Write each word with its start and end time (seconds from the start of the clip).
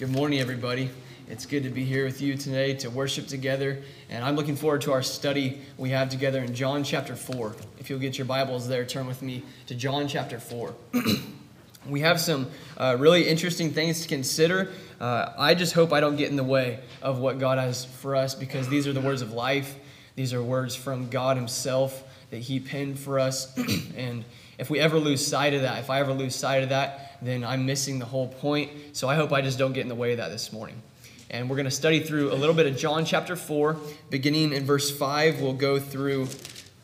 Good 0.00 0.12
morning, 0.12 0.40
everybody. 0.40 0.88
It's 1.28 1.44
good 1.44 1.64
to 1.64 1.68
be 1.68 1.84
here 1.84 2.06
with 2.06 2.22
you 2.22 2.34
today 2.34 2.72
to 2.76 2.88
worship 2.88 3.26
together. 3.26 3.82
And 4.08 4.24
I'm 4.24 4.34
looking 4.34 4.56
forward 4.56 4.80
to 4.80 4.92
our 4.92 5.02
study 5.02 5.60
we 5.76 5.90
have 5.90 6.08
together 6.08 6.42
in 6.42 6.54
John 6.54 6.84
chapter 6.84 7.14
4. 7.14 7.54
If 7.78 7.90
you'll 7.90 7.98
get 7.98 8.16
your 8.16 8.24
Bibles 8.24 8.66
there, 8.66 8.86
turn 8.86 9.06
with 9.06 9.20
me 9.20 9.42
to 9.66 9.74
John 9.74 10.08
chapter 10.08 10.40
4. 10.40 10.74
we 11.86 12.00
have 12.00 12.18
some 12.18 12.50
uh, 12.78 12.96
really 12.98 13.28
interesting 13.28 13.72
things 13.72 14.00
to 14.00 14.08
consider. 14.08 14.70
Uh, 14.98 15.34
I 15.36 15.54
just 15.54 15.74
hope 15.74 15.92
I 15.92 16.00
don't 16.00 16.16
get 16.16 16.30
in 16.30 16.36
the 16.36 16.44
way 16.44 16.80
of 17.02 17.18
what 17.18 17.38
God 17.38 17.58
has 17.58 17.84
for 17.84 18.16
us 18.16 18.34
because 18.34 18.70
these 18.70 18.86
are 18.86 18.94
the 18.94 19.02
words 19.02 19.20
of 19.20 19.34
life. 19.34 19.76
These 20.16 20.32
are 20.32 20.42
words 20.42 20.74
from 20.74 21.10
God 21.10 21.36
Himself 21.36 22.02
that 22.30 22.38
He 22.38 22.58
penned 22.58 22.98
for 22.98 23.18
us. 23.18 23.54
and 23.98 24.24
if 24.56 24.70
we 24.70 24.80
ever 24.80 24.98
lose 24.98 25.26
sight 25.26 25.52
of 25.52 25.60
that, 25.60 25.80
if 25.80 25.90
I 25.90 26.00
ever 26.00 26.14
lose 26.14 26.34
sight 26.34 26.62
of 26.62 26.70
that, 26.70 27.09
then 27.22 27.44
I'm 27.44 27.66
missing 27.66 27.98
the 27.98 28.06
whole 28.06 28.28
point. 28.28 28.70
So 28.92 29.08
I 29.08 29.14
hope 29.14 29.32
I 29.32 29.40
just 29.40 29.58
don't 29.58 29.72
get 29.72 29.82
in 29.82 29.88
the 29.88 29.94
way 29.94 30.12
of 30.12 30.18
that 30.18 30.28
this 30.28 30.52
morning. 30.52 30.82
And 31.30 31.48
we're 31.48 31.56
going 31.56 31.66
to 31.66 31.70
study 31.70 32.00
through 32.00 32.32
a 32.32 32.34
little 32.34 32.54
bit 32.54 32.66
of 32.66 32.76
John 32.76 33.04
chapter 33.04 33.36
4, 33.36 33.76
beginning 34.10 34.52
in 34.52 34.64
verse 34.64 34.90
5. 34.90 35.40
We'll 35.40 35.52
go 35.52 35.78
through 35.78 36.28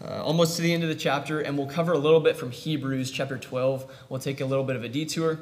uh, 0.05 0.23
almost 0.23 0.57
to 0.57 0.63
the 0.63 0.73
end 0.73 0.83
of 0.85 0.89
the 0.89 0.95
chapter, 0.95 1.41
and 1.41 1.59
we'll 1.59 1.67
cover 1.67 1.93
a 1.93 1.99
little 1.99 2.21
bit 2.21 2.37
from 2.37 2.53
Hebrews 2.53 3.11
chapter 3.11 3.39
12. 3.39 3.91
We'll 4.09 4.21
take 4.21 4.41
a 4.41 4.45
little 4.45 4.63
bit 4.63 4.77
of 4.77 4.85
a 4.85 4.89
detour, 4.89 5.41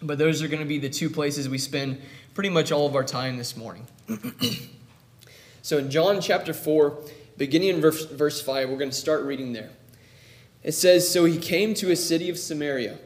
but 0.00 0.16
those 0.16 0.42
are 0.42 0.48
going 0.48 0.62
to 0.62 0.68
be 0.68 0.78
the 0.78 0.88
two 0.88 1.10
places 1.10 1.48
we 1.48 1.58
spend 1.58 2.00
pretty 2.32 2.48
much 2.48 2.72
all 2.72 2.86
of 2.86 2.94
our 2.94 3.04
time 3.04 3.36
this 3.36 3.56
morning. 3.56 3.86
so 5.62 5.76
in 5.78 5.90
John 5.90 6.20
chapter 6.20 6.54
4, 6.54 6.98
beginning 7.36 7.68
in 7.68 7.80
verse, 7.80 8.06
verse 8.06 8.40
5, 8.40 8.70
we're 8.70 8.78
going 8.78 8.90
to 8.90 8.96
start 8.96 9.24
reading 9.24 9.52
there. 9.52 9.70
It 10.62 10.72
says, 10.72 11.10
So 11.10 11.26
he 11.26 11.36
came 11.36 11.74
to 11.74 11.90
a 11.90 11.96
city 11.96 12.30
of 12.30 12.38
Samaria 12.38 12.98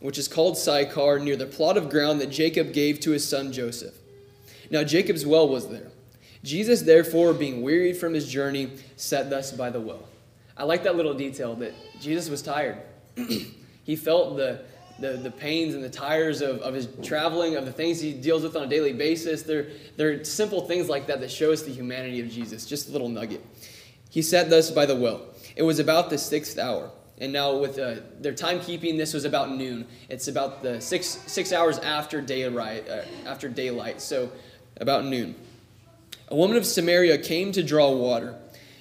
which 0.00 0.18
is 0.18 0.28
called 0.28 0.56
Sychar, 0.56 1.18
near 1.18 1.36
the 1.36 1.46
plot 1.46 1.76
of 1.76 1.90
ground 1.90 2.20
that 2.20 2.30
Jacob 2.30 2.72
gave 2.72 3.00
to 3.00 3.10
his 3.10 3.26
son 3.26 3.52
Joseph. 3.52 3.94
Now 4.70 4.84
Jacob's 4.84 5.26
well 5.26 5.48
was 5.48 5.68
there. 5.68 5.90
Jesus, 6.44 6.82
therefore, 6.82 7.34
being 7.34 7.62
wearied 7.62 7.96
from 7.96 8.14
his 8.14 8.30
journey, 8.30 8.70
sat 8.96 9.28
thus 9.28 9.50
by 9.52 9.70
the 9.70 9.80
well. 9.80 10.04
I 10.56 10.64
like 10.64 10.84
that 10.84 10.96
little 10.96 11.14
detail 11.14 11.54
that 11.56 11.72
Jesus 12.00 12.28
was 12.28 12.42
tired. 12.42 12.78
he 13.84 13.96
felt 13.96 14.36
the, 14.36 14.62
the, 15.00 15.12
the 15.12 15.30
pains 15.30 15.74
and 15.74 15.82
the 15.82 15.90
tires 15.90 16.40
of, 16.40 16.60
of 16.60 16.74
his 16.74 16.88
traveling, 17.02 17.56
of 17.56 17.64
the 17.64 17.72
things 17.72 18.00
he 18.00 18.12
deals 18.12 18.42
with 18.42 18.56
on 18.56 18.64
a 18.64 18.66
daily 18.66 18.92
basis. 18.92 19.42
They're, 19.42 19.68
they're 19.96 20.24
simple 20.24 20.62
things 20.62 20.88
like 20.88 21.06
that 21.08 21.20
that 21.20 21.30
show 21.30 21.52
us 21.52 21.62
the 21.62 21.72
humanity 21.72 22.20
of 22.20 22.28
Jesus. 22.28 22.66
Just 22.66 22.88
a 22.88 22.92
little 22.92 23.08
nugget. 23.08 23.44
He 24.10 24.22
sat 24.22 24.48
thus 24.48 24.70
by 24.70 24.86
the 24.86 24.96
well. 24.96 25.22
It 25.56 25.62
was 25.62 25.78
about 25.78 26.10
the 26.10 26.18
sixth 26.18 26.58
hour. 26.58 26.90
And 27.20 27.32
now 27.32 27.56
with 27.56 27.78
uh, 27.78 27.96
their 28.20 28.32
timekeeping, 28.32 28.96
this 28.96 29.12
was 29.12 29.24
about 29.24 29.50
noon. 29.50 29.86
It's 30.08 30.28
about 30.28 30.62
the 30.62 30.80
six 30.80 31.06
six 31.26 31.52
hours 31.52 31.78
after 31.78 32.20
daylight. 32.20 32.88
Uh, 32.88 33.02
after 33.26 33.48
daylight, 33.48 34.00
so 34.00 34.30
about 34.80 35.04
noon. 35.04 35.34
A 36.28 36.36
woman 36.36 36.56
of 36.56 36.64
Samaria 36.64 37.18
came 37.18 37.52
to 37.52 37.62
draw 37.62 37.90
water. 37.90 38.36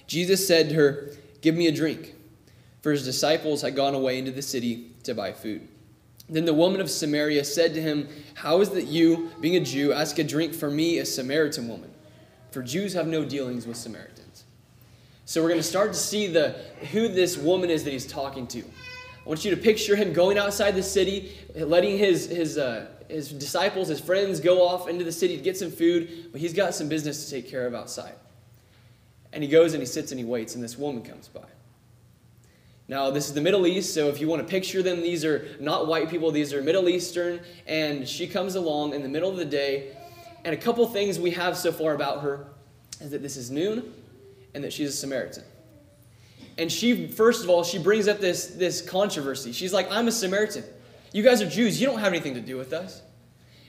Jesus 0.06 0.48
said 0.48 0.70
to 0.70 0.76
her, 0.76 1.10
"Give 1.42 1.56
me 1.56 1.68
a 1.68 1.72
drink," 1.72 2.14
for 2.82 2.92
his 2.92 3.04
disciples 3.04 3.62
had 3.62 3.76
gone 3.76 3.96
away 3.96 4.20
into 4.20 4.32
the 4.32 4.42
city 4.42 4.92
to 5.04 5.16
buy 5.16 5.32
food. 5.32 5.68
Then 6.30 6.46
the 6.46 6.54
woman 6.54 6.82
of 6.82 6.90
Samaria 6.90 7.46
said 7.46 7.74
to 7.74 7.82
him, 7.82 8.08
How 8.36 8.60
is 8.60 8.70
that 8.72 8.88
you, 8.88 9.32
being 9.40 9.56
a 9.56 9.62
Jew, 9.62 9.94
ask 9.94 10.20
a 10.20 10.24
drink 10.24 10.54
for 10.54 10.70
me, 10.70 11.00
a 11.00 11.06
Samaritan 11.06 11.68
woman? 11.70 11.90
For 12.52 12.62
Jews 12.62 12.94
have 12.94 13.08
no 13.08 13.24
dealings 13.24 13.66
with 13.66 13.78
Samaritans. 13.78 14.17
So 15.28 15.44
we're 15.44 15.50
going 15.50 15.60
to 15.60 15.68
start 15.68 15.92
to 15.92 16.00
see 16.00 16.28
the 16.28 16.56
who 16.94 17.10
this 17.10 17.38
woman 17.38 17.70
is 17.70 17.84
that 17.84 17.92
he's 17.92 18.08
talking 18.08 18.48
to. 18.48 18.60
I 18.60 18.64
want 19.26 19.44
you 19.44 19.52
to 19.52 19.58
picture 19.58 19.94
him 19.98 20.14
going 20.14 20.38
outside 20.38 20.74
the 20.74 20.82
city, 20.82 21.34
letting 21.54 21.98
his 21.98 22.28
his 22.28 22.58
uh, 22.58 22.88
his 23.10 23.34
disciples, 23.34 23.90
his 23.90 24.00
friends, 24.00 24.40
go 24.40 24.66
off 24.66 24.88
into 24.88 25.04
the 25.04 25.12
city 25.12 25.36
to 25.36 25.44
get 25.44 25.58
some 25.58 25.70
food, 25.70 26.30
but 26.32 26.40
he's 26.40 26.54
got 26.54 26.74
some 26.74 26.88
business 26.88 27.26
to 27.26 27.30
take 27.30 27.52
care 27.52 27.68
of 27.68 27.76
outside. 27.76 28.14
And 29.34 29.44
he 29.44 29.50
goes 29.50 29.74
and 29.74 29.82
he 29.82 29.86
sits 29.86 30.14
and 30.14 30.20
he 30.20 30.24
waits, 30.24 30.56
and 30.56 30.64
this 30.64 30.78
woman 30.78 31.04
comes 31.04 31.28
by. 31.28 31.44
Now, 32.88 33.12
this 33.12 33.28
is 33.28 33.34
the 33.34 33.42
Middle 33.42 33.68
East, 33.68 33.94
so 33.94 34.08
if 34.08 34.22
you 34.22 34.30
want 34.30 34.42
to 34.42 34.48
picture 34.48 34.82
them, 34.82 35.02
these 35.02 35.26
are 35.26 35.46
not 35.60 35.88
white 35.88 36.10
people, 36.10 36.32
these 36.32 36.54
are 36.54 36.62
Middle 36.62 36.88
Eastern. 36.88 37.42
And 37.66 38.08
she 38.08 38.28
comes 38.28 38.56
along 38.56 38.94
in 38.94 39.04
the 39.04 39.10
middle 39.10 39.30
of 39.30 39.36
the 39.36 39.44
day, 39.44 39.98
and 40.46 40.54
a 40.54 40.58
couple 40.58 40.88
things 40.88 41.20
we 41.20 41.32
have 41.32 41.58
so 41.58 41.74
far 41.74 41.94
about 41.94 42.22
her 42.22 42.48
is 43.02 43.12
that 43.12 43.22
this 43.22 43.36
is 43.36 43.52
noon, 43.52 43.94
and 44.58 44.64
that 44.64 44.74
she's 44.74 44.90
a 44.90 44.98
Samaritan. 44.98 45.44
And 46.58 46.72
she, 46.72 47.06
first 47.06 47.44
of 47.44 47.50
all, 47.52 47.64
she 47.64 47.78
brings 47.78 48.08
up 48.08 48.20
this, 48.20 48.48
this 48.48 48.82
controversy. 48.82 49.52
She's 49.52 49.72
like, 49.72 49.88
I'm 49.92 50.08
a 50.08 50.12
Samaritan. 50.12 50.64
You 51.14 51.22
guys 51.22 51.44
are 51.44 51.48
Jews. 51.48 51.80
You 51.80 51.86
don't 51.86 52.00
have 52.00 52.12
anything 52.12 52.34
to 52.34 52.42
do 52.42 52.58
with 52.58 52.74
us. 52.74 53.04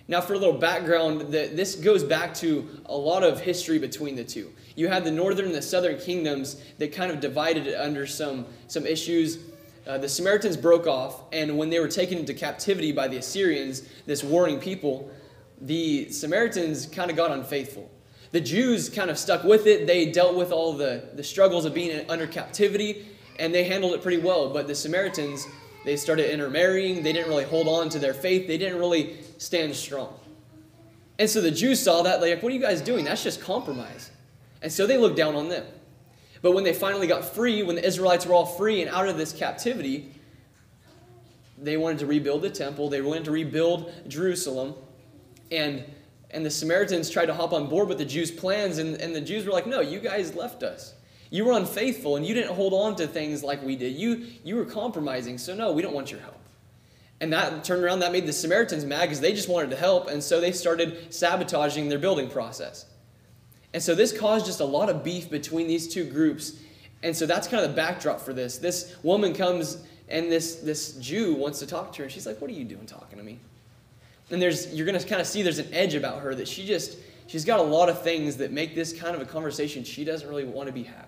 Now, 0.09 0.23
for 0.23 0.33
a 0.33 0.39
little 0.39 0.57
background, 0.57 1.21
the, 1.21 1.51
this 1.53 1.75
goes 1.75 2.03
back 2.03 2.33
to 2.37 2.67
a 2.87 2.97
lot 2.97 3.23
of 3.23 3.39
history 3.39 3.79
between 3.79 4.17
the 4.17 4.25
two. 4.25 4.51
You 4.77 4.89
had 4.89 5.05
the 5.05 5.11
northern 5.11 5.45
and 5.45 5.55
the 5.55 5.61
southern 5.61 5.99
kingdoms 5.99 6.59
that 6.79 6.95
kind 6.95 7.13
of 7.13 7.21
divided 7.21 7.79
under 7.79 8.07
some, 8.07 8.47
some 8.67 8.87
issues. 8.87 9.41
Uh, 9.87 9.99
the 9.99 10.09
Samaritans 10.09 10.57
broke 10.57 10.87
off, 10.87 11.21
and 11.35 11.59
when 11.59 11.69
they 11.69 11.81
were 11.81 11.89
taken 11.89 12.17
into 12.17 12.33
captivity 12.33 12.93
by 12.93 13.09
the 13.09 13.19
Assyrians, 13.19 13.87
this 14.07 14.25
warring 14.25 14.59
people, 14.59 15.11
the 15.61 16.11
Samaritans 16.11 16.87
kind 16.87 17.11
of 17.11 17.17
got 17.19 17.31
unfaithful. 17.31 17.91
The 18.31 18.41
Jews 18.41 18.91
kind 18.91 19.11
of 19.11 19.19
stuck 19.19 19.45
with 19.45 19.67
it. 19.67 19.87
They 19.87 20.11
dealt 20.11 20.37
with 20.37 20.53
all 20.53 20.75
the, 20.75 21.05
the 21.15 21.25
struggles 21.25 21.65
of 21.65 21.73
being 21.73 22.09
under 22.11 22.27
captivity, 22.27 23.07
and 23.39 23.55
they 23.55 23.65
handled 23.65 23.95
it 23.95 24.03
pretty 24.03 24.19
well. 24.19 24.51
But 24.51 24.67
the 24.67 24.75
Samaritans, 24.75 25.47
they 25.85 25.97
started 25.97 26.33
intermarrying. 26.33 27.03
They 27.03 27.13
didn't 27.13 27.29
really 27.29 27.45
hold 27.45 27.69
on 27.69 27.89
to 27.91 27.99
their 27.99 28.15
faith, 28.15 28.47
they 28.47 28.59
didn't 28.59 28.79
really 28.79 29.17
stand 29.39 29.75
strong. 29.75 30.19
And 31.19 31.29
so 31.29 31.41
the 31.41 31.51
Jews 31.51 31.83
saw 31.83 32.03
that, 32.03 32.21
like, 32.21 32.43
what 32.43 32.53
are 32.53 32.55
you 32.55 32.61
guys 32.61 32.81
doing? 32.81 33.05
That's 33.05 33.25
just 33.25 33.41
compromise. 33.41 34.11
And 34.63 34.71
so 34.71 34.87
they 34.87 34.97
looked 34.97 35.17
down 35.17 35.35
on 35.35 35.49
them. 35.49 35.65
But 36.43 36.53
when 36.53 36.63
they 36.63 36.73
finally 36.73 37.07
got 37.07 37.25
free, 37.25 37.63
when 37.63 37.77
the 37.77 37.85
Israelites 37.85 38.25
were 38.25 38.35
all 38.35 38.47
free 38.47 38.83
and 38.83 38.91
out 38.91 39.09
of 39.09 39.17
this 39.19 39.33
captivity, 39.33 40.13
they 41.61 41.77
wanted 41.77 41.99
to 42.01 42.07
rebuild 42.07 42.43
the 42.43 42.51
temple, 42.51 42.89
they 42.89 43.01
wanted 43.01 43.25
to 43.25 43.33
rebuild 43.33 43.93
Jerusalem. 44.07 44.75
And 45.51 45.85
and 46.31 46.45
the 46.45 46.51
Samaritans 46.51 47.11
tried 47.11 47.27
to 47.27 47.35
hop 47.35 47.53
on 47.53 47.69
board 47.69 47.89
with 47.89 47.99
the 47.99 48.05
Jews' 48.05 48.31
plans, 48.31 48.79
and, 48.79 48.97
and 48.97 49.15
the 49.15 49.21
Jews 49.21 49.47
were 49.47 49.53
like, 49.53 49.67
No, 49.67 49.81
you 49.81 50.01
guys 50.01 50.35
left 50.35 50.63
us. 50.63 50.95
You 51.31 51.45
were 51.45 51.53
unfaithful, 51.53 52.17
and 52.17 52.27
you 52.27 52.35
didn't 52.35 52.55
hold 52.55 52.73
on 52.73 52.97
to 52.97 53.07
things 53.07 53.45
like 53.45 53.63
we 53.63 53.77
did. 53.77 53.95
You, 53.95 54.27
you 54.45 54.57
were 54.57 54.65
compromising, 54.65 55.39
so 55.39 55.55
no, 55.55 55.73
we 55.73 55.83
don't 55.83 55.95
want 55.95 56.11
your 56.11 56.21
help. 56.21 56.39
And 57.21 57.33
that 57.33 57.65
turned 57.65 57.83
around, 57.83 58.01
that 58.01 58.13
made 58.13 58.27
the 58.27 58.33
Samaritans 58.33 58.85
mad 58.85 59.03
because 59.03 59.21
they 59.21 59.33
just 59.33 59.49
wanted 59.49 59.71
to 59.71 59.77
help, 59.77 60.09
and 60.09 60.23
so 60.23 60.41
they 60.41 60.53
started 60.53 61.13
sabotaging 61.13 61.89
their 61.89 61.99
building 61.99 62.31
process. 62.31 62.87
And 63.75 63.83
so 63.83 63.95
this 63.95 64.17
caused 64.17 64.47
just 64.47 64.61
a 64.61 64.65
lot 64.65 64.89
of 64.89 65.05
beef 65.05 65.29
between 65.29 65.67
these 65.67 65.89
two 65.89 66.05
groups. 66.05 66.59
And 67.03 67.15
so 67.15 67.27
that's 67.27 67.47
kind 67.47 67.63
of 67.63 67.71
the 67.71 67.77
backdrop 67.77 68.21
for 68.21 68.33
this. 68.33 68.59
This 68.59 68.97
woman 69.03 69.35
comes, 69.35 69.85
and 70.09 70.31
this, 70.33 70.57
this 70.57 70.95
Jew 70.95 71.35
wants 71.35 71.59
to 71.59 71.67
talk 71.67 71.93
to 71.93 71.99
her, 71.99 72.05
and 72.05 72.13
she's 72.13 72.27
like, 72.27 72.41
What 72.41 72.51
are 72.51 72.55
you 72.55 72.65
doing 72.65 72.87
talking 72.87 73.19
to 73.19 73.25
me? 73.25 73.39
And 74.31 74.41
there's 74.43 74.73
you're 74.75 74.87
going 74.87 74.99
to 74.99 75.07
kind 75.07 75.21
of 75.21 75.27
see 75.27 75.43
there's 75.43 75.59
an 75.59 75.73
edge 75.73 75.95
about 75.95 76.21
her 76.21 76.35
that 76.35 76.49
she 76.49 76.67
just 76.67 76.99
she's 77.27 77.45
got 77.45 77.61
a 77.61 77.63
lot 77.63 77.89
of 77.89 78.03
things 78.03 78.37
that 78.39 78.53
make 78.53 78.75
this 78.75 78.93
kind 78.93 79.15
of 79.15 79.23
a 79.23 79.25
conversation 79.25 79.85
she 79.85 80.05
doesn't 80.05 80.29
really 80.29 80.45
want 80.45 80.67
to 80.67 80.73
be 80.73 80.83
having. 80.83 81.05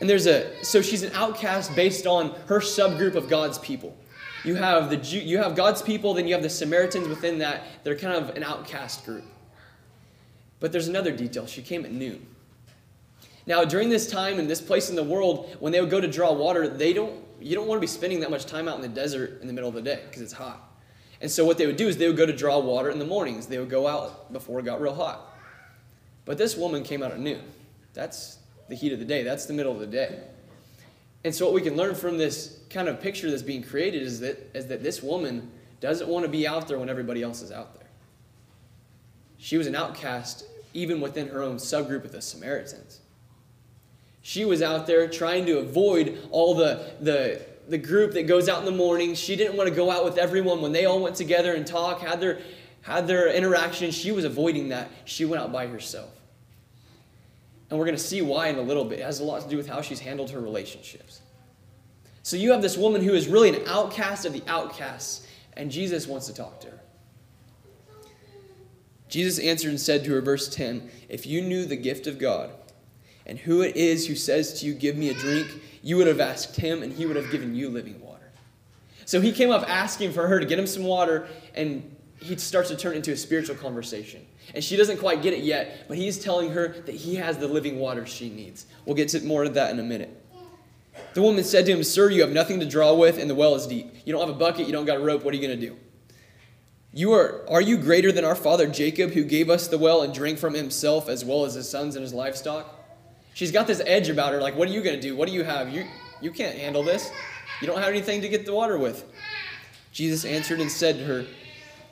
And 0.00 0.10
there's 0.10 0.26
a 0.26 0.64
so 0.64 0.82
she's 0.82 1.04
an 1.04 1.12
outcast 1.14 1.76
based 1.76 2.06
on 2.06 2.30
her 2.46 2.58
subgroup 2.58 3.14
of 3.14 3.28
God's 3.28 3.58
people. 3.58 3.96
You 4.44 4.56
have 4.56 4.90
the 4.90 4.96
Jew, 4.96 5.20
you 5.20 5.38
have 5.38 5.54
God's 5.54 5.82
people, 5.82 6.14
then 6.14 6.26
you 6.26 6.34
have 6.34 6.42
the 6.42 6.50
Samaritans 6.50 7.06
within 7.06 7.38
that. 7.38 7.62
They're 7.84 7.96
kind 7.96 8.16
of 8.16 8.36
an 8.36 8.42
outcast 8.42 9.04
group. 9.04 9.24
But 10.58 10.72
there's 10.72 10.88
another 10.88 11.12
detail. 11.12 11.46
She 11.46 11.62
came 11.62 11.84
at 11.84 11.92
noon. 11.92 12.26
Now, 13.46 13.64
during 13.64 13.88
this 13.88 14.10
time 14.10 14.38
in 14.38 14.48
this 14.48 14.60
place 14.60 14.90
in 14.90 14.96
the 14.96 15.04
world, 15.04 15.56
when 15.60 15.72
they 15.72 15.80
would 15.80 15.90
go 15.90 16.00
to 16.00 16.08
draw 16.08 16.32
water, 16.32 16.68
they 16.68 16.92
don't 16.92 17.22
you 17.40 17.54
don't 17.54 17.66
want 17.66 17.78
to 17.78 17.80
be 17.80 17.88
spending 17.88 18.20
that 18.20 18.30
much 18.30 18.46
time 18.46 18.68
out 18.68 18.76
in 18.76 18.82
the 18.82 18.88
desert 18.88 19.40
in 19.40 19.46
the 19.46 19.52
middle 19.52 19.68
of 19.68 19.74
the 19.74 19.82
day 19.82 20.00
because 20.06 20.22
it's 20.22 20.32
hot. 20.32 20.71
And 21.22 21.30
so 21.30 21.44
what 21.44 21.56
they 21.56 21.66
would 21.66 21.76
do 21.76 21.86
is 21.86 21.96
they 21.96 22.08
would 22.08 22.16
go 22.16 22.26
to 22.26 22.36
draw 22.36 22.58
water 22.58 22.90
in 22.90 22.98
the 22.98 23.04
mornings. 23.04 23.46
They 23.46 23.58
would 23.58 23.70
go 23.70 23.86
out 23.86 24.32
before 24.32 24.58
it 24.58 24.64
got 24.64 24.80
real 24.80 24.94
hot. 24.94 25.32
But 26.24 26.36
this 26.36 26.56
woman 26.56 26.82
came 26.82 27.00
out 27.00 27.12
at 27.12 27.20
noon. 27.20 27.42
That's 27.94 28.38
the 28.68 28.74
heat 28.74 28.92
of 28.92 28.98
the 28.98 29.04
day. 29.04 29.22
That's 29.22 29.46
the 29.46 29.52
middle 29.52 29.72
of 29.72 29.78
the 29.78 29.86
day. 29.86 30.18
And 31.24 31.32
so 31.32 31.44
what 31.44 31.54
we 31.54 31.60
can 31.60 31.76
learn 31.76 31.94
from 31.94 32.18
this 32.18 32.58
kind 32.70 32.88
of 32.88 33.00
picture 33.00 33.30
that's 33.30 33.42
being 33.42 33.62
created 33.62 34.02
is 34.02 34.18
that, 34.18 34.50
is 34.52 34.66
that 34.66 34.82
this 34.82 35.00
woman 35.00 35.48
doesn't 35.80 36.08
want 36.08 36.24
to 36.24 36.28
be 36.28 36.44
out 36.46 36.66
there 36.66 36.78
when 36.78 36.88
everybody 36.88 37.22
else 37.22 37.40
is 37.40 37.52
out 37.52 37.74
there. 37.74 37.86
She 39.38 39.56
was 39.56 39.68
an 39.68 39.76
outcast 39.76 40.44
even 40.74 41.00
within 41.00 41.28
her 41.28 41.40
own 41.40 41.56
subgroup 41.56 42.04
of 42.04 42.10
the 42.10 42.22
Samaritans. 42.22 42.98
She 44.22 44.44
was 44.44 44.60
out 44.60 44.88
there 44.88 45.08
trying 45.08 45.46
to 45.46 45.58
avoid 45.58 46.18
all 46.32 46.54
the, 46.54 46.92
the 47.00 47.42
the 47.68 47.78
group 47.78 48.12
that 48.12 48.24
goes 48.24 48.48
out 48.48 48.58
in 48.60 48.64
the 48.64 48.70
morning. 48.70 49.14
She 49.14 49.36
didn't 49.36 49.56
want 49.56 49.68
to 49.68 49.74
go 49.74 49.90
out 49.90 50.04
with 50.04 50.18
everyone 50.18 50.60
when 50.60 50.72
they 50.72 50.84
all 50.84 51.00
went 51.00 51.16
together 51.16 51.54
and 51.54 51.66
talk, 51.66 52.00
had 52.00 52.20
their, 52.20 52.40
had 52.82 53.06
their 53.06 53.32
interaction. 53.32 53.90
She 53.90 54.12
was 54.12 54.24
avoiding 54.24 54.68
that. 54.68 54.90
She 55.04 55.24
went 55.24 55.42
out 55.42 55.52
by 55.52 55.66
herself. 55.66 56.10
And 57.70 57.78
we're 57.78 57.86
going 57.86 57.96
to 57.96 58.02
see 58.02 58.20
why 58.20 58.48
in 58.48 58.58
a 58.58 58.62
little 58.62 58.84
bit. 58.84 58.98
It 58.98 59.04
has 59.04 59.20
a 59.20 59.24
lot 59.24 59.42
to 59.42 59.48
do 59.48 59.56
with 59.56 59.68
how 59.68 59.80
she's 59.80 60.00
handled 60.00 60.30
her 60.30 60.40
relationships. 60.40 61.22
So 62.22 62.36
you 62.36 62.52
have 62.52 62.62
this 62.62 62.76
woman 62.76 63.02
who 63.02 63.14
is 63.14 63.28
really 63.28 63.48
an 63.48 63.66
outcast 63.66 64.26
of 64.26 64.32
the 64.32 64.42
outcasts, 64.46 65.26
and 65.54 65.70
Jesus 65.70 66.06
wants 66.06 66.26
to 66.26 66.34
talk 66.34 66.60
to 66.60 66.68
her. 66.68 66.80
Jesus 69.08 69.38
answered 69.38 69.70
and 69.70 69.80
said 69.80 70.04
to 70.04 70.12
her, 70.12 70.20
verse 70.20 70.48
10 70.48 70.90
If 71.08 71.26
you 71.26 71.42
knew 71.42 71.64
the 71.64 71.76
gift 71.76 72.06
of 72.06 72.18
God, 72.18 72.50
and 73.26 73.38
who 73.38 73.62
it 73.62 73.76
is 73.76 74.06
who 74.06 74.14
says 74.14 74.60
to 74.60 74.66
you, 74.66 74.74
Give 74.74 74.96
me 74.96 75.10
a 75.10 75.14
drink, 75.14 75.48
you 75.82 75.96
would 75.96 76.06
have 76.06 76.20
asked 76.20 76.56
him, 76.56 76.82
and 76.82 76.92
he 76.92 77.06
would 77.06 77.16
have 77.16 77.30
given 77.30 77.54
you 77.54 77.68
living 77.68 78.00
water. 78.00 78.30
So 79.04 79.20
he 79.20 79.32
came 79.32 79.50
up 79.50 79.68
asking 79.68 80.12
for 80.12 80.26
her 80.26 80.40
to 80.40 80.46
get 80.46 80.58
him 80.58 80.66
some 80.66 80.84
water, 80.84 81.26
and 81.54 81.96
he 82.20 82.36
starts 82.36 82.68
to 82.70 82.76
turn 82.76 82.94
into 82.94 83.12
a 83.12 83.16
spiritual 83.16 83.56
conversation. 83.56 84.24
And 84.54 84.62
she 84.62 84.76
doesn't 84.76 84.98
quite 84.98 85.22
get 85.22 85.32
it 85.32 85.42
yet, 85.42 85.86
but 85.88 85.96
he's 85.96 86.18
telling 86.18 86.50
her 86.52 86.68
that 86.68 86.94
he 86.94 87.16
has 87.16 87.38
the 87.38 87.48
living 87.48 87.78
water 87.78 88.06
she 88.06 88.30
needs. 88.30 88.66
We'll 88.86 88.96
get 88.96 89.08
to 89.10 89.20
more 89.24 89.44
of 89.44 89.54
that 89.54 89.70
in 89.70 89.80
a 89.80 89.82
minute. 89.82 90.18
The 91.14 91.22
woman 91.22 91.42
said 91.44 91.66
to 91.66 91.72
him, 91.72 91.82
Sir, 91.82 92.10
you 92.10 92.20
have 92.20 92.32
nothing 92.32 92.60
to 92.60 92.66
draw 92.66 92.94
with, 92.94 93.18
and 93.18 93.28
the 93.28 93.34
well 93.34 93.54
is 93.54 93.66
deep. 93.66 93.94
You 94.04 94.12
don't 94.12 94.26
have 94.26 94.34
a 94.34 94.38
bucket, 94.38 94.66
you 94.66 94.72
don't 94.72 94.84
got 94.84 94.98
a 94.98 95.00
rope. 95.00 95.24
What 95.24 95.34
are 95.34 95.36
you 95.36 95.46
going 95.46 95.58
to 95.58 95.66
do? 95.66 95.76
You 96.92 97.12
are, 97.12 97.42
are 97.48 97.60
you 97.60 97.78
greater 97.78 98.12
than 98.12 98.24
our 98.24 98.34
father 98.34 98.66
Jacob, 98.66 99.12
who 99.12 99.24
gave 99.24 99.48
us 99.48 99.66
the 99.66 99.78
well 99.78 100.02
and 100.02 100.12
drank 100.12 100.38
from 100.38 100.54
himself 100.54 101.08
as 101.08 101.24
well 101.24 101.44
as 101.44 101.54
his 101.54 101.68
sons 101.68 101.96
and 101.96 102.02
his 102.02 102.12
livestock? 102.12 102.81
She's 103.34 103.50
got 103.50 103.66
this 103.66 103.80
edge 103.86 104.08
about 104.08 104.32
her, 104.32 104.40
like, 104.40 104.56
what 104.56 104.68
are 104.68 104.72
you 104.72 104.82
going 104.82 104.96
to 104.96 105.00
do? 105.00 105.16
What 105.16 105.28
do 105.28 105.34
you 105.34 105.44
have? 105.44 105.70
You, 105.70 105.86
you 106.20 106.30
can't 106.30 106.56
handle 106.56 106.82
this. 106.82 107.10
You 107.60 107.66
don't 107.66 107.78
have 107.78 107.88
anything 107.88 108.20
to 108.22 108.28
get 108.28 108.44
the 108.44 108.52
water 108.52 108.76
with. 108.76 109.04
Jesus 109.92 110.24
answered 110.24 110.60
and 110.60 110.70
said 110.70 110.98
to 110.98 111.04
her, 111.04 111.24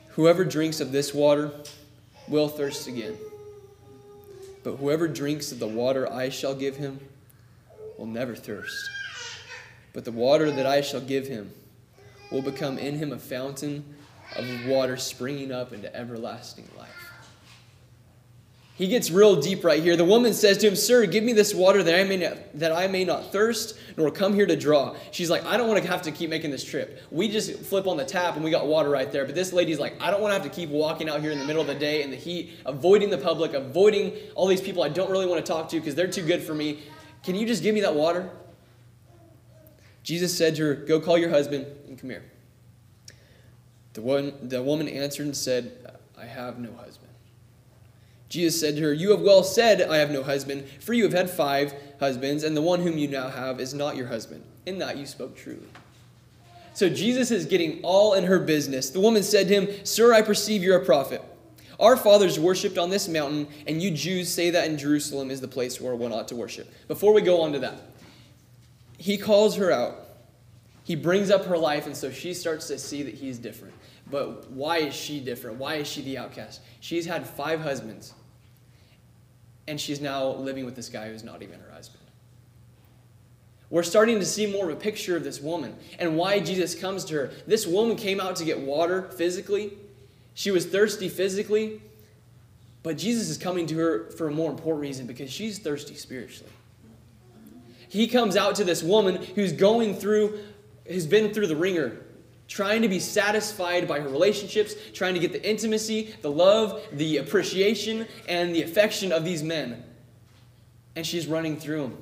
Whoever 0.09 0.43
drinks 0.43 0.81
of 0.81 0.91
this 0.91 1.13
water 1.13 1.51
will 2.27 2.49
thirst 2.49 2.87
again. 2.87 3.15
But 4.63 4.75
whoever 4.75 5.07
drinks 5.07 5.51
of 5.51 5.59
the 5.59 5.67
water 5.67 6.11
I 6.11 6.29
shall 6.29 6.53
give 6.53 6.75
him 6.75 6.99
will 7.97 8.05
never 8.05 8.35
thirst. 8.35 8.89
But 9.93 10.05
the 10.05 10.11
water 10.11 10.51
that 10.51 10.65
I 10.65 10.81
shall 10.81 11.01
give 11.01 11.27
him 11.27 11.51
will 12.31 12.41
become 12.41 12.77
in 12.77 12.97
him 12.97 13.11
a 13.11 13.19
fountain 13.19 13.83
of 14.35 14.65
water 14.65 14.97
springing 14.97 15.51
up 15.51 15.73
into 15.73 15.93
everlasting 15.95 16.67
life. 16.77 17.10
He 18.75 18.87
gets 18.87 19.11
real 19.11 19.39
deep 19.39 19.63
right 19.63 19.83
here. 19.83 19.95
The 19.95 20.05
woman 20.05 20.33
says 20.33 20.57
to 20.59 20.67
him, 20.67 20.75
Sir, 20.75 21.05
give 21.05 21.23
me 21.23 21.33
this 21.33 21.53
water 21.53 21.83
that 21.83 21.93
I 21.93 22.03
may 22.03 22.17
not, 22.17 22.37
that 22.55 22.71
I 22.71 22.87
may 22.87 23.03
not 23.03 23.31
thirst, 23.31 23.77
nor 23.97 24.09
come 24.09 24.33
here 24.33 24.45
to 24.45 24.55
draw. 24.55 24.95
She's 25.11 25.29
like, 25.29 25.45
I 25.45 25.57
don't 25.57 25.67
want 25.67 25.83
to 25.83 25.87
have 25.89 26.01
to 26.03 26.11
keep 26.11 26.29
making 26.29 26.51
this 26.51 26.63
trip. 26.63 27.01
We 27.11 27.27
just 27.27 27.59
flip 27.59 27.85
on 27.85 27.97
the 27.97 28.05
tap 28.05 28.35
and 28.35 28.43
we 28.43 28.49
got 28.49 28.65
water 28.65 28.89
right 28.89 29.11
there. 29.11 29.25
But 29.25 29.35
this 29.35 29.53
lady's 29.53 29.77
like, 29.77 30.01
I 30.01 30.09
don't 30.09 30.21
want 30.21 30.31
to 30.31 30.41
have 30.41 30.49
to 30.49 30.55
keep 30.55 30.69
walking 30.69 31.09
out 31.09 31.21
here 31.21 31.31
in 31.31 31.37
the 31.37 31.45
middle 31.45 31.61
of 31.61 31.67
the 31.67 31.75
day 31.75 32.01
in 32.01 32.09
the 32.09 32.17
heat, 32.17 32.53
avoiding 32.65 33.09
the 33.09 33.17
public, 33.17 33.53
avoiding 33.53 34.13
all 34.35 34.47
these 34.47 34.61
people 34.61 34.81
I 34.83 34.89
don't 34.89 35.11
really 35.11 35.27
want 35.27 35.45
to 35.45 35.51
talk 35.51 35.69
to 35.69 35.79
because 35.79 35.93
they're 35.93 36.07
too 36.07 36.25
good 36.25 36.41
for 36.41 36.55
me. 36.55 36.79
Can 37.23 37.35
you 37.35 37.45
just 37.45 37.61
give 37.61 37.75
me 37.75 37.81
that 37.81 37.93
water? 37.93 38.31
Jesus 40.01 40.35
said 40.35 40.55
to 40.55 40.63
her, 40.63 40.73
Go 40.73 40.99
call 40.99 41.17
your 41.17 41.29
husband 41.29 41.67
and 41.87 41.99
come 41.99 42.09
here. 42.09 42.23
The, 43.93 44.01
one, 44.01 44.33
the 44.41 44.63
woman 44.63 44.87
answered 44.87 45.25
and 45.25 45.35
said, 45.35 45.99
I 46.17 46.25
have 46.25 46.57
no 46.57 46.73
husband. 46.73 47.10
Jesus 48.31 48.57
said 48.57 48.77
to 48.77 48.81
her, 48.83 48.93
You 48.93 49.11
have 49.11 49.19
well 49.19 49.43
said, 49.43 49.81
I 49.81 49.97
have 49.97 50.09
no 50.09 50.23
husband, 50.23 50.65
for 50.79 50.93
you 50.93 51.03
have 51.03 51.11
had 51.11 51.29
five 51.29 51.73
husbands, 51.99 52.45
and 52.45 52.55
the 52.55 52.61
one 52.61 52.79
whom 52.79 52.97
you 52.97 53.09
now 53.09 53.27
have 53.27 53.59
is 53.59 53.73
not 53.73 53.97
your 53.97 54.07
husband. 54.07 54.41
In 54.65 54.79
that 54.79 54.95
you 54.95 55.05
spoke 55.05 55.35
truly. 55.35 55.67
So 56.73 56.87
Jesus 56.87 57.29
is 57.29 57.45
getting 57.45 57.81
all 57.83 58.13
in 58.13 58.23
her 58.23 58.39
business. 58.39 58.89
The 58.89 59.01
woman 59.01 59.21
said 59.21 59.49
to 59.49 59.53
him, 59.53 59.85
Sir, 59.85 60.13
I 60.13 60.21
perceive 60.21 60.63
you're 60.63 60.81
a 60.81 60.85
prophet. 60.85 61.21
Our 61.77 61.97
fathers 61.97 62.39
worshipped 62.39 62.77
on 62.77 62.89
this 62.89 63.09
mountain, 63.09 63.47
and 63.67 63.81
you 63.81 63.91
Jews 63.91 64.33
say 64.33 64.49
that 64.51 64.65
in 64.65 64.77
Jerusalem 64.77 65.29
is 65.29 65.41
the 65.41 65.49
place 65.49 65.81
where 65.81 65.93
one 65.93 66.13
ought 66.13 66.29
to 66.29 66.35
worship. 66.37 66.71
Before 66.87 67.11
we 67.11 67.21
go 67.21 67.41
on 67.41 67.51
to 67.51 67.59
that, 67.59 67.81
he 68.97 69.17
calls 69.17 69.57
her 69.57 69.73
out. 69.73 70.07
He 70.85 70.95
brings 70.95 71.29
up 71.29 71.45
her 71.45 71.57
life, 71.57 71.85
and 71.85 71.97
so 71.97 72.11
she 72.11 72.33
starts 72.33 72.67
to 72.67 72.77
see 72.77 73.03
that 73.03 73.15
he's 73.15 73.37
different. 73.37 73.73
But 74.09 74.49
why 74.51 74.77
is 74.77 74.93
she 74.93 75.19
different? 75.19 75.57
Why 75.57 75.75
is 75.75 75.87
she 75.87 76.01
the 76.01 76.17
outcast? 76.17 76.61
She's 76.79 77.05
had 77.05 77.27
five 77.27 77.61
husbands, 77.61 78.13
and 79.67 79.79
she's 79.79 80.01
now 80.01 80.27
living 80.27 80.65
with 80.65 80.75
this 80.75 80.89
guy 80.89 81.09
who's 81.09 81.23
not 81.23 81.41
even 81.41 81.59
her 81.59 81.71
husband. 81.71 82.03
We're 83.69 83.83
starting 83.83 84.19
to 84.19 84.25
see 84.25 84.51
more 84.51 84.69
of 84.69 84.77
a 84.77 84.79
picture 84.79 85.15
of 85.15 85.23
this 85.23 85.39
woman 85.39 85.75
and 85.97 86.17
why 86.17 86.39
Jesus 86.39 86.75
comes 86.75 87.05
to 87.05 87.15
her. 87.15 87.31
This 87.47 87.65
woman 87.65 87.95
came 87.95 88.19
out 88.19 88.35
to 88.37 88.43
get 88.43 88.59
water 88.59 89.03
physically, 89.03 89.73
she 90.33 90.51
was 90.51 90.65
thirsty 90.65 91.09
physically, 91.09 91.81
but 92.83 92.97
Jesus 92.97 93.29
is 93.29 93.37
coming 93.37 93.67
to 93.67 93.77
her 93.77 94.09
for 94.11 94.27
a 94.27 94.31
more 94.31 94.49
important 94.49 94.81
reason 94.81 95.05
because 95.05 95.31
she's 95.31 95.59
thirsty 95.59 95.95
spiritually. 95.95 96.51
He 97.89 98.07
comes 98.07 98.37
out 98.37 98.55
to 98.55 98.63
this 98.63 98.81
woman 98.81 99.21
who's 99.35 99.51
going 99.51 99.95
through, 99.95 100.39
who's 100.85 101.05
been 101.05 101.33
through 101.33 101.47
the 101.47 101.55
ringer 101.55 101.97
trying 102.51 102.81
to 102.81 102.89
be 102.89 102.99
satisfied 102.99 103.87
by 103.87 103.97
her 104.01 104.09
relationships, 104.09 104.75
trying 104.93 105.13
to 105.13 105.21
get 105.21 105.31
the 105.31 105.49
intimacy, 105.49 106.13
the 106.21 106.29
love, 106.29 106.85
the 106.91 107.15
appreciation, 107.15 108.05
and 108.27 108.53
the 108.53 108.61
affection 108.61 109.13
of 109.13 109.23
these 109.23 109.41
men. 109.41 109.81
And 110.97 111.07
she's 111.07 111.27
running 111.27 111.55
through 111.55 111.83
them. 111.83 111.97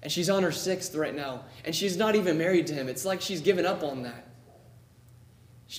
And 0.00 0.12
she's 0.12 0.30
on 0.30 0.44
her 0.44 0.52
sixth 0.52 0.94
right 0.94 1.12
now. 1.12 1.42
And 1.64 1.74
she's 1.74 1.96
not 1.96 2.14
even 2.14 2.38
married 2.38 2.68
to 2.68 2.72
him. 2.72 2.88
It's 2.88 3.04
like 3.04 3.20
she's 3.20 3.40
given 3.40 3.66
up 3.66 3.82
on 3.82 4.04
that. 4.04 4.28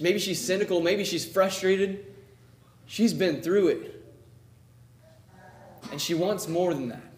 Maybe 0.01 0.19
she's 0.19 0.43
cynical. 0.45 0.81
Maybe 0.81 1.05
she's 1.05 1.25
frustrated. 1.25 2.05
She's 2.87 3.13
been 3.13 3.41
through 3.41 3.69
it. 3.69 4.05
And 5.93 6.01
she 6.01 6.15
wants 6.15 6.49
more 6.49 6.73
than 6.73 6.89
that. 6.89 7.13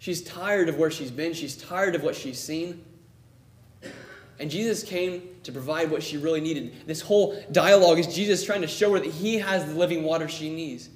She's 0.00 0.22
tired 0.22 0.68
of 0.68 0.76
where 0.76 0.90
she's 0.90 1.10
been. 1.10 1.32
She's 1.32 1.56
tired 1.56 1.94
of 1.94 2.02
what 2.02 2.14
she's 2.14 2.38
seen. 2.38 2.84
And 4.42 4.50
Jesus 4.50 4.82
came 4.82 5.22
to 5.44 5.52
provide 5.52 5.88
what 5.88 6.02
she 6.02 6.16
really 6.16 6.40
needed. 6.40 6.74
This 6.84 7.00
whole 7.00 7.40
dialogue 7.52 8.00
is 8.00 8.12
Jesus 8.12 8.44
trying 8.44 8.62
to 8.62 8.66
show 8.66 8.92
her 8.92 8.98
that 8.98 9.12
He 9.12 9.38
has 9.38 9.66
the 9.66 9.74
living 9.74 10.02
water 10.02 10.26
she 10.26 10.52
needs. 10.52 10.90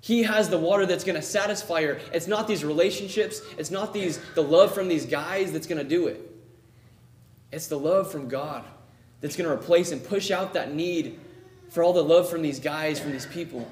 He 0.00 0.24
has 0.24 0.50
the 0.50 0.58
water 0.58 0.84
that's 0.84 1.04
going 1.04 1.14
to 1.14 1.22
satisfy 1.22 1.84
her. 1.84 2.00
It's 2.12 2.26
not 2.26 2.48
these 2.48 2.64
relationships, 2.64 3.40
it's 3.56 3.70
not 3.70 3.94
these 3.94 4.18
the 4.34 4.42
love 4.42 4.74
from 4.74 4.88
these 4.88 5.06
guys 5.06 5.52
that's 5.52 5.68
going 5.68 5.80
to 5.80 5.88
do 5.88 6.08
it. 6.08 6.28
It's 7.52 7.68
the 7.68 7.78
love 7.78 8.10
from 8.10 8.28
God 8.28 8.64
that's 9.20 9.36
going 9.36 9.48
to 9.48 9.54
replace 9.54 9.92
and 9.92 10.02
push 10.02 10.32
out 10.32 10.52
that 10.54 10.74
need 10.74 11.20
for 11.68 11.84
all 11.84 11.92
the 11.92 12.02
love 12.02 12.28
from 12.28 12.42
these 12.42 12.58
guys, 12.58 12.98
from 12.98 13.12
these 13.12 13.26
people. 13.26 13.70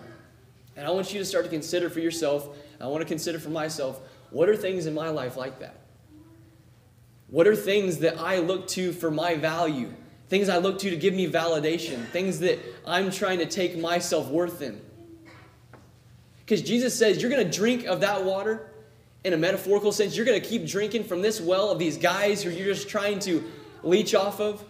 And 0.77 0.87
I 0.87 0.91
want 0.91 1.13
you 1.13 1.19
to 1.19 1.25
start 1.25 1.47
to 1.47 1.51
consider 1.51 1.91
for 1.91 1.99
yourself, 1.99 2.57
I 2.81 2.87
want 2.87 3.01
to 3.01 3.09
consider 3.09 3.41
for 3.41 3.51
myself, 3.51 4.01
what 4.31 4.49
are 4.49 4.57
things 4.57 4.87
in 4.87 4.95
my 4.95 5.09
life 5.09 5.37
like 5.37 5.59
that? 5.59 5.75
What 7.29 7.47
are 7.47 7.55
things 7.55 7.99
that 7.99 8.19
I 8.19 8.39
look 8.39 8.67
to 8.69 8.93
for 8.93 9.11
my 9.11 9.37
value? 9.37 9.93
Things 10.29 10.49
I 10.49 10.59
look 10.59 10.79
to 10.81 10.91
to 10.91 10.97
give 10.97 11.15
me 11.15 11.31
validation? 11.31 12.05
Things 12.07 12.41
that 12.41 12.59
I'm 12.87 13.11
trying 13.11 13.39
to 13.39 13.47
take 13.47 13.79
my 13.79 13.99
self 13.99 14.29
worth 14.29 14.63
in? 14.63 14.81
Because 16.41 16.63
Jesus 16.63 16.99
says 16.99 17.21
you're 17.21 17.31
going 17.31 17.45
to 17.45 17.57
drink 17.57 17.85
of 17.85 18.01
that 18.01 18.25
water 18.25 18.71
in 19.25 19.33
a 19.33 19.37
metaphorical 19.37 19.93
sense. 19.93 20.17
You're 20.17 20.25
going 20.25 20.41
to 20.41 20.47
keep 20.47 20.67
drinking 20.67 21.05
from 21.05 21.21
this 21.21 21.41
well 21.41 21.71
of 21.71 21.79
these 21.79 21.99
guys 21.99 22.43
who 22.43 22.51
you're 22.51 22.75
just 22.75 22.89
trying 22.89 23.19
to 23.21 23.45
leech 23.83 24.15
off 24.15 24.41
of. 24.41 24.65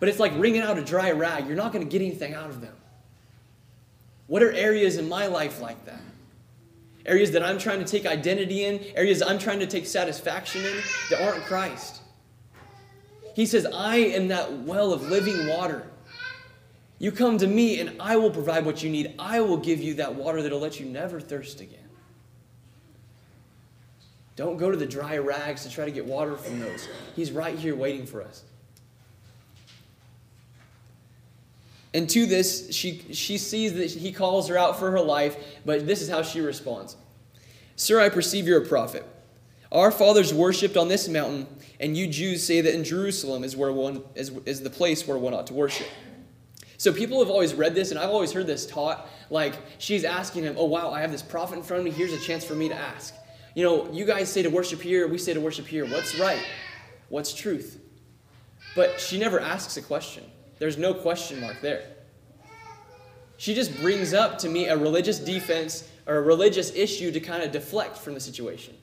But 0.00 0.08
it's 0.08 0.18
like 0.18 0.32
wringing 0.36 0.62
out 0.62 0.78
a 0.78 0.84
dry 0.84 1.12
rag. 1.12 1.46
You're 1.46 1.56
not 1.56 1.72
going 1.72 1.84
to 1.84 1.90
get 1.90 2.04
anything 2.04 2.34
out 2.34 2.50
of 2.50 2.60
them. 2.60 2.74
What 4.26 4.42
are 4.42 4.50
areas 4.52 4.96
in 4.96 5.08
my 5.08 5.26
life 5.26 5.60
like 5.60 5.84
that? 5.86 6.00
Areas 7.06 7.30
that 7.32 7.42
I'm 7.42 7.58
trying 7.58 7.78
to 7.78 7.84
take 7.84 8.06
identity 8.06 8.64
in, 8.64 8.84
areas 8.96 9.22
I'm 9.22 9.38
trying 9.38 9.60
to 9.60 9.66
take 9.66 9.86
satisfaction 9.86 10.64
in 10.64 10.76
that 11.10 11.20
aren't 11.20 11.44
Christ. 11.44 12.02
He 13.34 13.46
says, 13.46 13.66
I 13.66 13.96
am 13.96 14.28
that 14.28 14.60
well 14.60 14.92
of 14.92 15.02
living 15.02 15.48
water. 15.48 15.86
You 16.98 17.10
come 17.10 17.36
to 17.38 17.46
me 17.46 17.80
and 17.80 18.00
I 18.00 18.16
will 18.16 18.30
provide 18.30 18.64
what 18.64 18.82
you 18.82 18.90
need. 18.90 19.14
I 19.18 19.40
will 19.40 19.56
give 19.56 19.80
you 19.80 19.94
that 19.94 20.14
water 20.14 20.42
that'll 20.42 20.60
let 20.60 20.78
you 20.78 20.86
never 20.86 21.20
thirst 21.20 21.60
again. 21.60 21.80
Don't 24.36 24.56
go 24.56 24.70
to 24.70 24.76
the 24.76 24.86
dry 24.86 25.18
rags 25.18 25.62
to 25.64 25.70
try 25.70 25.84
to 25.84 25.90
get 25.90 26.06
water 26.06 26.36
from 26.36 26.60
those. 26.60 26.88
He's 27.14 27.30
right 27.30 27.56
here 27.56 27.76
waiting 27.76 28.06
for 28.06 28.22
us. 28.22 28.44
And 31.94 32.10
to 32.10 32.26
this, 32.26 32.74
she, 32.74 33.04
she 33.12 33.38
sees 33.38 33.72
that 33.74 33.88
he 33.88 34.10
calls 34.10 34.48
her 34.48 34.58
out 34.58 34.78
for 34.78 34.90
her 34.90 35.00
life, 35.00 35.36
but 35.64 35.86
this 35.86 36.02
is 36.02 36.10
how 36.10 36.22
she 36.22 36.40
responds 36.40 36.96
Sir, 37.76 38.00
I 38.00 38.08
perceive 38.08 38.46
you're 38.46 38.62
a 38.62 38.66
prophet. 38.66 39.06
Our 39.72 39.90
fathers 39.90 40.34
worshipped 40.34 40.76
on 40.76 40.88
this 40.88 41.08
mountain, 41.08 41.46
and 41.80 41.96
you 41.96 42.06
Jews 42.06 42.44
say 42.44 42.60
that 42.60 42.74
in 42.74 42.84
Jerusalem 42.84 43.42
is, 43.42 43.56
where 43.56 43.72
one, 43.72 44.02
is, 44.14 44.30
is 44.44 44.62
the 44.62 44.70
place 44.70 45.06
where 45.06 45.18
one 45.18 45.34
ought 45.34 45.46
to 45.48 45.54
worship. 45.54 45.88
So 46.76 46.92
people 46.92 47.20
have 47.20 47.30
always 47.30 47.54
read 47.54 47.74
this, 47.74 47.90
and 47.90 47.98
I've 47.98 48.10
always 48.10 48.32
heard 48.32 48.46
this 48.46 48.66
taught. 48.66 49.08
Like 49.30 49.54
she's 49.78 50.04
asking 50.04 50.42
him, 50.42 50.56
Oh, 50.58 50.66
wow, 50.66 50.90
I 50.90 51.00
have 51.00 51.12
this 51.12 51.22
prophet 51.22 51.56
in 51.56 51.62
front 51.62 51.78
of 51.78 51.84
me. 51.84 51.90
Here's 51.90 52.12
a 52.12 52.18
chance 52.18 52.44
for 52.44 52.54
me 52.54 52.68
to 52.68 52.74
ask. 52.74 53.14
You 53.54 53.64
know, 53.64 53.92
you 53.92 54.04
guys 54.04 54.30
say 54.30 54.42
to 54.42 54.50
worship 54.50 54.82
here, 54.82 55.06
we 55.06 55.18
say 55.18 55.32
to 55.32 55.40
worship 55.40 55.66
here. 55.66 55.86
What's 55.86 56.18
right? 56.18 56.44
What's 57.08 57.32
truth? 57.32 57.80
But 58.74 59.00
she 59.00 59.18
never 59.18 59.38
asks 59.40 59.76
a 59.76 59.82
question. 59.82 60.24
There's 60.58 60.78
no 60.78 60.94
question 60.94 61.40
mark 61.40 61.60
there. 61.60 61.84
She 63.36 63.54
just 63.54 63.76
brings 63.80 64.14
up 64.14 64.38
to 64.38 64.48
me 64.48 64.66
a 64.66 64.76
religious 64.76 65.18
defense 65.18 65.88
or 66.06 66.16
a 66.16 66.22
religious 66.22 66.74
issue 66.74 67.10
to 67.12 67.20
kind 67.20 67.42
of 67.42 67.50
deflect 67.50 67.98
from 67.98 68.14
the 68.14 68.20
situation. 68.20 68.76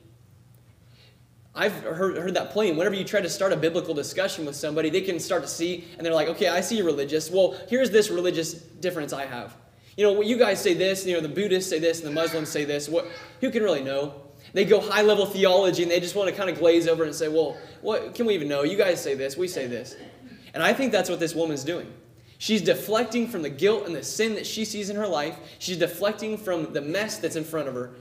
I've 1.54 1.72
heard, 1.82 2.16
heard 2.16 2.34
that 2.34 2.50
plenty. 2.50 2.72
Whenever 2.72 2.94
you 2.94 3.04
try 3.04 3.20
to 3.20 3.28
start 3.28 3.52
a 3.52 3.56
biblical 3.56 3.92
discussion 3.92 4.46
with 4.46 4.56
somebody, 4.56 4.88
they 4.88 5.02
can 5.02 5.20
start 5.20 5.42
to 5.42 5.48
see, 5.48 5.84
and 5.96 6.06
they're 6.06 6.14
like, 6.14 6.28
okay, 6.28 6.48
I 6.48 6.62
see 6.62 6.80
religious. 6.80 7.30
Well, 7.30 7.56
here's 7.68 7.90
this 7.90 8.10
religious 8.10 8.54
difference 8.54 9.12
I 9.12 9.26
have. 9.26 9.54
You 9.96 10.04
know, 10.06 10.22
you 10.22 10.38
guys 10.38 10.62
say 10.62 10.72
this, 10.72 11.04
you 11.04 11.14
know, 11.14 11.20
the 11.20 11.28
Buddhists 11.28 11.68
say 11.68 11.78
this, 11.78 11.98
and 11.98 12.08
the 12.08 12.14
Muslims 12.14 12.48
say 12.48 12.64
this. 12.64 12.88
What, 12.88 13.06
who 13.40 13.50
can 13.50 13.62
really 13.62 13.82
know? 13.82 14.14
They 14.54 14.64
go 14.64 14.80
high 14.80 15.02
level 15.02 15.26
theology 15.26 15.82
and 15.82 15.90
they 15.90 16.00
just 16.00 16.14
want 16.14 16.28
to 16.28 16.36
kind 16.36 16.50
of 16.50 16.58
glaze 16.58 16.88
over 16.88 17.04
and 17.04 17.14
say, 17.14 17.28
well, 17.28 17.56
what 17.80 18.14
can 18.14 18.26
we 18.26 18.34
even 18.34 18.48
know? 18.48 18.62
You 18.62 18.76
guys 18.76 19.02
say 19.02 19.14
this, 19.14 19.36
we 19.36 19.48
say 19.48 19.66
this. 19.66 19.96
And 20.54 20.62
I 20.62 20.72
think 20.72 20.92
that's 20.92 21.08
what 21.08 21.20
this 21.20 21.34
woman's 21.34 21.64
doing. 21.64 21.92
She's 22.38 22.60
deflecting 22.60 23.28
from 23.28 23.42
the 23.42 23.50
guilt 23.50 23.86
and 23.86 23.94
the 23.94 24.02
sin 24.02 24.34
that 24.34 24.46
she 24.46 24.64
sees 24.64 24.90
in 24.90 24.96
her 24.96 25.06
life. 25.06 25.36
She's 25.58 25.76
deflecting 25.76 26.36
from 26.36 26.72
the 26.72 26.80
mess 26.80 27.18
that's 27.18 27.36
in 27.36 27.44
front 27.44 27.68
of 27.68 27.74
her 27.74 27.92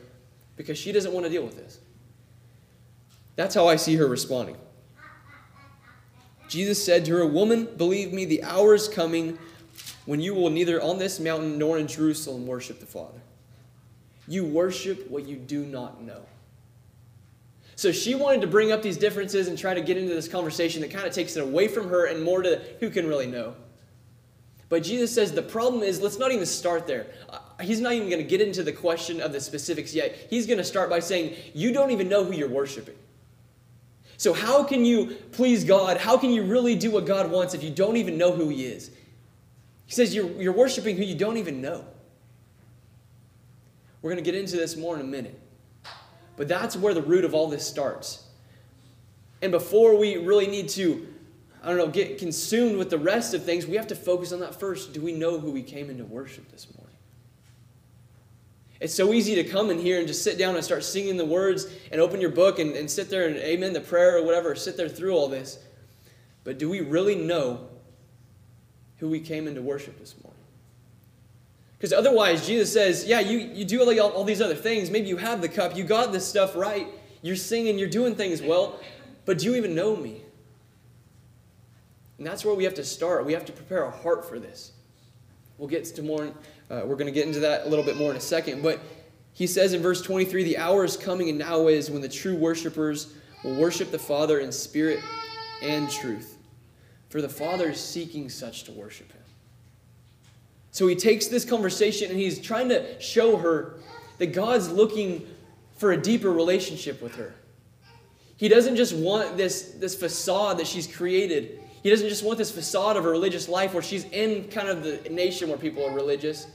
because 0.58 0.78
she 0.78 0.92
doesn't 0.92 1.14
want 1.14 1.26
to 1.26 1.32
deal 1.32 1.44
with 1.44 1.56
this. 1.56 1.80
That's 3.36 3.56
how 3.56 3.68
I 3.68 3.76
see 3.76 3.96
her 3.96 4.08
responding. 4.08 4.58
Jesus 6.48 6.84
said 6.84 7.06
to 7.06 7.12
her, 7.14 7.26
Woman, 7.26 7.68
believe 7.78 8.12
me, 8.12 8.26
the 8.26 8.44
hour 8.44 8.76
is 8.76 8.90
coming 8.90 9.38
when 10.06 10.20
you 10.20 10.34
will 10.34 10.50
neither 10.50 10.82
on 10.82 10.98
this 10.98 11.20
mountain 11.20 11.58
nor 11.58 11.78
in 11.78 11.88
Jerusalem 11.88 12.46
worship 12.46 12.80
the 12.80 12.86
Father. 12.86 13.22
You 14.28 14.44
worship 14.44 15.10
what 15.10 15.28
you 15.28 15.38
do 15.38 15.64
not 15.64 16.02
know. 16.02 16.26
So 17.76 17.92
she 17.92 18.16
wanted 18.16 18.42
to 18.42 18.48
bring 18.48 18.72
up 18.72 18.82
these 18.82 18.98
differences 18.98 19.48
and 19.48 19.58
try 19.58 19.74
to 19.74 19.82
get 19.82 19.98
into 19.98 20.14
this 20.14 20.28
conversation 20.28 20.82
that 20.82 20.92
kind 20.92 21.08
of 21.08 21.14
takes 21.14 21.36
it 21.36 21.44
away 21.44 21.68
from 21.68 21.90
her 21.90 22.06
and 22.06 22.24
more 22.24 22.42
to 22.42 22.62
who 22.80 22.90
can 22.90 23.08
really 23.08 23.28
know. 23.28 23.56
But 24.72 24.84
Jesus 24.84 25.14
says 25.14 25.34
the 25.34 25.42
problem 25.42 25.84
is, 25.84 26.00
let's 26.00 26.18
not 26.18 26.32
even 26.32 26.46
start 26.46 26.88
there. 26.88 27.08
Uh, 27.28 27.40
he's 27.60 27.82
not 27.82 27.92
even 27.92 28.10
going 28.10 28.24
to 28.24 28.28
get 28.28 28.40
into 28.40 28.64
the 28.64 28.72
question 28.72 29.20
of 29.20 29.34
the 29.34 29.42
specifics 29.42 29.94
yet. 29.94 30.16
He's 30.30 30.48
going 30.48 30.60
to 30.60 30.64
start 30.64 30.90
by 30.90 31.00
saying, 31.00 31.36
You 31.54 31.74
don't 31.74 31.92
even 31.92 32.08
know 32.08 32.24
who 32.24 32.32
you're 32.32 32.48
worshiping. 32.48 32.96
So, 34.16 34.32
how 34.32 34.64
can 34.64 34.86
you 34.86 35.18
please 35.34 35.66
God? 35.66 35.98
How 35.98 36.18
can 36.18 36.30
you 36.30 36.44
really 36.44 36.76
do 36.76 36.90
what 36.90 37.06
God 37.06 37.30
wants 37.30 37.54
if 37.54 37.64
you 37.64 37.70
don't 37.70 37.98
even 37.98 38.18
know 38.18 38.32
who 38.32 38.48
He 38.48 38.66
is? 38.66 38.92
He 39.88 39.94
says, 39.94 40.16
You're, 40.16 40.30
you're 40.42 40.54
worshiping 40.54 40.96
who 40.96 41.04
you 41.04 41.16
don't 41.16 41.36
even 41.36 41.60
know. 41.60 41.84
We're 44.02 44.12
going 44.12 44.24
to 44.24 44.32
get 44.32 44.40
into 44.40 44.56
this 44.56 44.78
more 44.78 44.96
in 44.96 45.02
a 45.02 45.04
minute. 45.04 45.38
But 46.42 46.48
that's 46.48 46.76
where 46.76 46.96
the 46.96 47.04
root 47.04 47.24
of 47.24 47.36
all 47.36 47.50
this 47.50 47.68
starts. 47.68 48.24
And 49.44 49.52
before 49.52 49.96
we 49.96 50.18
really 50.18 50.48
need 50.48 50.70
to, 50.70 51.08
I 51.62 51.68
don't 51.68 51.78
know, 51.78 51.88
get 51.88 52.18
consumed 52.18 52.80
with 52.80 52.90
the 52.90 52.98
rest 52.98 53.36
of 53.36 53.46
things, 53.46 53.68
we 53.68 53.76
have 53.76 53.86
to 53.90 53.96
focus 53.96 54.32
on 54.32 54.40
that 54.40 54.60
first. 54.60 54.92
Do 54.92 55.02
we 55.02 55.14
know 55.14 55.40
who 55.40 55.52
we 55.52 55.62
came 55.62 55.92
into 55.92 56.04
worship 56.04 56.52
this 56.52 56.66
morning? 56.76 56.96
It's 58.80 58.96
so 58.96 59.14
easy 59.14 59.36
to 59.36 59.44
come 59.44 59.70
in 59.70 59.78
here 59.78 60.00
and 60.00 60.08
just 60.08 60.24
sit 60.24 60.40
down 60.40 60.56
and 60.56 60.66
start 60.66 60.84
singing 60.84 61.16
the 61.16 61.26
words 61.26 61.68
and 61.92 62.02
open 62.02 62.20
your 62.20 62.32
book 62.32 62.58
and, 62.58 62.72
and 62.72 62.90
sit 62.90 63.12
there 63.12 63.28
and 63.28 63.36
amen 63.36 63.74
the 63.74 63.80
prayer 63.80 64.18
or 64.18 64.24
whatever, 64.26 64.56
sit 64.56 64.78
there 64.78 64.90
through 64.90 65.14
all 65.14 65.28
this. 65.28 65.60
But 66.44 66.58
do 66.58 66.72
we 66.72 66.82
really 66.82 67.14
know 67.14 67.68
who 68.98 69.10
we 69.10 69.20
came 69.20 69.48
into 69.48 69.62
worship 69.62 70.00
this 70.00 70.16
morning? 70.24 70.31
Because 71.82 71.94
otherwise, 71.94 72.46
Jesus 72.46 72.72
says, 72.72 73.06
yeah, 73.08 73.22
you, 73.22 73.40
you 73.40 73.66
do 73.66 73.82
all, 74.00 74.12
all 74.12 74.24
these 74.24 74.40
other 74.40 74.54
things. 74.54 74.92
Maybe 74.92 75.08
you 75.08 75.18
have 75.18 75.42
the 75.42 75.50
cup, 75.50 75.76
you 75.76 75.84
got 75.84 76.12
this 76.12 76.28
stuff 76.28 76.56
right, 76.56 76.86
you're 77.24 77.36
singing, 77.36 77.80
you're 77.80 77.90
doing 77.90 78.14
things 78.14 78.40
well, 78.40 78.80
but 79.26 79.40
do 79.40 79.48
you 79.48 79.56
even 79.56 79.74
know 79.74 79.96
me? 79.96 80.22
And 82.20 82.28
that's 82.28 82.46
where 82.46 82.54
we 82.54 82.66
have 82.66 82.76
to 82.76 82.84
start. 82.84 83.26
We 83.26 83.34
have 83.34 83.46
to 83.46 83.52
prepare 83.52 83.84
our 83.84 83.90
heart 83.90 84.30
for 84.30 84.38
this. 84.38 84.74
We'll 85.58 85.70
get 85.70 85.86
to 85.86 86.04
more, 86.04 86.28
uh, 86.70 86.82
we're 86.86 86.98
going 86.98 87.08
to 87.08 87.12
get 87.12 87.26
into 87.26 87.40
that 87.40 87.66
a 87.66 87.68
little 87.68 87.84
bit 87.84 87.98
more 87.98 88.12
in 88.12 88.16
a 88.16 88.22
second. 88.22 88.62
But 88.62 88.80
he 89.34 89.48
says 89.48 89.74
in 89.74 89.82
verse 89.82 90.04
23 90.04 90.44
the 90.44 90.60
hour 90.60 90.86
is 90.86 90.96
coming 90.96 91.30
and 91.30 91.40
now 91.40 91.66
is 91.66 91.90
when 91.90 92.04
the 92.04 92.10
true 92.10 92.36
worshipers 92.36 93.16
will 93.44 93.56
worship 93.56 93.90
the 93.90 93.98
Father 93.98 94.38
in 94.38 94.52
spirit 94.52 95.00
and 95.64 95.90
truth. 95.90 96.38
For 97.10 97.24
the 97.24 97.30
Father 97.30 97.72
is 97.72 97.80
seeking 97.80 98.30
such 98.30 98.66
to 98.66 98.72
worship 98.72 99.12
him. 99.12 99.21
So 100.72 100.88
he 100.88 100.96
takes 100.96 101.28
this 101.28 101.46
conversation 101.46 102.10
and 102.10 102.20
he's 102.20 102.40
trying 102.40 102.70
to 102.70 103.00
show 103.02 103.38
her 103.38 103.76
that 104.18 104.28
God's 104.28 104.70
looking 104.70 105.28
for 105.78 105.92
a 105.92 105.98
deeper 105.98 106.32
relationship 106.32 107.02
with 107.02 107.16
her. 107.16 107.34
He 108.38 108.48
doesn't 108.48 108.76
just 108.76 108.96
want 108.96 109.38
this, 109.38 109.74
this 109.78 109.96
facade 109.96 110.58
that 110.60 110.68
she's 110.68 110.88
created. 110.88 111.60
He 111.84 111.90
doesn't 111.90 112.10
just 112.10 112.24
want 112.24 112.38
this 112.38 112.52
facade 112.52 112.98
of 112.98 113.06
a 113.06 113.10
religious 113.10 113.50
life 113.50 113.74
where 113.74 113.84
she's 113.84 114.06
in 114.06 114.48
kind 114.50 114.70
of 114.70 114.84
the 114.84 115.10
nation 115.10 115.50
where 115.50 115.58
people 115.58 115.86
are 115.86 115.94
religious, 115.94 116.48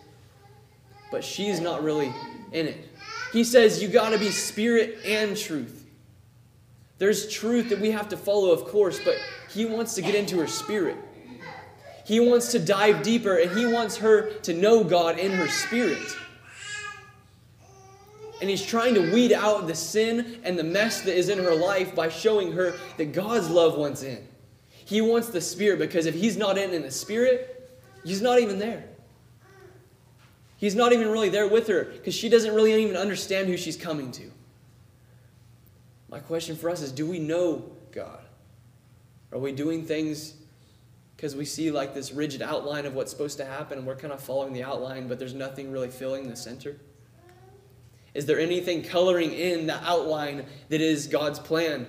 but 1.13 1.23
she's 1.23 1.61
not 1.61 1.83
really 1.83 2.13
in 2.53 2.67
it. 2.67 2.89
He 3.33 3.45
says 3.45 3.83
you 3.83 3.89
got 3.89 4.11
to 4.11 4.19
be 4.19 4.31
spirit 4.31 4.99
and 5.05 5.37
truth. 5.37 5.85
There's 6.99 7.31
truth 7.31 7.69
that 7.69 7.81
we 7.81 7.91
have 7.91 8.09
to 8.09 8.17
follow, 8.17 8.51
of 8.51 8.65
course, 8.65 8.99
but 9.05 9.17
he 9.51 9.67
wants 9.67 9.95
to 9.95 10.03
get 10.03 10.15
into 10.15 10.39
her 10.39 10.47
spirit. 10.47 10.97
He 12.07 12.21
wants 12.21 12.53
to 12.53 12.61
dive 12.61 13.03
deeper 13.03 13.35
and 13.37 13.51
he 13.59 13.67
wants 13.67 13.97
her 13.97 14.31
to 14.43 14.55
know 14.55 14.85
God 14.85 15.19
in 15.19 15.33
her 15.33 15.49
spirit. 15.49 16.17
And 18.41 18.49
he's 18.49 18.65
trying 18.65 18.95
to 18.95 19.13
weed 19.13 19.33
out 19.33 19.67
the 19.67 19.75
sin 19.75 20.41
and 20.45 20.57
the 20.57 20.63
mess 20.63 21.01
that 21.01 21.17
is 21.17 21.31
in 21.31 21.39
her 21.39 21.55
life 21.55 21.97
by 21.97 22.09
showing 22.09 22.53
her 22.53 22.75
that 22.97 23.07
God's 23.07 23.51
love 23.51 23.77
wants 23.77 24.05
in. 24.05 24.25
He 24.85 25.01
wants 25.01 25.31
the 25.31 25.41
spirit 25.41 25.81
because 25.81 26.07
if 26.07 26.15
he's 26.15 26.37
not 26.37 26.57
in 26.57 26.73
in 26.73 26.83
the 26.83 26.93
spirit, 26.93 27.69
he's 28.05 28.23
not 28.23 28.39
even 28.39 28.61
there. 28.61 28.85
He's 30.59 30.77
not 30.77 30.93
even 30.93 31.09
really 31.09 31.29
there 31.29 31.49
with 31.49 31.67
her 31.67 31.87
because 31.87 32.15
she 32.15 32.29
doesn't 32.29 32.55
really 32.55 32.81
even 32.85 32.97
understand 32.97 33.49
who 33.49 33.57
she's 33.57 33.77
coming 33.77 34.13
to. 34.13 34.31
My 36.09 36.21
question 36.21 36.55
for 36.55 36.71
us 36.71 36.83
is 36.83 36.93
do 36.93 37.05
we 37.05 37.19
know 37.19 37.65
God? 37.91 38.21
Are 39.33 39.41
we 39.41 39.51
doing 39.51 39.85
things 39.85 40.36
because 41.17 41.35
we 41.35 41.47
see 41.47 41.71
like 41.71 41.95
this 41.95 42.13
rigid 42.13 42.43
outline 42.43 42.85
of 42.85 42.95
what's 42.95 43.11
supposed 43.11 43.39
to 43.39 43.45
happen 43.45 43.79
and 43.79 43.87
we're 43.87 43.97
kind 43.97 44.13
of 44.13 44.21
following 44.21 44.53
the 44.53 44.63
outline, 44.63 45.09
but 45.09 45.19
there's 45.19 45.35
nothing 45.35 45.73
really 45.73 45.91
filling 45.91 46.29
the 46.29 46.37
center? 46.37 46.77
Is 48.13 48.27
there 48.27 48.39
anything 48.39 48.83
coloring 48.83 49.33
in 49.33 49.67
the 49.67 49.83
outline 49.83 50.47
that 50.69 50.81
is 50.81 51.07
God's 51.07 51.39
plan? 51.39 51.87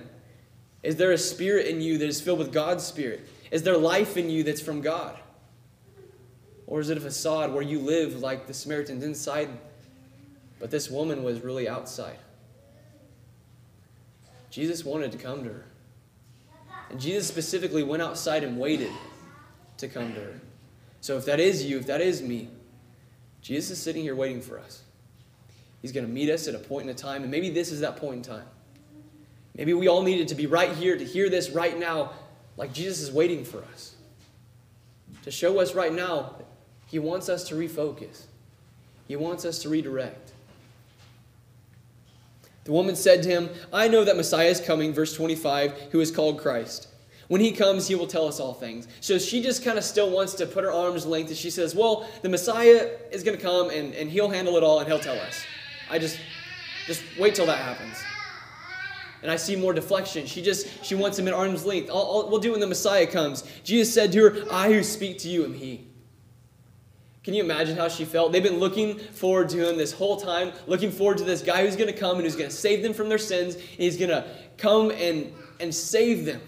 Is 0.82 0.96
there 0.96 1.12
a 1.12 1.18
spirit 1.18 1.66
in 1.66 1.80
you 1.80 1.98
that 1.98 2.08
is 2.08 2.20
filled 2.20 2.38
with 2.38 2.52
God's 2.52 2.84
spirit? 2.84 3.28
Is 3.50 3.62
there 3.62 3.76
life 3.76 4.16
in 4.16 4.30
you 4.30 4.42
that's 4.44 4.60
from 4.60 4.80
God? 4.80 5.18
Or 6.66 6.80
is 6.80 6.90
it 6.90 6.98
a 6.98 7.00
facade 7.00 7.52
where 7.52 7.62
you 7.62 7.80
live 7.80 8.20
like 8.20 8.46
the 8.46 8.54
Samaritans 8.54 9.02
inside, 9.02 9.48
but 10.60 10.70
this 10.70 10.90
woman 10.90 11.22
was 11.22 11.40
really 11.40 11.68
outside? 11.68 12.18
Jesus 14.50 14.84
wanted 14.84 15.12
to 15.12 15.18
come 15.18 15.44
to 15.44 15.50
her. 15.50 15.64
And 16.90 17.00
Jesus 17.00 17.26
specifically 17.26 17.82
went 17.82 18.02
outside 18.02 18.44
and 18.44 18.58
waited 18.58 18.92
to 19.78 19.88
come 19.88 20.14
to 20.14 20.20
her. 20.20 20.40
So 21.00 21.16
if 21.16 21.24
that 21.26 21.40
is 21.40 21.64
you, 21.64 21.78
if 21.78 21.86
that 21.86 22.00
is 22.00 22.22
me, 22.22 22.48
Jesus 23.40 23.70
is 23.70 23.82
sitting 23.82 24.02
here 24.02 24.14
waiting 24.14 24.40
for 24.40 24.58
us. 24.58 24.82
He's 25.80 25.92
going 25.92 26.06
to 26.06 26.12
meet 26.12 26.28
us 26.28 26.48
at 26.48 26.54
a 26.54 26.58
point 26.58 26.84
in 26.84 26.90
a 26.90 26.94
time, 26.94 27.22
and 27.22 27.30
maybe 27.30 27.50
this 27.50 27.70
is 27.70 27.80
that 27.80 27.96
point 27.96 28.16
in 28.16 28.22
time. 28.22 28.46
Maybe 29.56 29.74
we 29.74 29.88
all 29.88 30.02
needed 30.02 30.28
to 30.28 30.34
be 30.34 30.46
right 30.46 30.72
here 30.72 30.96
to 30.96 31.04
hear 31.04 31.28
this 31.28 31.50
right 31.50 31.78
now, 31.78 32.12
like 32.56 32.72
Jesus 32.72 33.00
is 33.00 33.12
waiting 33.12 33.44
for 33.44 33.62
us. 33.72 33.94
To 35.22 35.30
show 35.30 35.60
us 35.60 35.74
right 35.74 35.92
now, 35.92 36.34
He 36.86 36.98
wants 36.98 37.28
us 37.28 37.48
to 37.48 37.54
refocus, 37.54 38.24
He 39.06 39.16
wants 39.16 39.44
us 39.44 39.60
to 39.60 39.68
redirect. 39.68 40.32
The 42.64 42.74
woman 42.74 42.96
said 42.96 43.22
to 43.22 43.30
him, 43.30 43.48
I 43.72 43.88
know 43.88 44.04
that 44.04 44.14
Messiah 44.14 44.48
is 44.48 44.60
coming, 44.60 44.92
verse 44.92 45.14
25, 45.14 45.72
who 45.90 46.00
is 46.00 46.10
called 46.10 46.38
Christ. 46.38 46.88
When 47.28 47.42
he 47.42 47.52
comes, 47.52 47.86
he 47.86 47.94
will 47.94 48.06
tell 48.06 48.26
us 48.26 48.40
all 48.40 48.54
things. 48.54 48.88
So 49.00 49.18
she 49.18 49.42
just 49.42 49.62
kind 49.62 49.76
of 49.76 49.84
still 49.84 50.10
wants 50.10 50.34
to 50.34 50.46
put 50.46 50.64
her 50.64 50.72
arms 50.72 51.04
length 51.04 51.28
and 51.28 51.36
she 51.36 51.50
says, 51.50 51.74
Well, 51.74 52.08
the 52.22 52.28
Messiah 52.28 52.90
is 53.12 53.22
going 53.22 53.36
to 53.36 53.42
come 53.42 53.68
and, 53.70 53.94
and 53.94 54.10
he'll 54.10 54.30
handle 54.30 54.56
it 54.56 54.62
all 54.62 54.80
and 54.80 54.88
he'll 54.88 54.98
tell 54.98 55.18
us. 55.20 55.44
I 55.90 55.98
just, 55.98 56.18
just 56.86 57.02
wait 57.18 57.34
till 57.34 57.46
that 57.46 57.58
happens. 57.58 58.02
And 59.20 59.30
I 59.30 59.36
see 59.36 59.56
more 59.56 59.74
deflection. 59.74 60.26
She 60.26 60.40
just, 60.40 60.84
she 60.84 60.94
wants 60.94 61.18
him 61.18 61.28
at 61.28 61.34
arm's 61.34 61.66
length. 61.66 61.90
We'll 61.92 62.38
do 62.38 62.52
when 62.52 62.60
the 62.60 62.66
Messiah 62.66 63.06
comes. 63.06 63.44
Jesus 63.62 63.92
said 63.92 64.12
to 64.12 64.30
her, 64.30 64.44
I 64.50 64.72
who 64.72 64.82
speak 64.82 65.18
to 65.18 65.28
you 65.28 65.44
am 65.44 65.54
he. 65.54 65.86
Can 67.24 67.34
you 67.34 67.42
imagine 67.42 67.76
how 67.76 67.88
she 67.88 68.06
felt? 68.06 68.32
They've 68.32 68.42
been 68.42 68.60
looking 68.60 68.96
forward 68.96 69.50
to 69.50 69.68
him 69.68 69.76
this 69.76 69.92
whole 69.92 70.18
time, 70.18 70.52
looking 70.66 70.90
forward 70.90 71.18
to 71.18 71.24
this 71.24 71.42
guy 71.42 71.66
who's 71.66 71.76
going 71.76 71.92
to 71.92 71.98
come 71.98 72.16
and 72.16 72.24
who's 72.24 72.36
going 72.36 72.48
to 72.48 72.56
save 72.56 72.82
them 72.82 72.94
from 72.94 73.10
their 73.10 73.18
sins. 73.18 73.56
And 73.56 73.64
he's 73.64 73.98
going 73.98 74.10
to 74.10 74.24
come 74.56 74.92
and, 74.92 75.34
and 75.60 75.74
save 75.74 76.24
them 76.24 76.40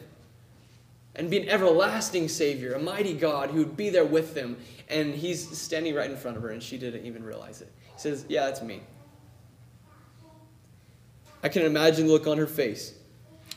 and 1.16 1.30
be 1.30 1.38
an 1.40 1.48
everlasting 1.48 2.28
Savior, 2.28 2.74
a 2.74 2.78
mighty 2.78 3.14
God 3.14 3.50
who 3.50 3.58
would 3.58 3.76
be 3.76 3.90
there 3.90 4.04
with 4.04 4.34
them. 4.34 4.56
And 4.88 5.14
he's 5.14 5.56
standing 5.56 5.94
right 5.94 6.10
in 6.10 6.16
front 6.16 6.36
of 6.36 6.42
her, 6.42 6.50
and 6.50 6.62
she 6.62 6.78
didn't 6.78 7.04
even 7.04 7.24
realize 7.24 7.60
it. 7.60 7.72
He 7.94 8.00
says, 8.00 8.24
Yeah, 8.28 8.46
that's 8.46 8.62
me. 8.62 8.80
I 11.42 11.48
can 11.48 11.62
imagine 11.62 12.06
the 12.06 12.12
look 12.12 12.26
on 12.26 12.38
her 12.38 12.46
face. 12.46 12.94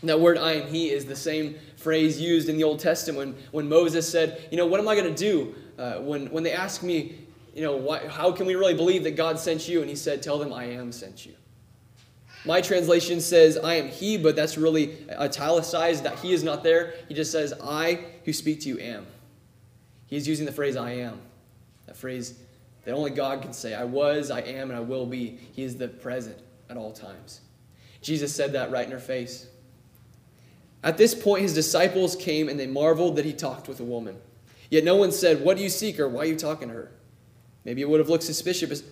That 0.04 0.20
word 0.20 0.38
I 0.38 0.54
am 0.54 0.68
he 0.68 0.90
is 0.90 1.06
the 1.06 1.16
same 1.16 1.56
phrase 1.78 2.20
used 2.20 2.50
in 2.50 2.58
the 2.58 2.64
Old 2.64 2.80
Testament 2.80 3.36
when, 3.36 3.44
when 3.52 3.70
Moses 3.70 4.10
said, 4.10 4.48
You 4.52 4.58
know, 4.58 4.66
what 4.66 4.80
am 4.80 4.88
I 4.88 4.96
going 4.96 5.14
to 5.14 5.18
do 5.18 5.56
uh, 5.78 5.94
when, 5.96 6.30
when 6.32 6.44
they 6.44 6.52
ask 6.52 6.84
me, 6.84 7.20
you 7.56 7.62
know, 7.62 7.76
why, 7.78 8.08
how 8.08 8.32
can 8.32 8.46
we 8.46 8.56
really 8.56 8.74
believe 8.74 9.04
that 9.04 9.16
God 9.16 9.40
sent 9.40 9.68
you? 9.68 9.82
And 9.82 9.90
he 9.90 9.96
said, 9.96 10.22
Tell 10.22 10.38
them 10.38 10.52
I 10.52 10.66
am 10.66 10.92
sent 10.92 11.26
you. 11.26 11.34
My 12.46 12.60
translation 12.60 13.22
says, 13.22 13.58
I 13.58 13.76
am 13.76 13.88
he, 13.88 14.18
but 14.18 14.36
that's 14.36 14.58
really 14.58 14.98
italicized, 15.10 16.04
that 16.04 16.20
he 16.20 16.34
is 16.34 16.44
not 16.44 16.64
there. 16.64 16.96
He 17.08 17.14
just 17.14 17.32
says, 17.32 17.54
I 17.64 18.06
who 18.26 18.34
speak 18.34 18.62
to 18.62 18.70
you 18.70 18.80
am. 18.80 19.06
He's 20.08 20.28
using 20.28 20.46
the 20.46 20.52
phrase 20.52 20.76
I 20.76 20.92
am. 20.92 21.20
That 21.86 21.96
phrase 21.96 22.36
that 22.86 22.94
only 22.94 23.12
God 23.12 23.42
can 23.42 23.54
say, 23.54 23.74
I 23.74 23.86
was, 23.86 24.30
I 24.30 24.42
am, 24.42 24.70
and 24.70 24.78
I 24.78 24.82
will 24.82 25.06
be. 25.06 25.40
He 25.54 25.64
is 25.64 25.78
the 25.78 25.88
present 25.88 26.38
at 26.70 26.76
all 26.76 26.92
times. 26.92 27.42
Jesus 28.02 28.36
said 28.36 28.52
that 28.54 28.72
right 28.72 28.86
in 28.86 28.92
her 28.92 29.00
face. 29.00 29.48
At 30.84 30.98
this 30.98 31.16
point, 31.16 31.44
his 31.44 31.54
disciples 31.54 32.16
came 32.18 32.50
and 32.50 32.60
they 32.60 32.68
marveled 32.68 33.16
that 33.16 33.24
he 33.24 33.32
talked 33.32 33.70
with 33.70 33.80
a 33.80 33.86
woman. 33.86 34.18
Yet 34.70 34.84
no 34.84 34.96
one 34.96 35.14
said, 35.14 35.42
What 35.42 35.56
do 35.56 35.64
you 35.64 35.70
seek 35.70 36.00
or 36.00 36.10
why 36.10 36.24
are 36.24 36.26
you 36.26 36.36
talking 36.36 36.68
to 36.68 36.74
her? 36.74 36.92
Maybe 37.64 37.82
it 37.82 37.90
would 37.90 38.02
have 38.02 38.10
looked 38.10 38.24
suspicious, 38.24 38.84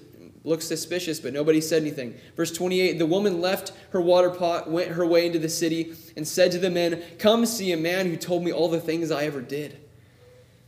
looked 0.44 0.64
suspicious, 0.64 1.20
but 1.20 1.34
nobody 1.34 1.62
said 1.62 1.82
anything. 1.82 2.16
Verse 2.36 2.52
28 2.52 2.98
The 2.98 3.06
woman 3.06 3.42
left 3.42 3.74
her 3.92 4.02
water 4.02 4.30
pot, 4.30 4.70
went 4.70 4.90
her 4.92 5.06
way 5.06 5.26
into 5.26 5.40
the 5.40 5.50
city, 5.50 5.94
and 6.16 6.28
said 6.28 6.52
to 6.52 6.60
the 6.60 6.70
men, 6.70 7.04
Come 7.20 7.46
see 7.46 7.72
a 7.72 7.78
man 7.78 8.08
who 8.08 8.18
told 8.18 8.44
me 8.44 8.52
all 8.52 8.70
the 8.70 8.80
things 8.80 9.12
I 9.12 9.26
ever 9.26 9.42
did. 9.42 9.80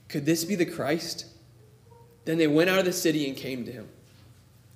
Could 0.10 0.25
this 0.25 0.46
be 0.46 0.56
the 0.56 0.65
Christ? 0.65 1.25
Then 2.25 2.38
they 2.38 2.48
went 2.48 2.70
out 2.70 2.80
of 2.80 2.86
the 2.86 2.94
city 2.94 3.27
and 3.27 3.36
came 3.36 3.65
to 3.65 3.72
him. 3.72 3.89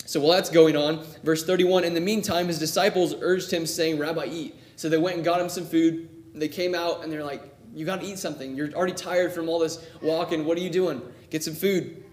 So 0.05 0.19
while 0.19 0.33
that's 0.33 0.49
going 0.49 0.75
on, 0.75 1.05
verse 1.23 1.43
31 1.43 1.83
In 1.83 1.93
the 1.93 2.01
meantime, 2.01 2.47
his 2.47 2.59
disciples 2.59 3.13
urged 3.21 3.51
him, 3.51 3.65
saying, 3.65 3.99
Rabbi, 3.99 4.25
eat. 4.25 4.55
So 4.75 4.89
they 4.89 4.97
went 4.97 5.15
and 5.17 5.25
got 5.25 5.39
him 5.39 5.49
some 5.49 5.65
food. 5.65 6.09
They 6.33 6.47
came 6.47 6.75
out 6.75 7.03
and 7.03 7.11
they're 7.11 7.23
like, 7.23 7.43
You 7.73 7.85
got 7.85 8.01
to 8.01 8.07
eat 8.07 8.17
something. 8.17 8.55
You're 8.55 8.71
already 8.71 8.93
tired 8.93 9.31
from 9.31 9.49
all 9.49 9.59
this 9.59 9.85
walking. 10.01 10.45
What 10.45 10.57
are 10.57 10.61
you 10.61 10.69
doing? 10.69 11.01
Get 11.29 11.43
some 11.43 11.55
food. 11.55 12.03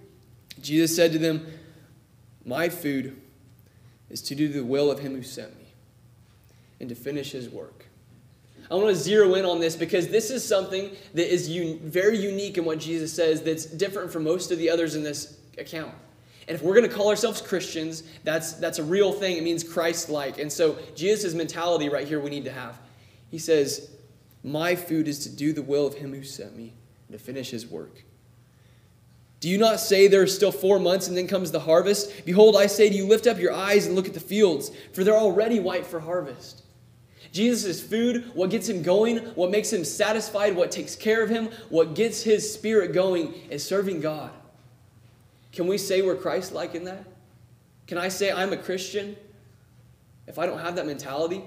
Jesus 0.61 0.95
said 0.95 1.13
to 1.13 1.19
them, 1.19 1.47
My 2.45 2.69
food 2.69 3.21
is 4.11 4.23
to 4.23 4.35
do 4.35 4.49
the 4.49 4.65
will 4.65 4.91
of 4.91 4.99
him 4.99 5.15
who 5.15 5.23
sent 5.23 5.57
me 5.59 5.67
and 6.81 6.89
to 6.89 6.95
finish 6.95 7.33
his 7.33 7.49
work. 7.49 7.87
I 8.71 8.75
want 8.75 8.89
to 8.89 8.95
zero 8.95 9.35
in 9.35 9.45
on 9.45 9.61
this 9.61 9.77
because 9.77 10.09
this 10.09 10.31
is 10.31 10.47
something 10.47 10.91
that 11.13 11.33
is 11.33 11.49
un- 11.49 11.79
very 11.83 12.19
unique 12.19 12.57
in 12.57 12.65
what 12.65 12.79
Jesus 12.79 13.13
says 13.13 13.43
that's 13.43 13.67
different 13.67 14.11
from 14.11 14.25
most 14.25 14.51
of 14.51 14.59
the 14.59 14.71
others 14.71 14.95
in 14.95 15.03
this 15.03 15.39
account. 15.59 15.95
And 16.49 16.55
if 16.55 16.63
we're 16.63 16.75
going 16.75 16.89
to 16.89 16.95
call 16.95 17.09
ourselves 17.09 17.41
Christians, 17.41 18.03
that's, 18.23 18.55
that's 18.55 18.79
a 18.79 18.83
real 18.83 19.13
thing. 19.13 19.37
It 19.37 19.43
means 19.43 19.65
Christ 19.65 20.11
like. 20.11 20.39
And 20.39 20.53
so, 20.53 20.79
Jesus' 20.95 21.35
mentality 21.35 21.89
right 21.89 22.07
here 22.07 22.21
we 22.21 22.31
need 22.31 22.45
to 22.45 22.53
have. 22.53 22.79
He 23.31 23.39
says, 23.39 23.91
My 24.43 24.75
food 24.75 25.09
is 25.09 25.21
to 25.21 25.31
do 25.31 25.53
the 25.53 25.63
will 25.63 25.87
of 25.87 25.95
him 25.95 26.13
who 26.13 26.23
sent 26.23 26.57
me 26.57 26.75
and 27.09 27.19
to 27.19 27.23
finish 27.23 27.51
his 27.51 27.67
work. 27.67 28.03
Do 29.45 29.51
you 29.51 29.59
not 29.59 29.79
say 29.79 30.09
there 30.09 30.23
are 30.23 30.27
still 30.27 30.51
four 30.51 30.79
months 30.79 31.07
and 31.07 31.15
then 31.15 31.27
comes 31.27 31.51
the 31.51 31.61
harvest? 31.61 32.25
Behold, 32.25 32.57
I 32.57 32.67
say 32.67 32.89
to 32.89 32.95
you, 32.95 33.07
lift 33.07 33.27
up 33.27 33.39
your 33.39 33.53
eyes 33.53 33.85
and 33.85 33.95
look 33.95 34.07
at 34.07 34.15
the 34.15 34.19
fields, 34.19 34.71
for 34.95 35.05
they're 35.05 35.15
already 35.15 35.61
white 35.61 35.85
for 35.85 36.01
harvest. 36.01 36.63
Jesus' 37.31 37.83
food, 37.83 38.31
what 38.33 38.49
gets 38.49 38.71
him 38.71 38.83
going, 38.83 39.19
what 39.35 39.51
makes 39.51 39.71
him 39.71 39.85
satisfied, 39.85 40.57
what 40.57 40.71
takes 40.71 40.97
care 40.97 41.23
of 41.23 41.29
him, 41.29 41.51
what 41.69 41.95
gets 41.95 42.23
his 42.23 42.51
spirit 42.51 42.95
going 42.95 43.35
is 43.51 43.63
serving 43.63 44.01
God. 44.01 44.31
Can 45.53 45.67
we 45.67 45.77
say 45.77 46.01
we're 46.01 46.17
Christ 46.17 46.53
like 46.53 46.75
in 46.75 46.85
that? 46.85 47.05
Can 47.87 47.99
I 47.99 48.09
say 48.09 48.33
I'm 48.33 48.55
a 48.55 48.57
Christian 48.57 49.15
if 50.27 50.39
I 50.39 50.47
don't 50.47 50.61
have 50.61 50.77
that 50.77 50.87
mentality? 50.87 51.43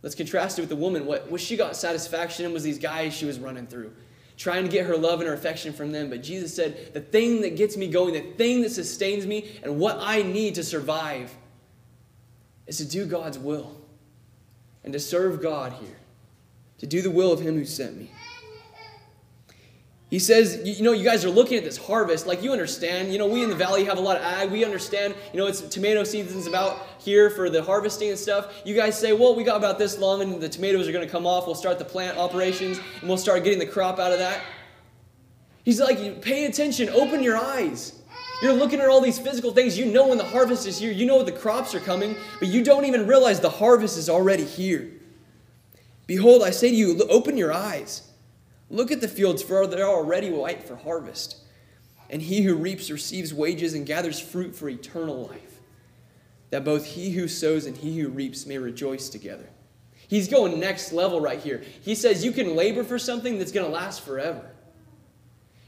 Let's 0.00 0.14
contrast 0.14 0.58
it 0.58 0.62
with 0.62 0.70
the 0.70 0.76
woman. 0.76 1.04
What, 1.04 1.30
what 1.30 1.42
she 1.42 1.58
got 1.58 1.76
satisfaction 1.76 2.46
in 2.46 2.54
was 2.54 2.62
these 2.62 2.78
guys 2.78 3.12
she 3.12 3.26
was 3.26 3.38
running 3.38 3.66
through, 3.66 3.92
trying 4.36 4.64
to 4.64 4.70
get 4.70 4.86
her 4.86 4.96
love 4.96 5.20
and 5.20 5.28
her 5.28 5.34
affection 5.34 5.72
from 5.72 5.92
them. 5.92 6.10
But 6.10 6.22
Jesus 6.22 6.54
said, 6.54 6.92
The 6.92 7.00
thing 7.00 7.40
that 7.42 7.56
gets 7.56 7.76
me 7.76 7.88
going, 7.88 8.14
the 8.14 8.20
thing 8.20 8.62
that 8.62 8.70
sustains 8.70 9.26
me, 9.26 9.58
and 9.62 9.78
what 9.78 9.98
I 10.00 10.22
need 10.22 10.56
to 10.56 10.64
survive 10.64 11.34
is 12.66 12.78
to 12.78 12.84
do 12.84 13.06
God's 13.06 13.38
will 13.38 13.80
and 14.82 14.92
to 14.92 15.00
serve 15.00 15.42
God 15.42 15.72
here, 15.74 15.96
to 16.78 16.86
do 16.86 17.02
the 17.02 17.10
will 17.10 17.32
of 17.32 17.40
Him 17.40 17.54
who 17.54 17.64
sent 17.64 17.96
me. 17.96 18.10
He 20.14 20.20
says, 20.20 20.60
you 20.64 20.84
know, 20.84 20.92
you 20.92 21.02
guys 21.02 21.24
are 21.24 21.28
looking 21.28 21.58
at 21.58 21.64
this 21.64 21.76
harvest, 21.76 22.24
like 22.24 22.40
you 22.40 22.52
understand, 22.52 23.12
you 23.12 23.18
know, 23.18 23.26
we 23.26 23.42
in 23.42 23.48
the 23.48 23.56
valley 23.56 23.84
have 23.86 23.98
a 23.98 24.00
lot 24.00 24.16
of 24.16 24.22
ag. 24.22 24.48
We 24.48 24.64
understand, 24.64 25.12
you 25.32 25.40
know, 25.40 25.48
it's 25.48 25.60
tomato 25.62 26.04
season's 26.04 26.46
about 26.46 26.86
here 27.00 27.30
for 27.30 27.50
the 27.50 27.60
harvesting 27.60 28.10
and 28.10 28.16
stuff. 28.16 28.62
You 28.64 28.76
guys 28.76 28.96
say, 28.96 29.12
well, 29.12 29.34
we 29.34 29.42
got 29.42 29.56
about 29.56 29.76
this 29.76 29.98
long 29.98 30.22
and 30.22 30.40
the 30.40 30.48
tomatoes 30.48 30.86
are 30.86 30.92
going 30.92 31.04
to 31.04 31.10
come 31.10 31.26
off. 31.26 31.46
We'll 31.46 31.56
start 31.56 31.80
the 31.80 31.84
plant 31.84 32.16
operations 32.16 32.78
and 33.00 33.08
we'll 33.08 33.18
start 33.18 33.42
getting 33.42 33.58
the 33.58 33.66
crop 33.66 33.98
out 33.98 34.12
of 34.12 34.20
that. 34.20 34.40
He's 35.64 35.80
like, 35.80 36.22
pay 36.22 36.44
attention, 36.44 36.90
open 36.90 37.20
your 37.20 37.36
eyes. 37.36 38.00
You're 38.40 38.52
looking 38.52 38.78
at 38.78 38.88
all 38.88 39.00
these 39.00 39.18
physical 39.18 39.50
things. 39.50 39.76
You 39.76 39.86
know 39.86 40.06
when 40.06 40.18
the 40.18 40.22
harvest 40.22 40.64
is 40.68 40.78
here, 40.78 40.92
you 40.92 41.06
know 41.06 41.24
the 41.24 41.32
crops 41.32 41.74
are 41.74 41.80
coming, 41.80 42.14
but 42.38 42.46
you 42.46 42.62
don't 42.62 42.84
even 42.84 43.08
realize 43.08 43.40
the 43.40 43.50
harvest 43.50 43.98
is 43.98 44.08
already 44.08 44.44
here. 44.44 44.92
Behold, 46.06 46.44
I 46.44 46.50
say 46.50 46.70
to 46.70 46.76
you, 46.76 47.02
open 47.10 47.36
your 47.36 47.52
eyes. 47.52 48.12
Look 48.70 48.90
at 48.90 49.00
the 49.00 49.08
fields, 49.08 49.42
for 49.42 49.66
they're 49.66 49.86
already 49.86 50.30
white 50.30 50.62
for 50.62 50.76
harvest. 50.76 51.36
And 52.10 52.22
he 52.22 52.42
who 52.42 52.54
reaps 52.54 52.90
receives 52.90 53.32
wages 53.32 53.74
and 53.74 53.86
gathers 53.86 54.20
fruit 54.20 54.54
for 54.54 54.68
eternal 54.68 55.26
life, 55.26 55.60
that 56.50 56.64
both 56.64 56.84
he 56.84 57.10
who 57.10 57.28
sows 57.28 57.66
and 57.66 57.76
he 57.76 57.98
who 57.98 58.08
reaps 58.08 58.46
may 58.46 58.58
rejoice 58.58 59.08
together. 59.08 59.48
He's 60.08 60.28
going 60.28 60.60
next 60.60 60.92
level 60.92 61.20
right 61.20 61.40
here. 61.40 61.62
He 61.82 61.94
says 61.94 62.24
you 62.24 62.32
can 62.32 62.54
labor 62.54 62.84
for 62.84 62.98
something 62.98 63.38
that's 63.38 63.52
going 63.52 63.66
to 63.66 63.72
last 63.72 64.02
forever. 64.02 64.50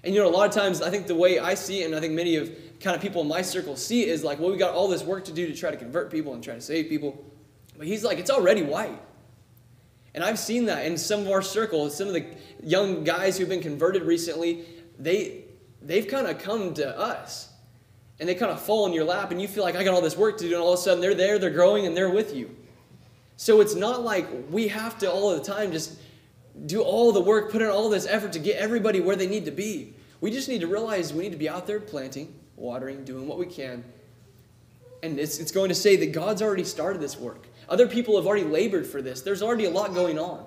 And 0.04 0.14
you 0.14 0.20
know, 0.20 0.28
a 0.28 0.30
lot 0.30 0.48
of 0.48 0.54
times, 0.54 0.82
I 0.82 0.90
think 0.90 1.06
the 1.06 1.14
way 1.14 1.38
I 1.38 1.54
see 1.54 1.82
it, 1.82 1.86
and 1.86 1.94
I 1.94 2.00
think 2.00 2.12
many 2.12 2.36
of 2.36 2.54
kind 2.78 2.94
of 2.94 3.02
people 3.02 3.22
in 3.22 3.28
my 3.28 3.42
circle 3.42 3.74
see 3.76 4.02
it, 4.02 4.08
is 4.08 4.22
like, 4.22 4.38
well, 4.38 4.50
we 4.50 4.56
got 4.56 4.74
all 4.74 4.88
this 4.88 5.02
work 5.02 5.24
to 5.24 5.32
do 5.32 5.46
to 5.48 5.54
try 5.54 5.70
to 5.70 5.76
convert 5.76 6.12
people 6.12 6.34
and 6.34 6.44
try 6.44 6.54
to 6.54 6.60
save 6.60 6.88
people. 6.88 7.24
But 7.76 7.86
he's 7.86 8.04
like, 8.04 8.18
it's 8.18 8.30
already 8.30 8.62
white. 8.62 9.00
And 10.16 10.24
I've 10.24 10.38
seen 10.38 10.64
that 10.64 10.86
in 10.86 10.96
some 10.96 11.20
of 11.20 11.30
our 11.30 11.42
circles. 11.42 11.94
Some 11.96 12.08
of 12.08 12.14
the 12.14 12.26
young 12.64 13.04
guys 13.04 13.36
who've 13.36 13.48
been 13.48 13.62
converted 13.62 14.02
recently, 14.02 14.64
they 14.98 15.44
they've 15.82 16.08
kind 16.08 16.26
of 16.26 16.38
come 16.38 16.74
to 16.74 16.98
us. 16.98 17.50
And 18.18 18.26
they 18.26 18.34
kind 18.34 18.50
of 18.50 18.60
fall 18.62 18.86
in 18.86 18.94
your 18.94 19.04
lap, 19.04 19.30
and 19.30 19.42
you 19.42 19.46
feel 19.46 19.62
like 19.62 19.76
I 19.76 19.84
got 19.84 19.92
all 19.92 20.00
this 20.00 20.16
work 20.16 20.38
to 20.38 20.48
do, 20.48 20.54
and 20.54 20.62
all 20.62 20.72
of 20.72 20.78
a 20.78 20.82
sudden 20.82 21.02
they're 21.02 21.14
there, 21.14 21.38
they're 21.38 21.50
growing, 21.50 21.86
and 21.86 21.94
they're 21.94 22.08
with 22.08 22.34
you. 22.34 22.56
So 23.36 23.60
it's 23.60 23.74
not 23.74 24.02
like 24.02 24.26
we 24.50 24.68
have 24.68 24.96
to 25.00 25.12
all 25.12 25.36
the 25.36 25.44
time 25.44 25.70
just 25.70 25.98
do 26.64 26.80
all 26.80 27.12
the 27.12 27.20
work, 27.20 27.52
put 27.52 27.60
in 27.60 27.68
all 27.68 27.90
this 27.90 28.06
effort 28.06 28.32
to 28.32 28.38
get 28.38 28.56
everybody 28.56 29.00
where 29.00 29.16
they 29.16 29.26
need 29.26 29.44
to 29.44 29.50
be. 29.50 29.92
We 30.22 30.30
just 30.30 30.48
need 30.48 30.62
to 30.62 30.66
realize 30.66 31.12
we 31.12 31.24
need 31.24 31.32
to 31.32 31.36
be 31.36 31.50
out 31.50 31.66
there 31.66 31.78
planting, 31.78 32.34
watering, 32.56 33.04
doing 33.04 33.28
what 33.28 33.36
we 33.36 33.44
can. 33.44 33.84
And 35.02 35.20
it's, 35.20 35.38
it's 35.38 35.52
going 35.52 35.68
to 35.68 35.74
say 35.74 35.96
that 35.96 36.12
God's 36.12 36.40
already 36.40 36.64
started 36.64 37.02
this 37.02 37.18
work. 37.18 37.46
Other 37.68 37.86
people 37.86 38.16
have 38.16 38.26
already 38.26 38.44
labored 38.44 38.86
for 38.86 39.02
this. 39.02 39.22
There's 39.22 39.42
already 39.42 39.64
a 39.64 39.70
lot 39.70 39.94
going 39.94 40.18
on. 40.18 40.44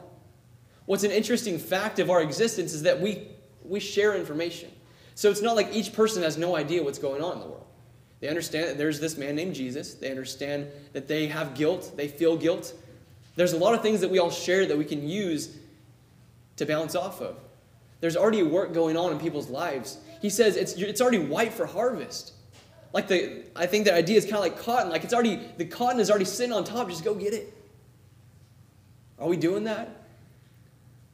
What's 0.86 1.04
an 1.04 1.12
interesting 1.12 1.60
fact 1.60 2.00
of 2.00 2.10
our 2.10 2.22
existence 2.22 2.74
is 2.74 2.84
that 2.84 3.00
we, 3.00 3.28
we 3.64 3.80
share 3.80 4.16
information. 4.16 4.72
So 5.16 5.30
it's 5.30 5.42
not 5.42 5.56
like 5.56 5.74
each 5.74 5.94
person 5.94 6.24
has 6.24 6.38
no 6.38 6.56
idea 6.56 6.82
what's 6.82 6.98
going 6.98 7.22
on 7.22 7.34
in 7.34 7.40
the 7.40 7.46
world. 7.46 7.66
They 8.22 8.28
understand 8.28 8.70
that 8.70 8.78
there's 8.78 9.00
this 9.00 9.18
man 9.18 9.36
named 9.36 9.56
Jesus. 9.56 9.94
They 9.94 10.10
understand 10.10 10.68
that 10.94 11.08
they 11.08 11.28
have 11.28 11.56
guilt. 11.56 11.94
They 11.96 12.08
feel 12.08 12.38
guilt. 12.38 12.74
There's 13.36 13.54
a 13.54 13.58
lot 13.58 13.74
of 13.74 13.82
things 13.82 14.02
that 14.02 14.10
we 14.10 14.20
all 14.20 14.32
share 14.32 14.66
that 14.66 14.78
we 14.78 14.86
can 14.86 15.08
use 15.08 15.56
to 16.58 16.66
bounce 16.66 16.96
off 16.96 17.22
of. 17.22 17.38
There's 18.02 18.18
already 18.18 18.44
work 18.44 18.74
going 18.74 18.98
on 18.98 19.12
in 19.12 19.20
people's 19.20 19.50
lives. 19.50 19.98
He 20.22 20.30
says 20.30 20.56
it's, 20.56 20.74
it's 20.74 21.02
already 21.02 21.20
white 21.20 21.54
for 21.54 21.66
harvest. 21.66 22.34
Like 22.94 23.08
the, 23.08 23.44
I 23.56 23.66
think 23.66 23.86
the 23.86 23.94
idea 23.94 24.18
is 24.18 24.26
kind 24.26 24.36
of 24.36 24.42
like 24.42 24.60
cotton. 24.60 24.90
Like 24.90 25.04
it's 25.04 25.14
already, 25.14 25.40
the 25.58 25.66
cotton 25.66 26.00
is 26.00 26.10
already 26.10 26.26
sitting 26.26 26.54
on 26.54 26.64
top. 26.64 26.90
Just 26.90 27.04
go 27.04 27.14
get 27.14 27.34
it. 27.34 27.54
Are 29.20 29.28
we 29.28 29.38
doing 29.38 29.66
that? 29.66 29.96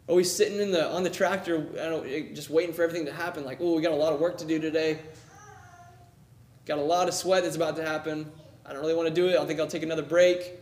Are 0.07 0.15
we 0.15 0.23
sitting 0.23 0.59
in 0.61 0.71
the 0.71 0.87
on 0.87 1.03
the 1.03 1.09
tractor, 1.09 1.57
don't, 1.57 2.05
eh, 2.05 2.33
just 2.33 2.51
waiting 2.51 2.73
for 2.73 2.83
everything 2.83 3.07
to 3.07 3.11
happen? 3.11 3.43
Like, 3.43 3.57
oh, 3.59 3.75
we 3.75 3.81
got 3.81 3.91
a 3.91 3.95
lot 3.95 4.13
of 4.13 4.19
work 4.19 4.37
to 4.37 4.45
do 4.45 4.59
today. 4.59 4.99
Got 6.65 6.77
a 6.77 6.83
lot 6.83 7.07
of 7.07 7.13
sweat 7.13 7.43
that's 7.43 7.55
about 7.55 7.75
to 7.77 7.85
happen. 7.85 8.31
I 8.65 8.73
don't 8.73 8.81
really 8.81 8.93
want 8.93 9.07
to 9.07 9.13
do 9.13 9.27
it. 9.27 9.37
I 9.37 9.45
think 9.45 9.59
I'll 9.59 9.67
take 9.67 9.83
another 9.83 10.03
break. 10.03 10.59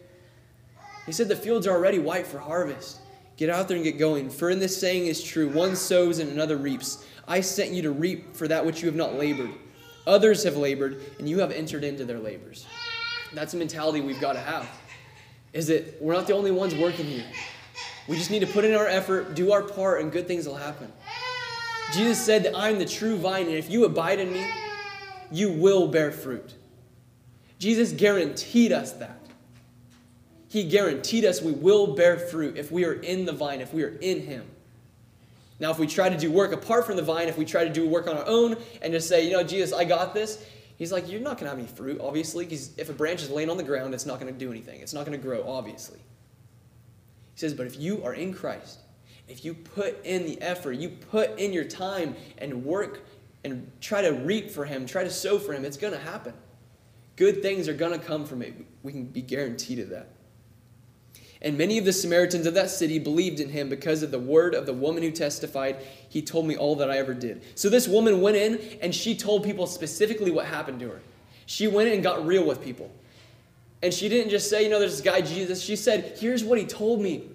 He 1.06 1.12
said 1.12 1.28
the 1.28 1.36
fields 1.36 1.68
are 1.68 1.76
already 1.76 2.00
white 2.00 2.26
for 2.26 2.40
harvest. 2.40 3.00
Get 3.36 3.50
out 3.50 3.68
there 3.68 3.76
and 3.76 3.84
get 3.84 3.98
going. 3.98 4.30
For 4.30 4.50
in 4.50 4.60
this 4.60 4.80
saying 4.80 5.08
is 5.08 5.22
true 5.22 5.50
one 5.50 5.76
sows 5.76 6.20
and 6.20 6.32
another 6.32 6.56
reaps. 6.56 7.06
I 7.28 7.42
sent 7.42 7.72
you 7.72 7.82
to 7.84 7.92
reap 7.92 8.36
for 8.36 8.48
that 8.48 8.66
which 8.66 8.82
you 8.82 8.88
have 8.88 8.96
not 8.96 9.16
labored. 9.16 9.52
Others 10.06 10.44
have 10.44 10.58
labored, 10.58 11.02
and 11.20 11.30
you 11.30 11.40
have 11.40 11.52
entered 11.52 11.84
into 11.84 12.06
their 12.06 12.20
labors. 12.20 12.66
That's 13.34 13.54
a 13.54 13.58
mentality 13.58 14.02
we've 14.02 14.20
got 14.20 14.34
to 14.34 14.40
have. 14.40 14.70
Is 15.54 15.68
that 15.68 16.02
we're 16.02 16.14
not 16.14 16.28
the 16.28 16.34
only 16.34 16.52
ones 16.52 16.76
working 16.76 17.06
here. 17.06 17.26
We 18.08 18.18
just 18.18 18.32
need 18.32 18.40
to 18.40 18.48
put 18.48 18.66
in 18.66 18.76
our 18.76 18.88
effort, 18.88 19.34
do 19.34 19.52
our 19.52 19.62
part, 19.62 20.02
and 20.02 20.12
good 20.12 20.28
things 20.28 20.46
will 20.46 20.56
happen. 20.56 20.92
Jesus 21.94 22.24
said 22.24 22.44
that 22.44 22.56
I'm 22.56 22.80
the 22.80 22.86
true 22.86 23.18
vine, 23.18 23.48
and 23.48 23.56
if 23.56 23.70
you 23.70 23.86
abide 23.86 24.20
in 24.20 24.34
me, 24.34 24.46
you 25.32 25.52
will 25.52 25.88
bear 25.88 26.12
fruit. 26.12 26.54
Jesus 27.60 27.92
guaranteed 27.92 28.72
us 28.72 28.92
that. 28.94 29.20
He 30.50 30.64
guaranteed 30.64 31.26
us 31.26 31.42
we 31.42 31.52
will 31.52 31.96
bear 31.96 32.18
fruit 32.18 32.58
if 32.58 32.72
we 32.72 32.86
are 32.86 32.94
in 32.94 33.26
the 33.26 33.32
vine, 33.32 33.62
if 33.62 33.74
we 33.74 33.84
are 33.84 33.98
in 34.02 34.22
Him. 34.22 34.46
Now, 35.60 35.72
if 35.72 35.80
we 35.80 35.88
try 35.88 36.10
to 36.10 36.18
do 36.18 36.32
work 36.32 36.52
apart 36.52 36.86
from 36.86 36.96
the 36.96 37.04
vine, 37.04 37.28
if 37.28 37.38
we 37.38 37.46
try 37.46 37.64
to 37.64 37.72
do 37.72 37.88
work 37.88 38.08
on 38.08 38.18
our 38.18 38.28
own 38.28 38.58
and 38.82 38.92
just 38.92 39.08
say, 39.08 39.26
you 39.26 39.34
know, 39.34 39.44
Jesus, 39.44 39.72
I 39.72 39.86
got 39.86 40.14
this, 40.14 40.46
He's 40.78 40.92
like, 40.92 41.10
you're 41.10 41.22
not 41.22 41.38
going 41.38 41.46
to 41.46 41.50
have 41.50 41.60
any 41.60 41.68
fruit, 41.68 42.02
obviously, 42.02 42.46
because 42.46 42.78
if 42.78 42.90
a 42.90 42.94
branch 42.94 43.22
is 43.22 43.30
laying 43.30 43.50
on 43.50 43.58
the 43.58 43.64
ground, 43.64 43.94
it's 43.94 44.06
not 44.06 44.20
going 44.20 44.32
to 44.34 44.38
do 44.38 44.52
anything. 44.52 44.82
It's 44.82 44.94
not 44.94 45.06
going 45.06 45.18
to 45.18 45.24
grow, 45.24 45.48
obviously. 45.48 46.00
He 46.00 47.40
says, 47.40 47.54
but 47.54 47.68
if 47.68 47.80
you 47.80 48.04
are 48.04 48.14
in 48.14 48.34
Christ, 48.34 48.80
if 49.28 49.46
you 49.46 49.54
put 49.54 50.04
in 50.06 50.26
the 50.26 50.42
effort, 50.42 50.74
you 50.74 50.90
put 50.90 51.38
in 51.40 51.54
your 51.54 51.64
time 51.64 52.16
and 52.40 52.66
work 52.66 53.06
and 53.44 53.72
try 53.82 54.02
to 54.02 54.10
reap 54.10 54.50
for 54.50 54.66
him, 54.66 54.86
try 54.86 55.04
to 55.04 55.10
sow 55.10 55.38
for 55.38 55.54
him, 55.54 55.64
it's 55.64 55.78
going 55.78 55.94
to 55.94 56.00
happen. 56.00 56.34
Good 57.16 57.42
things 57.42 57.68
are 57.68 57.74
going 57.74 57.98
to 57.98 58.06
come 58.06 58.26
from 58.26 58.42
it. 58.42 58.54
We 58.82 58.92
can 58.92 59.06
be 59.06 59.22
guaranteed 59.22 59.80
of 59.80 59.90
that. 59.90 60.10
And 61.44 61.58
many 61.58 61.78
of 61.78 61.84
the 61.84 61.92
Samaritans 61.92 62.46
of 62.46 62.54
that 62.54 62.70
city 62.70 63.00
believed 63.00 63.42
in 63.42 63.50
him 63.50 63.68
because 63.68 64.02
of 64.02 64.12
the 64.12 64.20
word 64.20 64.56
of 64.56 64.66
the 64.66 64.74
woman 64.74 65.04
who 65.04 65.12
testified, 65.12 65.76
He 66.08 66.22
told 66.22 66.48
me 66.48 66.56
all 66.56 66.78
that 66.78 66.90
I 66.90 66.98
ever 66.98 67.14
did. 67.14 67.44
So 67.56 67.70
this 67.70 67.88
woman 67.88 68.22
went 68.22 68.38
in 68.38 68.62
and 68.82 68.96
she 68.96 69.14
told 69.14 69.44
people 69.44 69.68
specifically 69.68 70.32
what 70.32 70.46
happened 70.46 70.80
to 70.80 70.90
her. 70.90 71.02
She 71.46 71.68
went 71.68 71.90
in 71.90 71.96
and 71.96 72.04
got 72.04 72.26
real 72.26 72.46
with 72.46 72.64
people. 72.64 72.90
And 73.82 73.94
she 73.94 74.08
didn't 74.08 74.30
just 74.30 74.50
say, 74.50 74.64
you 74.64 74.70
know, 74.70 74.80
there's 74.80 74.94
this 74.94 75.02
guy 75.02 75.20
Jesus. 75.20 75.62
She 75.62 75.76
said, 75.76 76.18
here's 76.18 76.44
what 76.44 76.58
he 76.58 76.66
told 76.66 77.02
me. 77.02 77.30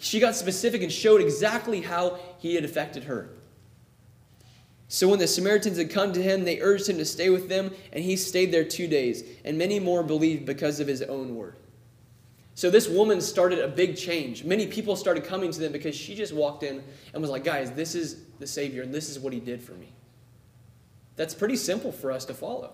She 0.00 0.18
got 0.18 0.34
specific 0.34 0.82
and 0.82 0.90
showed 0.90 1.20
exactly 1.20 1.80
how 1.80 2.18
he 2.38 2.56
had 2.56 2.64
affected 2.64 3.04
her. 3.04 3.30
So 4.88 5.06
when 5.06 5.18
the 5.18 5.28
Samaritans 5.28 5.76
had 5.76 5.90
come 5.90 6.12
to 6.14 6.22
him, 6.22 6.44
they 6.44 6.60
urged 6.60 6.88
him 6.88 6.96
to 6.98 7.04
stay 7.04 7.30
with 7.30 7.48
them, 7.48 7.72
and 7.92 8.02
he 8.02 8.16
stayed 8.16 8.52
there 8.52 8.64
two 8.64 8.88
days. 8.88 9.22
And 9.44 9.58
many 9.58 9.78
more 9.78 10.02
believed 10.02 10.46
because 10.46 10.80
of 10.80 10.88
his 10.88 11.02
own 11.02 11.36
word. 11.36 11.56
So 12.58 12.70
this 12.70 12.88
woman 12.88 13.20
started 13.20 13.60
a 13.60 13.68
big 13.68 13.96
change. 13.96 14.42
Many 14.42 14.66
people 14.66 14.96
started 14.96 15.22
coming 15.22 15.52
to 15.52 15.60
them 15.60 15.70
because 15.70 15.94
she 15.94 16.16
just 16.16 16.32
walked 16.32 16.64
in 16.64 16.82
and 17.12 17.22
was 17.22 17.30
like, 17.30 17.44
guys, 17.44 17.70
this 17.70 17.94
is 17.94 18.24
the 18.40 18.48
Savior, 18.48 18.82
and 18.82 18.92
this 18.92 19.08
is 19.08 19.16
what 19.16 19.32
he 19.32 19.38
did 19.38 19.62
for 19.62 19.74
me. 19.74 19.92
That's 21.14 21.34
pretty 21.34 21.54
simple 21.54 21.92
for 21.92 22.10
us 22.10 22.24
to 22.24 22.34
follow. 22.34 22.72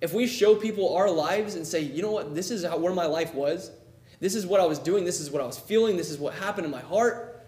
If 0.00 0.14
we 0.14 0.26
show 0.26 0.54
people 0.54 0.96
our 0.96 1.10
lives 1.10 1.54
and 1.54 1.66
say, 1.66 1.82
you 1.82 2.00
know 2.00 2.10
what, 2.10 2.34
this 2.34 2.50
is 2.50 2.64
how, 2.64 2.78
where 2.78 2.94
my 2.94 3.04
life 3.04 3.34
was, 3.34 3.72
this 4.20 4.34
is 4.34 4.46
what 4.46 4.58
I 4.58 4.64
was 4.64 4.78
doing, 4.78 5.04
this 5.04 5.20
is 5.20 5.30
what 5.30 5.42
I 5.42 5.46
was 5.46 5.58
feeling, 5.58 5.98
this 5.98 6.08
is 6.08 6.16
what 6.16 6.32
happened 6.32 6.64
in 6.64 6.70
my 6.70 6.80
heart, 6.80 7.46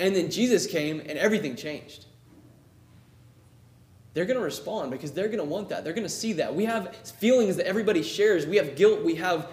and 0.00 0.12
then 0.12 0.28
Jesus 0.28 0.66
came 0.66 0.98
and 0.98 1.12
everything 1.12 1.54
changed 1.54 2.06
they're 4.14 4.24
going 4.24 4.38
to 4.38 4.44
respond 4.44 4.90
because 4.90 5.12
they're 5.12 5.28
going 5.28 5.38
to 5.38 5.44
want 5.44 5.68
that. 5.68 5.84
They're 5.84 5.92
going 5.92 6.02
to 6.02 6.08
see 6.08 6.32
that. 6.32 6.52
We 6.52 6.64
have 6.64 6.96
feelings 6.96 7.54
that 7.54 7.68
everybody 7.68 8.02
shares. 8.02 8.46
We 8.46 8.56
have 8.56 8.74
guilt. 8.74 9.04
We 9.04 9.14
have 9.14 9.48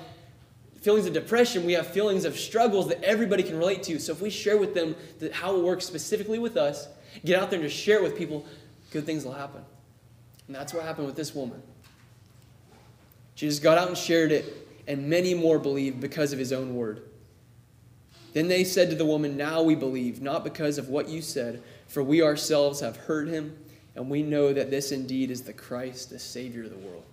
feelings 0.86 1.08
of 1.08 1.14
depression. 1.14 1.66
We 1.66 1.74
have 1.74 1.88
feelings 1.88 2.26
of 2.26 2.38
struggles 2.38 2.88
that 2.90 3.04
everybody 3.04 3.42
can 3.42 3.58
relate 3.58 3.82
to. 3.84 4.00
So 4.00 4.12
if 4.12 4.22
we 4.22 4.30
share 4.30 4.56
with 4.56 4.76
them 4.76 4.96
how 5.34 5.56
it 5.56 5.64
works 5.64 5.84
specifically 5.84 6.38
with 6.38 6.58
us, 6.58 6.88
get 7.26 7.42
out 7.42 7.50
there 7.50 7.60
and 7.60 7.68
just 7.68 7.82
share 7.82 7.98
it 7.98 8.04
with 8.04 8.16
people, 8.16 8.46
good 8.92 9.04
things 9.04 9.26
will 9.26 9.34
happen. 9.34 9.64
And 10.46 10.56
that's 10.56 10.76
what 10.76 10.84
happened 10.84 11.08
with 11.08 11.16
this 11.16 11.34
woman. 11.34 11.60
Just 13.34 13.64
got 13.64 13.80
out 13.80 13.88
and 13.88 13.98
shared 13.98 14.32
it, 14.32 14.70
and 14.88 15.10
many 15.10 15.34
more 15.34 15.58
believed 15.58 16.00
because 16.00 16.32
of 16.32 16.38
his 16.38 16.54
own 16.54 16.76
word. 16.76 17.02
Then 18.34 18.48
they 18.48 18.64
said 18.64 18.92
to 18.92 18.96
the 18.96 19.06
woman, 19.06 19.36
Now 19.36 19.64
we 19.64 19.74
believe, 19.74 20.22
not 20.22 20.44
because 20.44 20.78
of 20.78 20.90
what 20.90 21.10
you 21.10 21.24
said, 21.24 21.64
for 21.88 22.04
we 22.04 22.22
ourselves 22.22 22.80
have 22.82 22.96
heard 22.96 23.28
him 23.28 23.58
and 23.96 24.08
we 24.08 24.22
know 24.22 24.54
that 24.54 24.70
this 24.70 24.92
indeed 24.92 25.32
is 25.32 25.42
the 25.42 25.54
Christ, 25.54 26.12
the 26.12 26.20
Savior 26.20 26.66
of 26.66 26.70
the 26.70 26.78
world. 26.78 27.06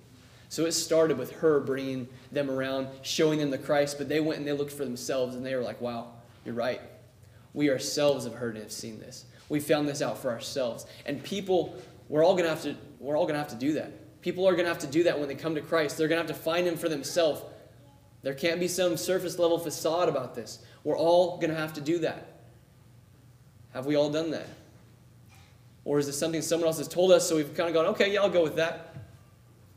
So 0.52 0.66
it 0.66 0.72
started 0.72 1.16
with 1.16 1.32
her 1.36 1.60
bringing 1.60 2.06
them 2.30 2.50
around, 2.50 2.88
showing 3.00 3.38
them 3.38 3.50
the 3.50 3.56
Christ, 3.56 3.96
but 3.96 4.10
they 4.10 4.20
went 4.20 4.38
and 4.38 4.46
they 4.46 4.52
looked 4.52 4.72
for 4.72 4.84
themselves 4.84 5.34
and 5.34 5.46
they 5.46 5.54
were 5.54 5.62
like, 5.62 5.80
wow, 5.80 6.08
you're 6.44 6.54
right. 6.54 6.78
We 7.54 7.70
ourselves 7.70 8.24
have 8.24 8.34
heard 8.34 8.56
and 8.56 8.64
have 8.64 8.70
seen 8.70 9.00
this. 9.00 9.24
We 9.48 9.60
found 9.60 9.88
this 9.88 10.02
out 10.02 10.18
for 10.18 10.30
ourselves. 10.30 10.84
And 11.06 11.22
people, 11.22 11.74
we're 12.10 12.22
all 12.22 12.36
gonna 12.36 12.50
have 12.50 12.60
to, 12.64 12.76
we're 13.00 13.16
all 13.16 13.24
gonna 13.24 13.38
have 13.38 13.48
to 13.48 13.56
do 13.56 13.72
that. 13.72 14.20
People 14.20 14.46
are 14.46 14.54
gonna 14.54 14.68
have 14.68 14.80
to 14.80 14.86
do 14.86 15.04
that 15.04 15.18
when 15.18 15.26
they 15.26 15.34
come 15.34 15.54
to 15.54 15.62
Christ. 15.62 15.96
They're 15.96 16.06
gonna 16.06 16.20
have 16.20 16.28
to 16.28 16.34
find 16.34 16.68
him 16.68 16.76
for 16.76 16.90
themselves. 16.90 17.40
There 18.20 18.34
can't 18.34 18.60
be 18.60 18.68
some 18.68 18.98
surface 18.98 19.38
level 19.38 19.58
facade 19.58 20.10
about 20.10 20.34
this. 20.34 20.58
We're 20.84 20.98
all 20.98 21.38
gonna 21.38 21.54
have 21.54 21.72
to 21.72 21.80
do 21.80 22.00
that. 22.00 22.26
Have 23.72 23.86
we 23.86 23.96
all 23.96 24.10
done 24.10 24.32
that? 24.32 24.48
Or 25.86 25.98
is 25.98 26.08
it 26.08 26.12
something 26.12 26.42
someone 26.42 26.66
else 26.66 26.76
has 26.76 26.88
told 26.88 27.10
us, 27.10 27.26
so 27.26 27.36
we've 27.36 27.54
kind 27.54 27.70
of 27.70 27.74
gone, 27.74 27.86
okay, 27.86 28.12
yeah, 28.12 28.20
I'll 28.20 28.28
go 28.28 28.42
with 28.42 28.56
that? 28.56 28.90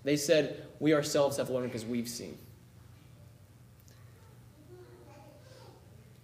They 0.04 0.18
said, 0.18 0.65
we 0.80 0.94
ourselves 0.94 1.38
have 1.38 1.50
learned 1.50 1.72
because 1.72 1.86
we've 1.86 2.08
seen. 2.08 2.38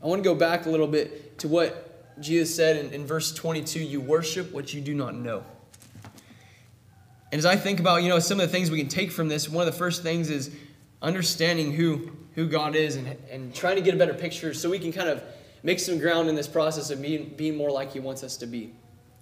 I 0.02 0.08
want 0.08 0.24
to 0.24 0.28
go 0.28 0.36
back 0.36 0.66
a 0.66 0.70
little 0.70 0.88
bit 0.88 1.38
to 1.40 1.48
what 1.48 2.20
Jesus 2.22 2.56
said 2.56 2.78
in, 2.78 2.92
in 2.94 3.06
verse 3.06 3.32
22 3.34 3.80
you 3.80 4.02
worship 4.02 4.52
what 4.52 4.74
you 4.74 4.82
do 4.82 4.94
not 4.94 5.16
know. 5.16 5.44
And 7.32 7.40
as 7.40 7.46
I 7.46 7.56
think 7.56 7.80
about, 7.80 8.04
you 8.04 8.10
know, 8.10 8.20
some 8.20 8.40
of 8.40 8.48
the 8.48 8.52
things 8.52 8.70
we 8.70 8.80
can 8.80 8.90
take 8.90 9.12
from 9.12 9.30
this, 9.30 9.48
one 9.48 9.66
of 9.66 9.72
the 9.72 9.78
first 9.78 10.04
things 10.04 10.30
is 10.30 10.54
understanding 11.02 11.72
who, 11.72 12.12
who 12.36 12.48
God 12.48 12.76
is 12.76 12.98
and, 12.98 13.16
and 13.30 13.56
trying 13.56 13.76
to 13.76 13.82
get 13.82 13.94
a 13.94 13.98
better 13.98 14.14
picture 14.14 14.54
so 14.54 14.70
we 14.70 14.80
can 14.80 14.92
kind 14.92 15.08
of 15.08 15.24
make 15.64 15.80
some 15.80 15.98
ground 15.98 16.28
in 16.28 16.36
this 16.36 16.48
process 16.48 16.90
of 16.90 17.02
being, 17.02 17.34
being 17.38 17.56
more 17.56 17.72
like 17.72 17.94
He 17.94 18.00
wants 18.00 18.24
us 18.24 18.36
to 18.38 18.46
be. 18.46 18.74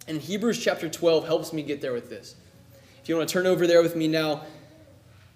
And 0.08 0.20
Hebrews 0.20 0.58
chapter 0.64 0.90
12 0.90 1.28
helps 1.28 1.54
me 1.54 1.62
get 1.62 1.82
there 1.82 1.94
with 1.94 2.10
this. 2.10 2.36
If 3.04 3.10
you 3.10 3.16
want 3.16 3.30
to 3.30 3.34
turn 3.34 3.46
over 3.46 3.68
there 3.68 3.84
with 3.84 3.96
me 3.96 4.08
now, 4.08 4.44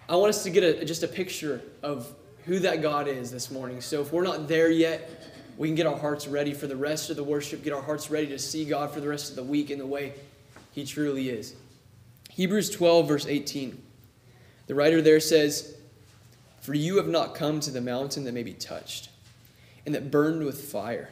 I 0.09 0.15
want 0.17 0.29
us 0.29 0.43
to 0.43 0.49
get 0.49 0.63
a, 0.63 0.85
just 0.85 1.03
a 1.03 1.07
picture 1.07 1.61
of 1.81 2.13
who 2.45 2.59
that 2.59 2.81
God 2.81 3.07
is 3.07 3.31
this 3.31 3.49
morning. 3.49 3.79
So 3.79 4.01
if 4.01 4.11
we're 4.11 4.23
not 4.23 4.47
there 4.47 4.69
yet, 4.69 5.09
we 5.57 5.67
can 5.69 5.75
get 5.75 5.85
our 5.85 5.97
hearts 5.97 6.27
ready 6.27 6.53
for 6.53 6.67
the 6.67 6.75
rest 6.75 7.09
of 7.09 7.15
the 7.15 7.23
worship, 7.23 7.63
get 7.63 7.73
our 7.73 7.81
hearts 7.81 8.11
ready 8.11 8.27
to 8.27 8.39
see 8.39 8.65
God 8.65 8.91
for 8.91 8.99
the 8.99 9.07
rest 9.07 9.29
of 9.29 9.35
the 9.37 9.43
week 9.43 9.71
in 9.71 9.77
the 9.77 9.85
way 9.85 10.13
He 10.71 10.85
truly 10.85 11.29
is. 11.29 11.55
Hebrews 12.31 12.69
12, 12.71 13.07
verse 13.07 13.25
18. 13.25 13.81
The 14.67 14.75
writer 14.75 15.01
there 15.01 15.19
says, 15.19 15.77
For 16.61 16.73
you 16.73 16.97
have 16.97 17.07
not 17.07 17.35
come 17.35 17.59
to 17.61 17.71
the 17.71 17.81
mountain 17.81 18.25
that 18.25 18.33
may 18.33 18.43
be 18.43 18.53
touched, 18.53 19.09
and 19.85 19.95
that 19.95 20.11
burned 20.11 20.43
with 20.43 20.69
fire 20.69 21.09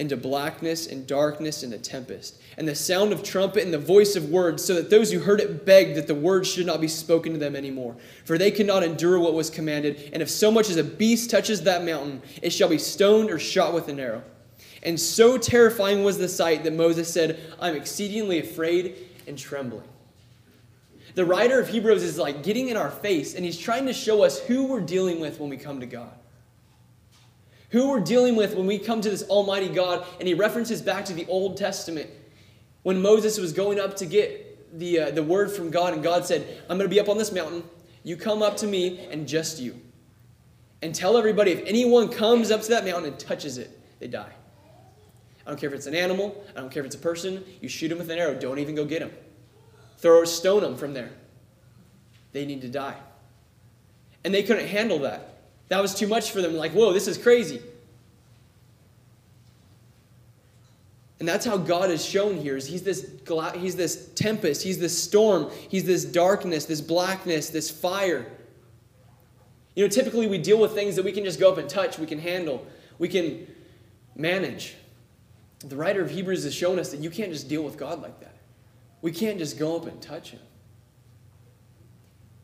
into 0.00 0.16
blackness 0.16 0.86
and 0.86 1.06
darkness 1.06 1.62
and 1.62 1.74
a 1.74 1.78
tempest, 1.78 2.40
and 2.56 2.66
the 2.66 2.74
sound 2.74 3.12
of 3.12 3.22
trumpet 3.22 3.62
and 3.62 3.72
the 3.72 3.78
voice 3.78 4.16
of 4.16 4.30
words, 4.30 4.64
so 4.64 4.74
that 4.74 4.88
those 4.88 5.12
who 5.12 5.20
heard 5.20 5.40
it 5.40 5.66
begged 5.66 5.94
that 5.94 6.06
the 6.06 6.14
word 6.14 6.46
should 6.46 6.64
not 6.64 6.80
be 6.80 6.88
spoken 6.88 7.34
to 7.34 7.38
them 7.38 7.54
anymore. 7.54 7.94
For 8.24 8.38
they 8.38 8.50
could 8.50 8.66
not 8.66 8.82
endure 8.82 9.20
what 9.20 9.34
was 9.34 9.50
commanded, 9.50 10.10
and 10.14 10.22
if 10.22 10.30
so 10.30 10.50
much 10.50 10.70
as 10.70 10.78
a 10.78 10.82
beast 10.84 11.30
touches 11.30 11.62
that 11.62 11.84
mountain, 11.84 12.22
it 12.42 12.50
shall 12.50 12.70
be 12.70 12.78
stoned 12.78 13.30
or 13.30 13.38
shot 13.38 13.74
with 13.74 13.88
an 13.88 14.00
arrow. 14.00 14.22
And 14.82 14.98
so 14.98 15.36
terrifying 15.36 16.02
was 16.02 16.16
the 16.16 16.28
sight 16.28 16.64
that 16.64 16.72
Moses 16.72 17.12
said, 17.12 17.38
I'm 17.60 17.76
exceedingly 17.76 18.38
afraid 18.38 18.96
and 19.26 19.36
trembling. 19.36 19.86
The 21.14 21.26
writer 21.26 21.60
of 21.60 21.68
Hebrews 21.68 22.02
is 22.02 22.16
like 22.16 22.42
getting 22.42 22.70
in 22.70 22.78
our 22.78 22.90
face, 22.90 23.34
and 23.34 23.44
he's 23.44 23.58
trying 23.58 23.84
to 23.84 23.92
show 23.92 24.22
us 24.22 24.40
who 24.40 24.64
we're 24.64 24.80
dealing 24.80 25.20
with 25.20 25.38
when 25.38 25.50
we 25.50 25.58
come 25.58 25.80
to 25.80 25.86
God 25.86 26.12
who 27.70 27.88
we're 27.88 28.00
dealing 28.00 28.36
with 28.36 28.54
when 28.54 28.66
we 28.66 28.78
come 28.78 29.00
to 29.00 29.10
this 29.10 29.22
Almighty 29.24 29.68
God, 29.68 30.06
and 30.18 30.28
he 30.28 30.34
references 30.34 30.82
back 30.82 31.04
to 31.06 31.12
the 31.12 31.26
Old 31.26 31.56
Testament 31.56 32.10
when 32.82 33.00
Moses 33.00 33.38
was 33.38 33.52
going 33.52 33.78
up 33.78 33.96
to 33.96 34.06
get 34.06 34.78
the, 34.78 35.00
uh, 35.00 35.10
the 35.10 35.22
word 35.22 35.50
from 35.50 35.70
God, 35.70 35.94
and 35.94 36.02
God 36.02 36.24
said, 36.24 36.62
I'm 36.68 36.78
going 36.78 36.88
to 36.88 36.94
be 36.94 37.00
up 37.00 37.08
on 37.08 37.18
this 37.18 37.32
mountain. 37.32 37.64
You 38.02 38.16
come 38.16 38.42
up 38.42 38.56
to 38.58 38.66
me, 38.66 39.06
and 39.10 39.26
just 39.26 39.60
you. 39.60 39.80
And 40.82 40.94
tell 40.94 41.16
everybody 41.16 41.52
if 41.52 41.62
anyone 41.66 42.08
comes 42.08 42.50
up 42.50 42.62
to 42.62 42.68
that 42.70 42.84
mountain 42.84 43.12
and 43.12 43.18
touches 43.18 43.58
it, 43.58 43.78
they 43.98 44.08
die. 44.08 44.32
I 45.46 45.50
don't 45.50 45.60
care 45.60 45.68
if 45.68 45.74
it's 45.74 45.86
an 45.86 45.94
animal, 45.94 46.42
I 46.56 46.60
don't 46.60 46.70
care 46.70 46.80
if 46.80 46.86
it's 46.86 46.94
a 46.94 47.00
person. 47.00 47.44
You 47.60 47.68
shoot 47.68 47.90
him 47.90 47.98
with 47.98 48.10
an 48.10 48.18
arrow, 48.18 48.34
don't 48.34 48.58
even 48.58 48.74
go 48.74 48.84
get 48.84 49.02
him. 49.02 49.12
Throw 49.98 50.22
a 50.22 50.26
stone 50.26 50.62
them 50.62 50.76
from 50.76 50.94
there. 50.94 51.10
They 52.32 52.46
need 52.46 52.62
to 52.62 52.68
die. 52.68 52.96
And 54.24 54.32
they 54.32 54.42
couldn't 54.42 54.66
handle 54.66 55.00
that. 55.00 55.39
That 55.70 55.80
was 55.80 55.94
too 55.94 56.08
much 56.08 56.32
for 56.32 56.42
them. 56.42 56.54
Like, 56.54 56.72
whoa, 56.72 56.92
this 56.92 57.06
is 57.06 57.16
crazy. 57.16 57.62
And 61.20 61.28
that's 61.28 61.46
how 61.46 61.56
God 61.56 61.90
is 61.90 62.04
shown 62.04 62.36
here. 62.36 62.56
Is 62.56 62.66
he's 62.66 62.82
this 62.82 63.08
he's 63.54 63.76
this 63.76 64.10
tempest, 64.14 64.62
he's 64.62 64.78
this 64.78 65.00
storm, 65.00 65.50
he's 65.68 65.84
this 65.84 66.04
darkness, 66.04 66.64
this 66.64 66.80
blackness, 66.80 67.50
this 67.50 67.70
fire. 67.70 68.26
You 69.76 69.84
know, 69.84 69.88
typically 69.88 70.26
we 70.26 70.38
deal 70.38 70.58
with 70.58 70.72
things 70.72 70.96
that 70.96 71.04
we 71.04 71.12
can 71.12 71.24
just 71.24 71.38
go 71.38 71.52
up 71.52 71.58
and 71.58 71.68
touch, 71.68 71.98
we 71.98 72.06
can 72.06 72.18
handle, 72.18 72.66
we 72.98 73.08
can 73.08 73.46
manage. 74.16 74.74
The 75.60 75.76
writer 75.76 76.02
of 76.02 76.10
Hebrews 76.10 76.42
has 76.44 76.54
shown 76.54 76.80
us 76.80 76.90
that 76.90 77.00
you 77.00 77.10
can't 77.10 77.32
just 77.32 77.48
deal 77.48 77.62
with 77.62 77.76
God 77.76 78.02
like 78.02 78.18
that. 78.20 78.34
We 79.02 79.12
can't 79.12 79.38
just 79.38 79.56
go 79.58 79.76
up 79.76 79.86
and 79.86 80.02
touch 80.02 80.30
him. 80.30 80.40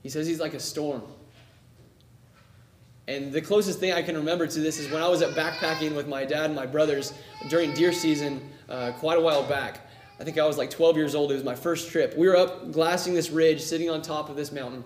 He 0.02 0.10
says 0.10 0.28
he's 0.28 0.38
like 0.38 0.54
a 0.54 0.60
storm. 0.60 1.02
And 3.08 3.32
the 3.32 3.40
closest 3.40 3.78
thing 3.78 3.92
I 3.92 4.02
can 4.02 4.16
remember 4.16 4.48
to 4.48 4.60
this 4.60 4.80
is 4.80 4.90
when 4.90 5.00
I 5.00 5.08
was 5.08 5.22
at 5.22 5.34
backpacking 5.36 5.94
with 5.94 6.08
my 6.08 6.24
dad 6.24 6.46
and 6.46 6.56
my 6.56 6.66
brothers 6.66 7.12
during 7.48 7.72
deer 7.72 7.92
season 7.92 8.50
uh, 8.68 8.92
quite 8.98 9.16
a 9.16 9.20
while 9.20 9.46
back. 9.46 9.88
I 10.18 10.24
think 10.24 10.38
I 10.38 10.46
was 10.46 10.58
like 10.58 10.70
12 10.70 10.96
years 10.96 11.14
old. 11.14 11.30
It 11.30 11.34
was 11.34 11.44
my 11.44 11.54
first 11.54 11.90
trip. 11.90 12.16
We 12.16 12.26
were 12.26 12.36
up 12.36 12.72
glassing 12.72 13.14
this 13.14 13.30
ridge, 13.30 13.62
sitting 13.62 13.90
on 13.90 14.02
top 14.02 14.28
of 14.28 14.34
this 14.34 14.50
mountain, 14.50 14.82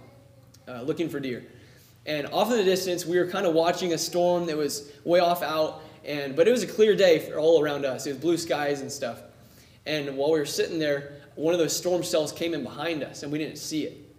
uh, 0.68 0.82
looking 0.82 1.08
for 1.08 1.18
deer. 1.18 1.46
And 2.04 2.26
off 2.26 2.50
in 2.50 2.58
the 2.58 2.64
distance, 2.64 3.06
we 3.06 3.18
were 3.18 3.26
kind 3.26 3.46
of 3.46 3.54
watching 3.54 3.94
a 3.94 3.98
storm 3.98 4.46
that 4.46 4.56
was 4.56 4.92
way 5.04 5.20
off 5.20 5.42
out, 5.42 5.82
and 6.04 6.34
but 6.34 6.48
it 6.48 6.50
was 6.50 6.62
a 6.62 6.66
clear 6.66 6.96
day 6.96 7.32
all 7.32 7.62
around 7.62 7.84
us. 7.84 8.06
It 8.06 8.10
was 8.10 8.18
blue 8.18 8.36
skies 8.36 8.80
and 8.80 8.90
stuff. 8.90 9.20
And 9.86 10.16
while 10.16 10.32
we 10.32 10.38
were 10.38 10.46
sitting 10.46 10.78
there, 10.78 11.20
one 11.36 11.54
of 11.54 11.60
those 11.60 11.76
storm 11.76 12.02
cells 12.02 12.32
came 12.32 12.52
in 12.52 12.64
behind 12.64 13.02
us, 13.02 13.22
and 13.22 13.32
we 13.32 13.38
didn't 13.38 13.56
see 13.56 13.84
it. 13.84 14.09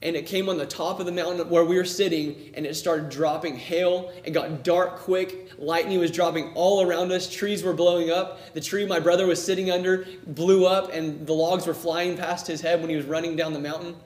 And 0.00 0.14
it 0.14 0.26
came 0.26 0.48
on 0.48 0.58
the 0.58 0.66
top 0.66 1.00
of 1.00 1.06
the 1.06 1.12
mountain 1.12 1.48
where 1.48 1.64
we 1.64 1.76
were 1.76 1.84
sitting 1.84 2.52
and 2.54 2.64
it 2.64 2.74
started 2.74 3.08
dropping 3.08 3.56
hail. 3.56 4.12
It 4.24 4.30
got 4.30 4.62
dark 4.62 4.98
quick. 4.98 5.52
Lightning 5.58 5.98
was 5.98 6.12
dropping 6.12 6.52
all 6.54 6.82
around 6.82 7.10
us. 7.10 7.28
Trees 7.28 7.64
were 7.64 7.72
blowing 7.72 8.10
up. 8.10 8.54
The 8.54 8.60
tree 8.60 8.86
my 8.86 9.00
brother 9.00 9.26
was 9.26 9.44
sitting 9.44 9.72
under 9.72 10.06
blew 10.24 10.66
up 10.66 10.92
and 10.92 11.26
the 11.26 11.32
logs 11.32 11.66
were 11.66 11.74
flying 11.74 12.16
past 12.16 12.46
his 12.46 12.60
head 12.60 12.80
when 12.80 12.90
he 12.90 12.96
was 12.96 13.06
running 13.06 13.34
down 13.34 13.52
the 13.52 13.58
mountain. 13.58 13.96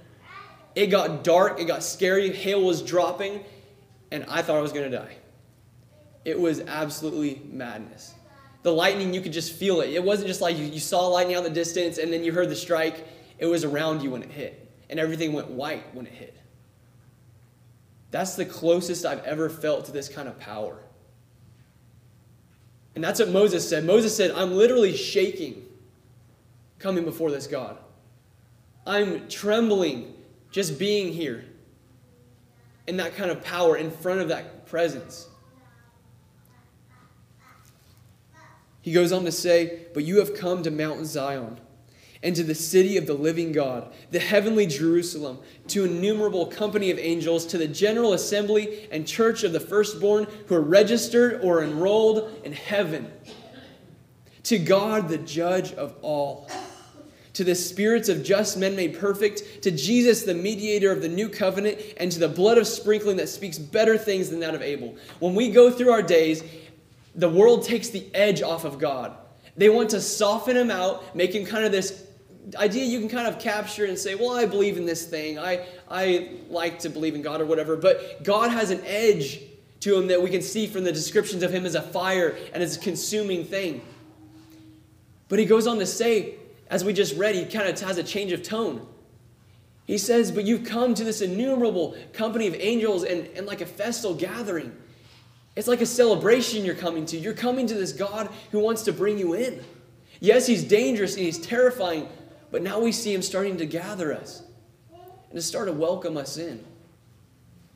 It 0.74 0.86
got 0.86 1.24
dark. 1.24 1.60
It 1.60 1.66
got 1.66 1.82
scary. 1.82 2.32
Hail 2.32 2.62
was 2.62 2.80
dropping 2.80 3.44
and 4.10 4.24
i 4.28 4.40
thought 4.40 4.56
i 4.56 4.62
was 4.62 4.72
going 4.72 4.90
to 4.90 4.96
die. 4.96 5.16
It 6.24 6.40
was 6.40 6.60
absolutely 6.60 7.42
madness. 7.50 8.14
The 8.62 8.72
lightning 8.72 9.12
you 9.12 9.20
could 9.20 9.32
just 9.32 9.52
feel 9.52 9.82
it. 9.82 9.90
It 9.90 10.02
wasn't 10.02 10.28
just 10.28 10.40
like 10.40 10.56
you, 10.56 10.64
you 10.64 10.80
saw 10.80 11.06
lightning 11.08 11.36
out 11.36 11.44
in 11.44 11.52
the 11.52 11.54
distance 11.54 11.98
and 11.98 12.10
then 12.10 12.24
you 12.24 12.32
heard 12.32 12.48
the 12.48 12.56
strike. 12.56 13.06
It 13.38 13.46
was 13.46 13.64
around 13.64 14.02
you 14.02 14.12
when 14.12 14.22
it 14.22 14.30
hit 14.30 14.61
and 14.92 15.00
everything 15.00 15.32
went 15.32 15.48
white 15.48 15.82
when 15.94 16.04
it 16.04 16.12
hit. 16.12 16.36
That's 18.10 18.36
the 18.36 18.44
closest 18.44 19.06
I've 19.06 19.24
ever 19.24 19.48
felt 19.48 19.86
to 19.86 19.90
this 19.90 20.06
kind 20.06 20.28
of 20.28 20.38
power. 20.38 20.76
And 22.94 23.02
that's 23.02 23.18
what 23.18 23.30
Moses 23.30 23.66
said. 23.66 23.84
Moses 23.84 24.14
said, 24.14 24.32
I'm 24.32 24.52
literally 24.52 24.94
shaking 24.94 25.64
coming 26.78 27.06
before 27.06 27.30
this 27.30 27.46
God. 27.46 27.78
I'm 28.86 29.30
trembling 29.30 30.12
just 30.50 30.78
being 30.78 31.10
here 31.10 31.46
in 32.86 32.98
that 32.98 33.16
kind 33.16 33.30
of 33.30 33.42
power 33.42 33.78
in 33.78 33.90
front 33.90 34.20
of 34.20 34.28
that 34.28 34.66
presence. 34.66 35.26
He 38.82 38.92
goes 38.92 39.10
on 39.10 39.24
to 39.24 39.32
say, 39.32 39.86
But 39.94 40.04
you 40.04 40.18
have 40.18 40.34
come 40.34 40.62
to 40.64 40.70
Mount 40.70 41.06
Zion 41.06 41.61
and 42.22 42.36
to 42.36 42.44
the 42.44 42.54
city 42.54 42.96
of 42.96 43.06
the 43.06 43.14
living 43.14 43.52
God, 43.52 43.92
the 44.10 44.20
heavenly 44.20 44.66
Jerusalem, 44.66 45.38
to 45.68 45.84
innumerable 45.84 46.46
company 46.46 46.90
of 46.90 46.98
angels, 46.98 47.44
to 47.46 47.58
the 47.58 47.66
general 47.66 48.12
assembly 48.12 48.88
and 48.92 49.06
church 49.06 49.42
of 49.42 49.52
the 49.52 49.60
firstborn 49.60 50.26
who 50.46 50.54
are 50.54 50.60
registered 50.60 51.40
or 51.42 51.64
enrolled 51.64 52.30
in 52.44 52.52
heaven, 52.52 53.10
to 54.44 54.58
God, 54.58 55.08
the 55.08 55.18
judge 55.18 55.72
of 55.72 55.94
all, 56.02 56.48
to 57.32 57.44
the 57.44 57.54
spirits 57.54 58.08
of 58.08 58.22
just 58.22 58.58
men 58.58 58.76
made 58.76 58.98
perfect, 58.98 59.62
to 59.62 59.70
Jesus, 59.70 60.22
the 60.22 60.34
mediator 60.34 60.92
of 60.92 61.00
the 61.00 61.08
new 61.08 61.28
covenant, 61.28 61.80
and 61.96 62.12
to 62.12 62.18
the 62.18 62.28
blood 62.28 62.58
of 62.58 62.66
sprinkling 62.66 63.16
that 63.16 63.28
speaks 63.28 63.58
better 63.58 63.96
things 63.96 64.30
than 64.30 64.40
that 64.40 64.54
of 64.54 64.62
Abel. 64.62 64.94
When 65.18 65.34
we 65.34 65.50
go 65.50 65.70
through 65.70 65.90
our 65.90 66.02
days, 66.02 66.44
the 67.14 67.28
world 67.28 67.64
takes 67.64 67.88
the 67.88 68.06
edge 68.14 68.42
off 68.42 68.64
of 68.64 68.78
God. 68.78 69.16
They 69.56 69.68
want 69.68 69.90
to 69.90 70.00
soften 70.00 70.56
him 70.56 70.70
out, 70.70 71.14
make 71.14 71.34
him 71.34 71.44
kind 71.44 71.64
of 71.64 71.72
this 71.72 72.06
idea 72.56 72.84
you 72.84 72.98
can 73.00 73.08
kind 73.08 73.28
of 73.28 73.38
capture 73.38 73.84
and 73.84 73.98
say, 73.98 74.14
well, 74.14 74.32
I 74.32 74.46
believe 74.46 74.76
in 74.76 74.86
this 74.86 75.06
thing. 75.06 75.38
I, 75.38 75.66
I 75.88 76.30
like 76.48 76.80
to 76.80 76.90
believe 76.90 77.14
in 77.14 77.22
God 77.22 77.40
or 77.40 77.44
whatever. 77.44 77.76
But 77.76 78.24
God 78.24 78.50
has 78.50 78.70
an 78.70 78.80
edge 78.84 79.40
to 79.80 79.96
him 79.96 80.08
that 80.08 80.22
we 80.22 80.30
can 80.30 80.42
see 80.42 80.66
from 80.66 80.84
the 80.84 80.92
descriptions 80.92 81.42
of 81.42 81.52
him 81.52 81.64
as 81.66 81.74
a 81.74 81.82
fire 81.82 82.36
and 82.52 82.62
as 82.62 82.76
a 82.76 82.80
consuming 82.80 83.44
thing. 83.44 83.82
But 85.28 85.38
he 85.38 85.44
goes 85.44 85.66
on 85.66 85.78
to 85.78 85.86
say, 85.86 86.34
as 86.68 86.84
we 86.84 86.92
just 86.92 87.16
read, 87.16 87.34
he 87.34 87.44
kind 87.44 87.68
of 87.68 87.78
has 87.80 87.98
a 87.98 88.02
change 88.02 88.32
of 88.32 88.42
tone. 88.42 88.86
He 89.84 89.98
says, 89.98 90.30
But 90.30 90.44
you've 90.44 90.64
come 90.64 90.94
to 90.94 91.04
this 91.04 91.20
innumerable 91.20 91.96
company 92.12 92.46
of 92.46 92.54
angels 92.54 93.04
and, 93.04 93.28
and 93.36 93.46
like 93.46 93.60
a 93.60 93.66
festal 93.66 94.14
gathering. 94.14 94.72
It's 95.54 95.68
like 95.68 95.80
a 95.80 95.86
celebration 95.86 96.64
you're 96.64 96.74
coming 96.74 97.04
to. 97.06 97.18
You're 97.18 97.34
coming 97.34 97.66
to 97.66 97.74
this 97.74 97.92
God 97.92 98.30
who 98.52 98.60
wants 98.60 98.82
to 98.82 98.92
bring 98.92 99.18
you 99.18 99.34
in. 99.34 99.62
Yes, 100.20 100.46
he's 100.46 100.64
dangerous 100.64 101.16
and 101.16 101.24
he's 101.24 101.38
terrifying, 101.38 102.08
but 102.52 102.62
now 102.62 102.78
we 102.78 102.92
see 102.92 103.12
him 103.12 103.22
starting 103.22 103.56
to 103.56 103.66
gather 103.66 104.12
us 104.12 104.42
and 104.92 105.32
to 105.32 105.42
start 105.42 105.66
to 105.68 105.72
welcome 105.72 106.18
us 106.18 106.36
in. 106.36 106.62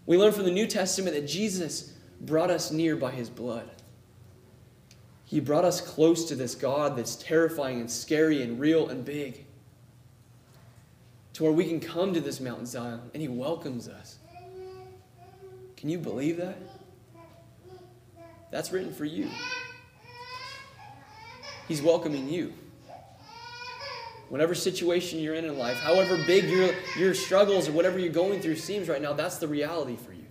We 0.05 0.19
learn 0.19 0.33
from 0.33 0.45
the 0.45 0.51
New 0.51 0.67
Testament 0.67 1.17
that 1.17 1.27
Jesus 1.27 1.95
brought 2.21 2.51
us 2.51 2.71
near 2.71 2.95
by 2.95 3.11
his 3.11 3.31
blood. 3.31 3.71
He 5.25 5.41
brought 5.41 5.65
us 5.65 5.81
close 5.81 6.27
to 6.27 6.37
this 6.37 6.55
God 6.55 6.95
that's 6.95 7.17
terrifying 7.17 7.81
and 7.81 7.91
scary 7.91 8.43
and 8.43 8.61
real 8.61 8.91
and 8.91 9.03
big. 9.03 9.47
To 11.33 11.45
where 11.45 11.53
we 11.53 11.67
can 11.67 11.81
come 11.81 12.13
to 12.13 12.21
this 12.21 12.39
mountain 12.39 12.67
Zion 12.67 13.01
and 13.15 13.21
he 13.21 13.29
welcomes 13.29 13.89
us. 13.89 14.19
Can 15.79 15.89
you 15.89 15.99
believe 15.99 16.37
that? 16.37 16.59
That's 18.51 18.71
written 18.73 18.93
for 18.93 19.07
you. 19.07 19.29
He's 21.67 21.81
welcoming 21.81 22.29
you 22.29 22.53
whatever 24.29 24.55
situation 24.55 25.19
you're 25.21 25.35
in 25.35 25.45
in 25.45 25.59
life, 25.59 25.79
however 25.79 26.17
big 26.27 26.45
your, 26.49 26.75
your 26.99 27.15
struggles 27.15 27.69
or 27.69 27.73
whatever 27.73 27.99
you're 27.99 28.13
going 28.13 28.41
through 28.41 28.57
seems 28.57 28.89
right 28.89 29.03
now, 29.03 29.13
that's 29.13 29.39
the 29.39 29.49
reality 29.49 29.97
for 29.97 30.13
you. 30.13 30.25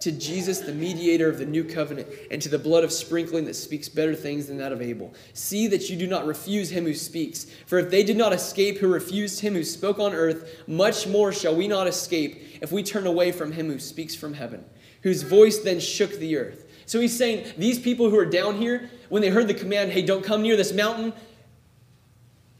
To 0.00 0.12
Jesus, 0.12 0.60
the 0.60 0.72
mediator 0.72 1.28
of 1.28 1.36
the 1.36 1.44
new 1.44 1.62
covenant, 1.62 2.08
and 2.30 2.40
to 2.40 2.48
the 2.48 2.58
blood 2.58 2.84
of 2.84 2.92
sprinkling 2.92 3.44
that 3.44 3.54
speaks 3.54 3.86
better 3.86 4.14
things 4.14 4.46
than 4.46 4.56
that 4.56 4.72
of 4.72 4.80
Abel. 4.80 5.12
See 5.34 5.66
that 5.66 5.90
you 5.90 5.96
do 5.96 6.06
not 6.06 6.24
refuse 6.24 6.70
him 6.70 6.84
who 6.84 6.94
speaks. 6.94 7.44
For 7.66 7.78
if 7.78 7.90
they 7.90 8.02
did 8.02 8.16
not 8.16 8.32
escape 8.32 8.78
who 8.78 8.88
refused 8.88 9.40
him 9.40 9.52
who 9.52 9.62
spoke 9.62 9.98
on 9.98 10.14
earth, 10.14 10.62
much 10.66 11.06
more 11.06 11.32
shall 11.32 11.54
we 11.54 11.68
not 11.68 11.86
escape 11.86 12.58
if 12.62 12.72
we 12.72 12.82
turn 12.82 13.06
away 13.06 13.30
from 13.30 13.52
him 13.52 13.66
who 13.66 13.78
speaks 13.78 14.14
from 14.14 14.32
heaven, 14.32 14.64
whose 15.02 15.22
voice 15.22 15.58
then 15.58 15.78
shook 15.78 16.12
the 16.12 16.38
earth. 16.38 16.66
So 16.86 16.98
he's 16.98 17.16
saying, 17.16 17.52
these 17.58 17.78
people 17.78 18.08
who 18.08 18.18
are 18.18 18.26
down 18.26 18.56
here, 18.56 18.90
when 19.10 19.20
they 19.20 19.28
heard 19.28 19.48
the 19.48 19.54
command, 19.54 19.92
hey, 19.92 20.00
don't 20.00 20.24
come 20.24 20.40
near 20.40 20.56
this 20.56 20.72
mountain, 20.72 21.12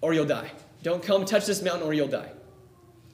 or 0.01 0.15
you'll 0.15 0.27
die. 0.27 0.51
Don't 0.83 1.03
come 1.03 1.25
touch 1.25 1.47
this 1.47 1.63
mountain 1.63 1.87
or 1.87 1.93
you'll 1.93 2.09
die. 2.09 2.31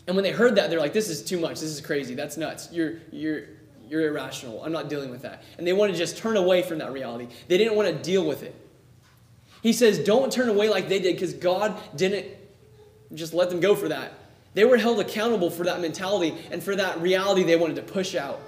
And 0.07 0.15
when 0.15 0.23
they 0.23 0.31
heard 0.31 0.55
that, 0.57 0.71
they're 0.71 0.79
like, 0.79 0.93
this 0.93 1.09
is 1.09 1.23
too 1.23 1.41
much. 1.41 1.61
This 1.61 1.71
is 1.71 1.81
crazy. 1.81 2.15
That's 2.15 2.37
nuts. 2.37 2.69
You're, 2.71 2.99
you're, 3.11 3.43
you're 3.89 4.09
irrational. 4.09 4.63
I'm 4.63 4.73
not 4.73 4.89
dealing 4.89 5.11
with 5.11 5.23
that. 5.23 5.43
And 5.59 5.67
they 5.67 5.73
want 5.73 5.93
to 5.93 5.99
just 5.99 6.17
turn 6.17 6.37
away 6.37 6.63
from 6.63 6.79
that 6.79 6.93
reality. 6.93 7.29
They 7.49 7.59
didn't 7.59 7.75
want 7.75 7.89
to 7.89 7.95
deal 7.95 8.25
with 8.25 8.43
it. 8.43 8.55
He 9.63 9.73
says, 9.73 9.99
don't 9.99 10.33
turn 10.33 10.49
away 10.49 10.69
like 10.69 10.89
they 10.89 11.01
did 11.01 11.17
because 11.17 11.33
God 11.33 11.77
didn't 11.97 12.27
just 13.15 13.35
let 13.35 13.51
them 13.51 13.59
go 13.59 13.75
for 13.75 13.89
that. 13.89 14.13
They 14.55 14.65
were 14.65 14.77
held 14.77 15.01
accountable 15.01 15.51
for 15.51 15.65
that 15.65 15.81
mentality 15.81 16.35
and 16.51 16.63
for 16.63 16.77
that 16.77 17.01
reality 17.01 17.43
they 17.43 17.57
wanted 17.57 17.77
to 17.77 17.83
push 17.83 18.15
out. 18.15 18.41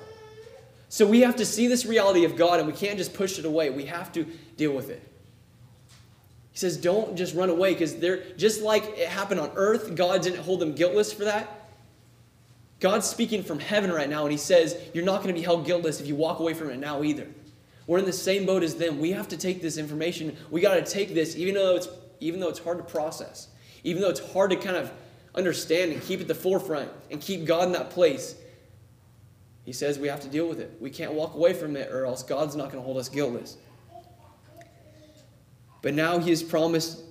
So 0.88 1.06
we 1.06 1.20
have 1.20 1.36
to 1.36 1.44
see 1.44 1.66
this 1.66 1.84
reality 1.84 2.24
of 2.24 2.36
God 2.36 2.60
and 2.60 2.68
we 2.68 2.72
can't 2.72 2.96
just 2.96 3.14
push 3.14 3.38
it 3.38 3.44
away. 3.44 3.70
We 3.70 3.86
have 3.86 4.12
to 4.12 4.24
deal 4.56 4.72
with 4.72 4.90
it. 4.90 5.02
He 6.58 6.60
says, 6.60 6.76
don't 6.76 7.14
just 7.14 7.36
run 7.36 7.50
away 7.50 7.72
because 7.72 7.98
they're 7.98 8.24
just 8.36 8.62
like 8.62 8.82
it 8.98 9.06
happened 9.06 9.38
on 9.38 9.52
earth, 9.54 9.94
God 9.94 10.22
didn't 10.22 10.40
hold 10.40 10.58
them 10.58 10.74
guiltless 10.74 11.12
for 11.12 11.22
that. 11.22 11.48
God's 12.80 13.06
speaking 13.06 13.44
from 13.44 13.60
heaven 13.60 13.92
right 13.92 14.10
now, 14.10 14.22
and 14.24 14.32
He 14.32 14.38
says, 14.38 14.76
You're 14.92 15.04
not 15.04 15.22
going 15.22 15.32
to 15.32 15.40
be 15.40 15.44
held 15.44 15.64
guiltless 15.66 16.00
if 16.00 16.08
you 16.08 16.16
walk 16.16 16.40
away 16.40 16.54
from 16.54 16.70
it 16.70 16.78
now 16.80 17.04
either. 17.04 17.28
We're 17.86 18.00
in 18.00 18.06
the 18.06 18.12
same 18.12 18.44
boat 18.44 18.64
as 18.64 18.74
them. 18.74 18.98
We 18.98 19.12
have 19.12 19.28
to 19.28 19.36
take 19.36 19.62
this 19.62 19.78
information. 19.78 20.36
We 20.50 20.60
got 20.60 20.74
to 20.74 20.82
take 20.82 21.14
this, 21.14 21.36
even 21.36 21.54
though 21.54 21.76
it's 21.76 21.86
even 22.18 22.40
though 22.40 22.48
it's 22.48 22.58
hard 22.58 22.78
to 22.78 22.84
process, 22.84 23.46
even 23.84 24.02
though 24.02 24.10
it's 24.10 24.32
hard 24.32 24.50
to 24.50 24.56
kind 24.56 24.76
of 24.76 24.90
understand 25.36 25.92
and 25.92 26.02
keep 26.02 26.20
at 26.20 26.26
the 26.26 26.34
forefront 26.34 26.90
and 27.12 27.20
keep 27.20 27.44
God 27.44 27.68
in 27.68 27.72
that 27.74 27.90
place. 27.90 28.34
He 29.64 29.72
says 29.72 29.96
we 29.96 30.08
have 30.08 30.22
to 30.22 30.28
deal 30.28 30.48
with 30.48 30.58
it. 30.58 30.76
We 30.80 30.90
can't 30.90 31.12
walk 31.12 31.34
away 31.34 31.52
from 31.52 31.76
it, 31.76 31.92
or 31.92 32.04
else 32.04 32.24
God's 32.24 32.56
not 32.56 32.72
going 32.72 32.82
to 32.82 32.84
hold 32.84 32.96
us 32.96 33.08
guiltless. 33.08 33.58
But 35.82 35.94
now 35.94 36.18
he 36.18 36.30
has 36.30 36.42
promised, 36.42 37.02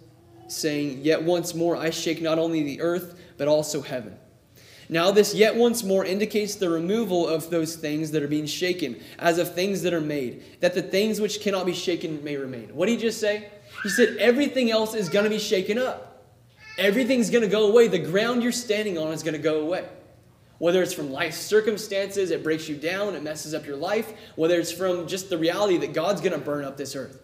saying, 0.48 1.02
Yet 1.04 1.24
once 1.24 1.54
more 1.56 1.76
I 1.76 1.90
shake 1.90 2.22
not 2.22 2.40
only 2.40 2.64
the 2.64 2.82
earth, 2.82 3.20
but 3.38 3.48
also 3.48 3.82
heaven. 3.82 4.18
Now, 4.90 5.12
this 5.12 5.36
yet 5.36 5.56
once 5.56 5.84
more 5.84 6.06
indicates 6.06 6.56
the 6.56 6.70
removal 6.70 7.28
of 7.28 7.50
those 7.50 7.76
things 7.76 8.12
that 8.12 8.24
are 8.24 8.28
being 8.28 8.46
shaken, 8.46 9.02
as 9.20 9.38
of 9.38 9.54
things 9.54 9.82
that 9.82 9.94
are 9.94 10.02
made, 10.02 10.44
that 10.62 10.74
the 10.74 10.82
things 10.82 11.20
which 11.20 11.42
cannot 11.42 11.66
be 11.66 11.74
shaken 11.74 12.24
may 12.24 12.38
remain. 12.38 12.74
What 12.74 12.86
did 12.86 12.94
he 12.94 13.02
just 13.02 13.20
say? 13.20 13.50
He 13.84 13.90
said, 13.90 14.16
Everything 14.18 14.72
else 14.72 14.94
is 14.94 15.10
going 15.10 15.26
to 15.26 15.30
be 15.30 15.40
shaken 15.40 15.78
up. 15.78 16.26
Everything's 16.78 17.30
going 17.30 17.44
to 17.44 17.50
go 17.50 17.68
away. 17.68 17.88
The 17.88 18.00
ground 18.00 18.44
you're 18.44 18.52
standing 18.52 18.98
on 18.98 19.12
is 19.12 19.24
going 19.24 19.34
to 19.34 19.42
go 19.42 19.62
away. 19.62 19.86
Whether 20.60 20.82
it's 20.82 20.94
from 20.94 21.12
life 21.12 21.34
circumstances, 21.34 22.32
it 22.32 22.44
breaks 22.44 22.70
you 22.70 22.76
down, 22.76 23.16
it 23.16 23.24
messes 23.24 23.54
up 23.54 23.66
your 23.66 23.76
life, 23.76 24.14
whether 24.36 24.60
it's 24.60 24.72
from 24.72 25.08
just 25.08 25.30
the 25.30 25.38
reality 25.38 25.78
that 25.78 25.94
God's 25.94 26.22
going 26.22 26.34
to 26.34 26.40
burn 26.40 26.64
up 26.64 26.78
this 26.78 26.96
earth. 26.96 27.22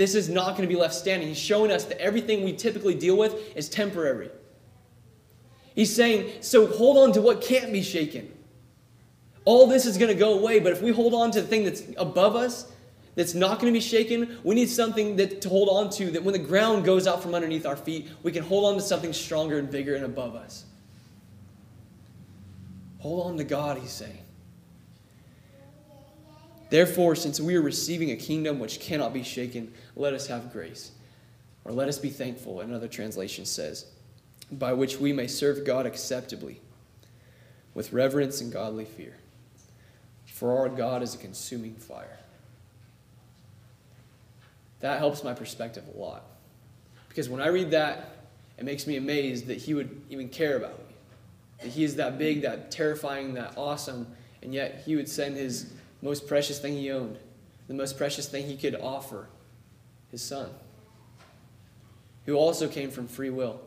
This 0.00 0.14
is 0.14 0.30
not 0.30 0.56
going 0.56 0.62
to 0.62 0.66
be 0.66 0.80
left 0.80 0.94
standing. 0.94 1.28
He's 1.28 1.38
showing 1.38 1.70
us 1.70 1.84
that 1.84 2.00
everything 2.00 2.42
we 2.42 2.54
typically 2.54 2.94
deal 2.94 3.18
with 3.18 3.54
is 3.54 3.68
temporary. 3.68 4.30
He's 5.74 5.94
saying, 5.94 6.40
so 6.40 6.66
hold 6.66 6.96
on 6.96 7.12
to 7.12 7.20
what 7.20 7.42
can't 7.42 7.70
be 7.70 7.82
shaken. 7.82 8.32
All 9.44 9.66
this 9.66 9.84
is 9.84 9.98
going 9.98 10.10
to 10.10 10.18
go 10.18 10.38
away, 10.38 10.58
but 10.58 10.72
if 10.72 10.80
we 10.80 10.90
hold 10.90 11.12
on 11.12 11.30
to 11.32 11.42
the 11.42 11.46
thing 11.46 11.64
that's 11.64 11.82
above 11.98 12.34
us, 12.34 12.72
that's 13.14 13.34
not 13.34 13.60
going 13.60 13.70
to 13.70 13.76
be 13.78 13.84
shaken, 13.84 14.38
we 14.42 14.54
need 14.54 14.70
something 14.70 15.16
that, 15.16 15.42
to 15.42 15.50
hold 15.50 15.68
on 15.68 15.90
to 15.90 16.10
that 16.12 16.24
when 16.24 16.32
the 16.32 16.38
ground 16.38 16.86
goes 16.86 17.06
out 17.06 17.22
from 17.22 17.34
underneath 17.34 17.66
our 17.66 17.76
feet, 17.76 18.08
we 18.22 18.32
can 18.32 18.42
hold 18.42 18.72
on 18.72 18.76
to 18.76 18.80
something 18.80 19.12
stronger 19.12 19.58
and 19.58 19.70
bigger 19.70 19.96
and 19.96 20.06
above 20.06 20.34
us. 20.34 20.64
Hold 23.00 23.26
on 23.26 23.36
to 23.36 23.44
God, 23.44 23.76
he's 23.76 23.90
saying. 23.90 24.22
Therefore, 26.70 27.16
since 27.16 27.40
we 27.40 27.56
are 27.56 27.60
receiving 27.60 28.12
a 28.12 28.16
kingdom 28.16 28.58
which 28.58 28.80
cannot 28.80 29.12
be 29.12 29.22
shaken, 29.24 29.72
let 29.96 30.14
us 30.14 30.28
have 30.28 30.52
grace. 30.52 30.92
Or 31.64 31.72
let 31.72 31.88
us 31.88 31.98
be 31.98 32.10
thankful, 32.10 32.60
another 32.60 32.88
translation 32.88 33.44
says. 33.44 33.86
by 34.50 34.72
which 34.72 34.98
we 34.98 35.12
may 35.12 35.26
serve 35.26 35.64
God 35.64 35.86
acceptably, 35.86 36.60
with 37.74 37.92
reverence 37.92 38.40
and 38.40 38.52
godly 38.52 38.84
fear. 38.84 39.16
For 40.26 40.58
our 40.58 40.68
God 40.68 41.02
is 41.02 41.14
a 41.14 41.18
consuming 41.18 41.74
fire. 41.74 42.18
That 44.80 44.98
helps 44.98 45.22
my 45.22 45.34
perspective 45.34 45.84
a 45.94 45.98
lot. 45.98 46.24
Because 47.08 47.28
when 47.28 47.40
I 47.40 47.48
read 47.48 47.70
that, 47.72 48.16
it 48.58 48.64
makes 48.64 48.86
me 48.86 48.96
amazed 48.96 49.46
that 49.46 49.58
He 49.58 49.74
would 49.74 50.00
even 50.08 50.28
care 50.28 50.56
about 50.56 50.78
me. 50.78 50.94
That 51.62 51.68
He 51.68 51.84
is 51.84 51.96
that 51.96 52.18
big, 52.18 52.42
that 52.42 52.70
terrifying, 52.70 53.34
that 53.34 53.54
awesome, 53.56 54.06
and 54.42 54.54
yet 54.54 54.82
He 54.86 54.96
would 54.96 55.08
send 55.08 55.36
His 55.36 55.72
most 56.02 56.26
precious 56.26 56.58
thing 56.58 56.74
He 56.74 56.90
owned, 56.90 57.18
the 57.68 57.74
most 57.74 57.96
precious 57.96 58.28
thing 58.28 58.46
He 58.46 58.56
could 58.56 58.74
offer, 58.74 59.28
His 60.10 60.22
Son, 60.22 60.50
who 62.26 62.34
also 62.34 62.68
came 62.68 62.90
from 62.90 63.06
free 63.08 63.30
will 63.30 63.60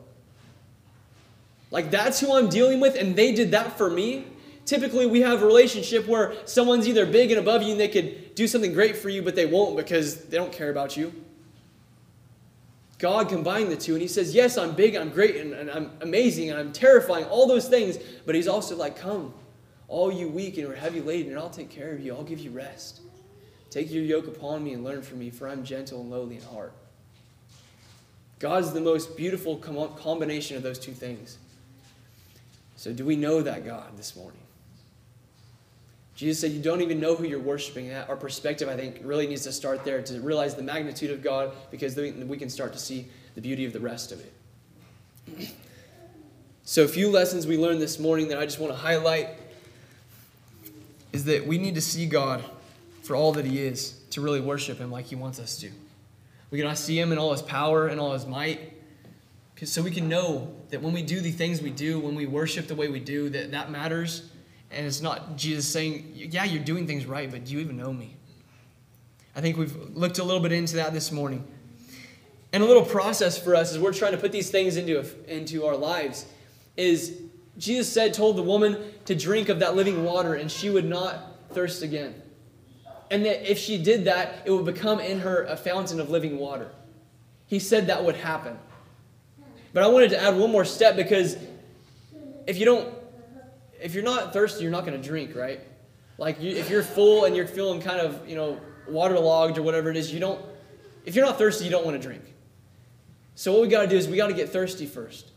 like 1.73 1.89
that's 1.89 2.19
who 2.19 2.37
I'm 2.37 2.49
dealing 2.49 2.79
with, 2.79 2.95
and 2.95 3.15
they 3.15 3.33
did 3.33 3.49
that 3.51 3.79
for 3.79 3.89
me. 3.89 4.27
Typically, 4.63 5.07
we 5.07 5.21
have 5.21 5.41
a 5.41 5.45
relationship 5.45 6.07
where 6.07 6.35
someone's 6.45 6.87
either 6.87 7.07
big 7.07 7.31
and 7.31 7.39
above 7.39 7.63
you 7.63 7.71
and 7.71 7.79
they 7.79 7.87
could 7.87 8.35
do 8.35 8.47
something 8.47 8.73
great 8.73 8.95
for 8.95 9.09
you, 9.09 9.23
but 9.23 9.35
they 9.35 9.47
won't 9.47 9.75
because 9.75 10.25
they 10.25 10.37
don't 10.37 10.51
care 10.51 10.69
about 10.69 10.95
you. 10.95 11.11
God 12.99 13.27
combined 13.27 13.71
the 13.71 13.75
two, 13.75 13.93
and 13.93 14.03
He 14.03 14.07
says, 14.07 14.35
Yes, 14.35 14.55
I'm 14.55 14.75
big, 14.75 14.95
I'm 14.95 15.09
great, 15.09 15.35
and, 15.37 15.53
and 15.53 15.71
I'm 15.71 15.89
amazing, 16.01 16.51
and 16.51 16.59
I'm 16.59 16.71
terrifying, 16.71 17.25
all 17.25 17.47
those 17.47 17.67
things, 17.67 17.97
but 18.27 18.35
He's 18.35 18.47
also 18.47 18.75
like, 18.75 18.95
Come, 18.95 19.33
all 19.93 20.11
you 20.11 20.27
weak 20.27 20.57
and 20.57 20.67
are 20.67 20.75
heavy 20.75 21.01
laden, 21.01 21.31
and 21.31 21.39
I'll 21.39 21.51
take 21.51 21.69
care 21.69 21.91
of 21.91 21.99
you. 21.99 22.15
I'll 22.15 22.23
give 22.23 22.39
you 22.39 22.49
rest. 22.49 23.01
Take 23.69 23.91
your 23.91 24.03
yoke 24.03 24.27
upon 24.27 24.63
me 24.63 24.73
and 24.73 24.83
learn 24.83 25.03
from 25.03 25.19
me, 25.19 25.29
for 25.29 25.47
I'm 25.47 25.63
gentle 25.63 26.01
and 26.01 26.09
lowly 26.09 26.37
in 26.37 26.41
heart. 26.41 26.73
God 28.39 28.63
is 28.63 28.73
the 28.73 28.81
most 28.81 29.15
beautiful 29.15 29.57
combination 29.57 30.57
of 30.57 30.63
those 30.63 30.79
two 30.79 30.93
things. 30.93 31.37
So, 32.75 32.91
do 32.91 33.05
we 33.05 33.15
know 33.15 33.43
that 33.43 33.65
God 33.65 33.95
this 33.95 34.15
morning? 34.15 34.39
Jesus 36.15 36.41
said, 36.41 36.51
You 36.51 36.61
don't 36.61 36.81
even 36.81 36.99
know 36.99 37.15
who 37.15 37.25
you're 37.25 37.39
worshiping 37.39 37.89
at. 37.89 38.09
Our 38.09 38.17
perspective, 38.17 38.67
I 38.67 38.75
think, 38.75 38.99
really 39.03 39.27
needs 39.27 39.43
to 39.43 39.51
start 39.51 39.85
there 39.85 40.01
to 40.01 40.19
realize 40.21 40.55
the 40.55 40.63
magnitude 40.63 41.11
of 41.11 41.21
God 41.21 41.51
because 41.69 41.93
then 41.93 42.27
we 42.27 42.37
can 42.37 42.49
start 42.49 42.73
to 42.73 42.79
see 42.79 43.07
the 43.35 43.41
beauty 43.41 43.63
of 43.63 43.73
the 43.73 43.79
rest 43.79 44.11
of 44.11 44.19
it. 44.19 45.53
So, 46.65 46.83
a 46.83 46.87
few 46.87 47.11
lessons 47.11 47.45
we 47.45 47.57
learned 47.57 47.81
this 47.81 47.99
morning 47.99 48.29
that 48.29 48.39
I 48.39 48.45
just 48.45 48.57
want 48.57 48.71
to 48.71 48.79
highlight 48.79 49.42
is 51.13 51.25
that 51.25 51.47
we 51.47 51.57
need 51.57 51.75
to 51.75 51.81
see 51.81 52.05
God 52.05 52.43
for 53.03 53.15
all 53.15 53.31
that 53.33 53.45
He 53.45 53.61
is 53.61 53.93
to 54.09 54.19
really 54.19 54.41
worship 54.41 54.79
Him 54.79 54.91
like 54.91 55.05
He 55.05 55.15
wants 55.15 55.39
us 55.39 55.57
to. 55.59 55.71
We 56.51 56.59
cannot 56.59 56.77
see 56.77 56.99
Him 56.99 57.11
in 57.11 57.17
all 57.17 57.31
His 57.31 57.41
power 57.41 57.87
and 57.87 57.99
all 57.99 58.11
His 58.11 58.25
might 58.25 58.73
so 59.65 59.81
we 59.81 59.91
can 59.91 60.09
know 60.09 60.53
that 60.69 60.81
when 60.81 60.93
we 60.93 61.01
do 61.01 61.21
the 61.21 61.31
things 61.31 61.61
we 61.61 61.69
do, 61.69 61.99
when 61.99 62.15
we 62.15 62.25
worship 62.25 62.67
the 62.67 62.75
way 62.75 62.87
we 62.87 62.99
do, 62.99 63.29
that 63.29 63.51
that 63.51 63.71
matters. 63.71 64.29
And 64.71 64.85
it's 64.85 65.01
not 65.01 65.37
Jesus 65.37 65.67
saying, 65.67 66.11
yeah, 66.15 66.43
you're 66.43 66.63
doing 66.63 66.87
things 66.87 67.05
right, 67.05 67.29
but 67.29 67.45
do 67.45 67.53
you 67.53 67.59
even 67.59 67.77
know 67.77 67.93
me? 67.93 68.15
I 69.35 69.41
think 69.41 69.57
we've 69.57 69.75
looked 69.95 70.19
a 70.19 70.23
little 70.23 70.41
bit 70.41 70.51
into 70.51 70.77
that 70.77 70.93
this 70.93 71.11
morning. 71.11 71.45
And 72.51 72.61
a 72.61 72.65
little 72.65 72.85
process 72.85 73.37
for 73.37 73.55
us 73.55 73.71
as 73.71 73.79
we're 73.79 73.93
trying 73.93 74.11
to 74.11 74.17
put 74.17 74.31
these 74.31 74.49
things 74.49 74.77
into, 74.77 75.03
into 75.27 75.65
our 75.65 75.75
lives 75.75 76.25
is 76.75 77.19
Jesus 77.57 77.91
said, 77.91 78.13
told 78.13 78.35
the 78.35 78.43
woman 78.43 78.93
to 79.05 79.15
drink 79.15 79.49
of 79.49 79.59
that 79.59 79.75
living 79.75 80.03
water 80.03 80.33
and 80.33 80.51
she 80.51 80.69
would 80.69 80.85
not 80.85 81.17
thirst 81.51 81.83
again. 81.83 82.19
And 83.11 83.25
that 83.25 83.49
if 83.49 83.59
she 83.59 83.77
did 83.77 84.05
that, 84.05 84.41
it 84.45 84.51
would 84.51 84.65
become 84.65 84.99
in 84.99 85.19
her 85.19 85.43
a 85.43 85.55
fountain 85.55 85.99
of 85.99 86.09
living 86.09 86.39
water. 86.39 86.71
He 87.45 87.59
said 87.59 87.87
that 87.87 88.03
would 88.03 88.15
happen. 88.15 88.57
But 89.73 89.83
I 89.83 89.87
wanted 89.87 90.09
to 90.11 90.21
add 90.21 90.35
one 90.35 90.51
more 90.51 90.65
step 90.65 90.95
because 90.95 91.37
if 92.47 92.57
you 92.57 92.65
don't, 92.65 92.93
if 93.81 93.93
you're 93.93 94.03
not 94.03 94.33
thirsty, 94.33 94.63
you're 94.63 94.71
not 94.71 94.85
going 94.85 94.99
to 94.99 95.07
drink, 95.07 95.35
right? 95.35 95.59
Like 96.17 96.41
you, 96.41 96.55
if 96.55 96.69
you're 96.69 96.83
full 96.83 97.25
and 97.25 97.35
you're 97.35 97.47
feeling 97.47 97.81
kind 97.81 97.99
of, 97.99 98.27
you 98.27 98.35
know, 98.35 98.59
waterlogged 98.87 99.57
or 99.57 99.61
whatever 99.61 99.89
it 99.89 99.97
is, 99.97 100.13
you 100.13 100.19
don't, 100.19 100.43
if 101.05 101.15
you're 101.15 101.25
not 101.25 101.37
thirsty, 101.37 101.65
you 101.65 101.71
don't 101.71 101.85
want 101.85 101.99
to 101.99 102.07
drink. 102.07 102.23
So 103.35 103.51
what 103.51 103.61
we 103.61 103.67
got 103.67 103.81
to 103.81 103.87
do 103.87 103.97
is 103.97 104.07
we 104.07 104.17
got 104.17 104.27
to 104.27 104.33
get 104.33 104.49
thirsty 104.49 104.85
first. 104.85 105.31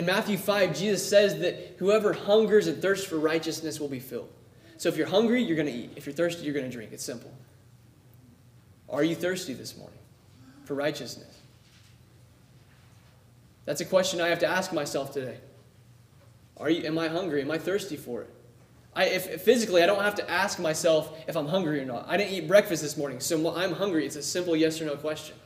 In 0.00 0.06
Matthew 0.06 0.38
5, 0.38 0.78
Jesus 0.78 1.06
says 1.06 1.40
that 1.40 1.74
whoever 1.76 2.14
hungers 2.14 2.68
and 2.68 2.80
thirsts 2.80 3.04
for 3.04 3.18
righteousness 3.18 3.78
will 3.78 3.86
be 3.86 4.00
filled. 4.00 4.30
So 4.78 4.88
if 4.88 4.96
you're 4.96 5.06
hungry, 5.06 5.42
you're 5.42 5.56
going 5.56 5.68
to 5.68 5.74
eat. 5.74 5.90
If 5.94 6.06
you're 6.06 6.14
thirsty, 6.14 6.42
you're 6.42 6.54
going 6.54 6.64
to 6.64 6.72
drink. 6.72 6.92
It's 6.94 7.04
simple. 7.04 7.30
Are 8.88 9.04
you 9.04 9.14
thirsty 9.14 9.52
this 9.52 9.76
morning 9.76 9.98
for 10.64 10.72
righteousness? 10.72 11.38
That's 13.66 13.82
a 13.82 13.84
question 13.84 14.22
I 14.22 14.28
have 14.28 14.38
to 14.38 14.46
ask 14.46 14.72
myself 14.72 15.12
today. 15.12 15.36
Are 16.56 16.70
you, 16.70 16.86
am 16.86 16.96
I 16.96 17.08
hungry? 17.08 17.42
Am 17.42 17.50
I 17.50 17.58
thirsty 17.58 17.98
for 17.98 18.22
it? 18.22 18.30
I, 18.96 19.04
if, 19.04 19.42
physically, 19.42 19.82
I 19.82 19.86
don't 19.86 20.02
have 20.02 20.14
to 20.14 20.30
ask 20.30 20.58
myself 20.58 21.14
if 21.28 21.36
I'm 21.36 21.46
hungry 21.46 21.78
or 21.82 21.84
not. 21.84 22.06
I 22.08 22.16
didn't 22.16 22.32
eat 22.32 22.48
breakfast 22.48 22.82
this 22.82 22.96
morning, 22.96 23.20
so 23.20 23.54
I'm 23.54 23.72
hungry. 23.72 24.06
It's 24.06 24.16
a 24.16 24.22
simple 24.22 24.56
yes 24.56 24.80
or 24.80 24.86
no 24.86 24.96
question. 24.96 25.36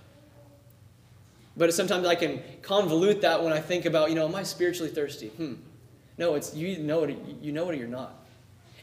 But 1.56 1.72
sometimes 1.72 2.06
I 2.06 2.14
can 2.14 2.42
convolute 2.62 3.20
that 3.20 3.42
when 3.42 3.52
I 3.52 3.60
think 3.60 3.84
about, 3.84 4.08
you 4.08 4.16
know, 4.16 4.26
am 4.26 4.34
I 4.34 4.42
spiritually 4.42 4.90
thirsty? 4.90 5.28
Hmm. 5.28 5.54
No, 6.18 6.34
it's 6.34 6.54
you 6.54 6.78
know 6.78 7.04
it. 7.04 7.16
You 7.40 7.52
know 7.52 7.68
it 7.68 7.74
or 7.74 7.78
you're 7.78 7.88
not. 7.88 8.14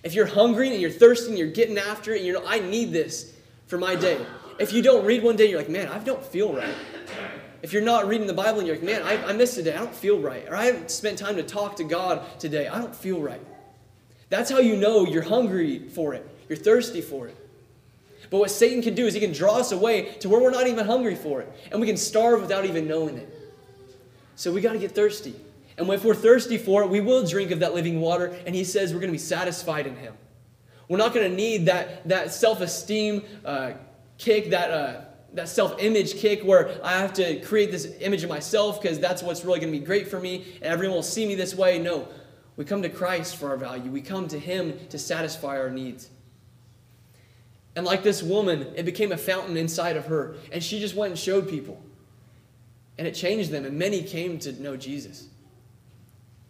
If 0.04 0.14
you're 0.14 0.26
hungry 0.26 0.72
and 0.72 0.82
you're 0.82 0.90
thirsty 0.90 1.30
and 1.30 1.38
you're 1.38 1.52
getting 1.52 1.78
after 1.78 2.14
it, 2.14 2.18
and 2.18 2.26
you 2.26 2.34
know, 2.34 2.44
I 2.46 2.60
need 2.60 2.92
this 2.92 3.34
for 3.68 3.78
my 3.78 3.96
day. 3.96 4.20
If 4.60 4.74
you 4.74 4.82
don't 4.82 5.06
read 5.06 5.24
one 5.24 5.36
day, 5.36 5.50
you're 5.50 5.60
like, 5.60 5.70
man, 5.70 5.88
I 5.88 6.00
don't 6.00 6.24
feel 6.24 6.54
right. 6.54 6.74
If 7.62 7.74
you're 7.74 7.84
not 7.84 8.08
reading 8.08 8.26
the 8.26 8.34
Bible 8.34 8.60
and 8.60 8.68
you're 8.68 8.78
like, 8.78 8.86
man, 8.86 9.04
I, 9.04 9.24
I 9.26 9.34
missed 9.34 9.56
today, 9.56 9.74
I 9.76 9.78
don't 9.78 9.94
feel 9.94 10.20
right. 10.20 10.48
Or 10.48 10.56
I 10.56 10.66
haven't 10.66 10.90
spent 10.90 11.18
time 11.18 11.36
to 11.36 11.44
talk 11.44 11.76
to 11.76 11.84
God 11.84 12.40
today, 12.40 12.68
I 12.68 12.80
don't 12.80 12.96
feel 12.96 13.22
right. 13.22 13.42
That's 14.30 14.50
how 14.50 14.60
you 14.60 14.78
know 14.78 15.06
you're 15.06 15.24
hungry 15.24 15.90
for 15.90 16.14
it, 16.14 16.28
you're 16.50 16.58
thirsty 16.58 17.02
for 17.02 17.28
it. 17.28 17.38
But 18.32 18.39
what 18.39 18.50
Satan 18.50 18.82
can 18.82 18.96
do 18.96 19.06
is 19.06 19.13
he 19.13 19.20
can 19.20 19.34
draw 19.34 19.58
us 19.58 19.74
away 19.74 20.15
to 20.22 20.30
where 20.30 20.41
we're 20.41 20.52
not 20.52 20.65
even 20.65 20.86
hungry 20.86 21.15
for 21.15 21.41
it. 21.41 21.54
And 21.70 21.82
we 21.82 21.86
can 21.86 21.98
starve 21.98 22.41
without 22.41 22.65
even 22.65 22.88
knowing 22.88 23.17
it. 23.17 23.38
So 24.36 24.52
we 24.52 24.62
got 24.62 24.72
to 24.72 24.80
get 24.80 24.96
thirsty. 24.96 25.36
And 25.78 25.88
if 25.89 26.06
we're 26.06 26.15
thirsty 26.15 26.58
for 26.58 26.82
it, 26.82 26.89
we 26.89 27.02
will 27.02 27.28
drink 27.28 27.52
of 27.52 27.60
that 27.60 27.76
living 27.76 28.00
water. 28.00 28.28
And 28.46 28.56
he 28.56 28.63
says 28.63 28.94
we're 28.94 29.02
going 29.02 29.10
to 29.10 29.13
be 29.13 29.17
satisfied 29.17 29.86
in 29.86 29.98
him. 29.98 30.13
We're 30.88 30.98
not 30.98 31.13
going 31.13 31.30
to 31.30 31.36
need 31.36 31.65
that, 31.65 32.08
that 32.08 32.32
self 32.32 32.62
esteem 32.62 33.24
uh, 33.44 33.74
kick, 34.17 34.52
that, 34.52 34.72
uh, 34.72 35.02
that 35.34 35.50
self-image 35.50 36.15
kick 36.15 36.41
where 36.44 36.80
I 36.84 37.00
have 37.00 37.12
to 37.13 37.41
create 37.41 37.70
this 37.70 37.96
image 38.00 38.24
of 38.24 38.30
myself 38.30 38.82
because 38.82 38.98
that's 38.98 39.22
what's 39.22 39.44
really 39.44 39.60
going 39.60 39.74
to 39.74 39.78
be 39.78 39.86
great 39.86 40.08
for 40.08 40.20
me 40.20 40.46
and 40.62 40.72
everyone 40.72 40.96
will 40.96 41.04
see 41.04 41.28
me 41.28 41.36
this 41.36 41.54
way. 41.54 41.80
No, 41.80 42.08
we 42.56 42.63
come 42.63 42.82
to 42.82 42.89
Christ 42.89 43.36
for 43.36 43.50
our 43.50 43.58
value. 43.58 43.91
We 43.91 44.02
come 44.02 44.28
to 44.30 44.39
Him 44.39 44.78
to 44.89 44.98
satisfy 44.98 45.58
our 45.58 45.70
needs. 45.70 46.10
And 47.76 47.86
like 47.86 48.04
this 48.04 48.22
woman, 48.22 48.68
it 48.76 48.84
became 48.84 49.12
a 49.12 49.18
fountain 49.18 49.56
inside 49.56 49.96
of 49.96 50.08
her, 50.08 50.36
and 50.52 50.62
she 50.62 50.80
just 50.80 50.96
went 50.96 51.12
and 51.12 51.20
showed 51.20 51.50
people. 51.50 51.82
And 52.98 53.08
it 53.08 53.16
changed 53.16 53.50
them, 53.52 53.66
and 53.66 53.80
many 53.80 54.04
came 54.04 54.40
to 54.40 54.52
know 54.62 54.76
Jesus. 54.76 55.28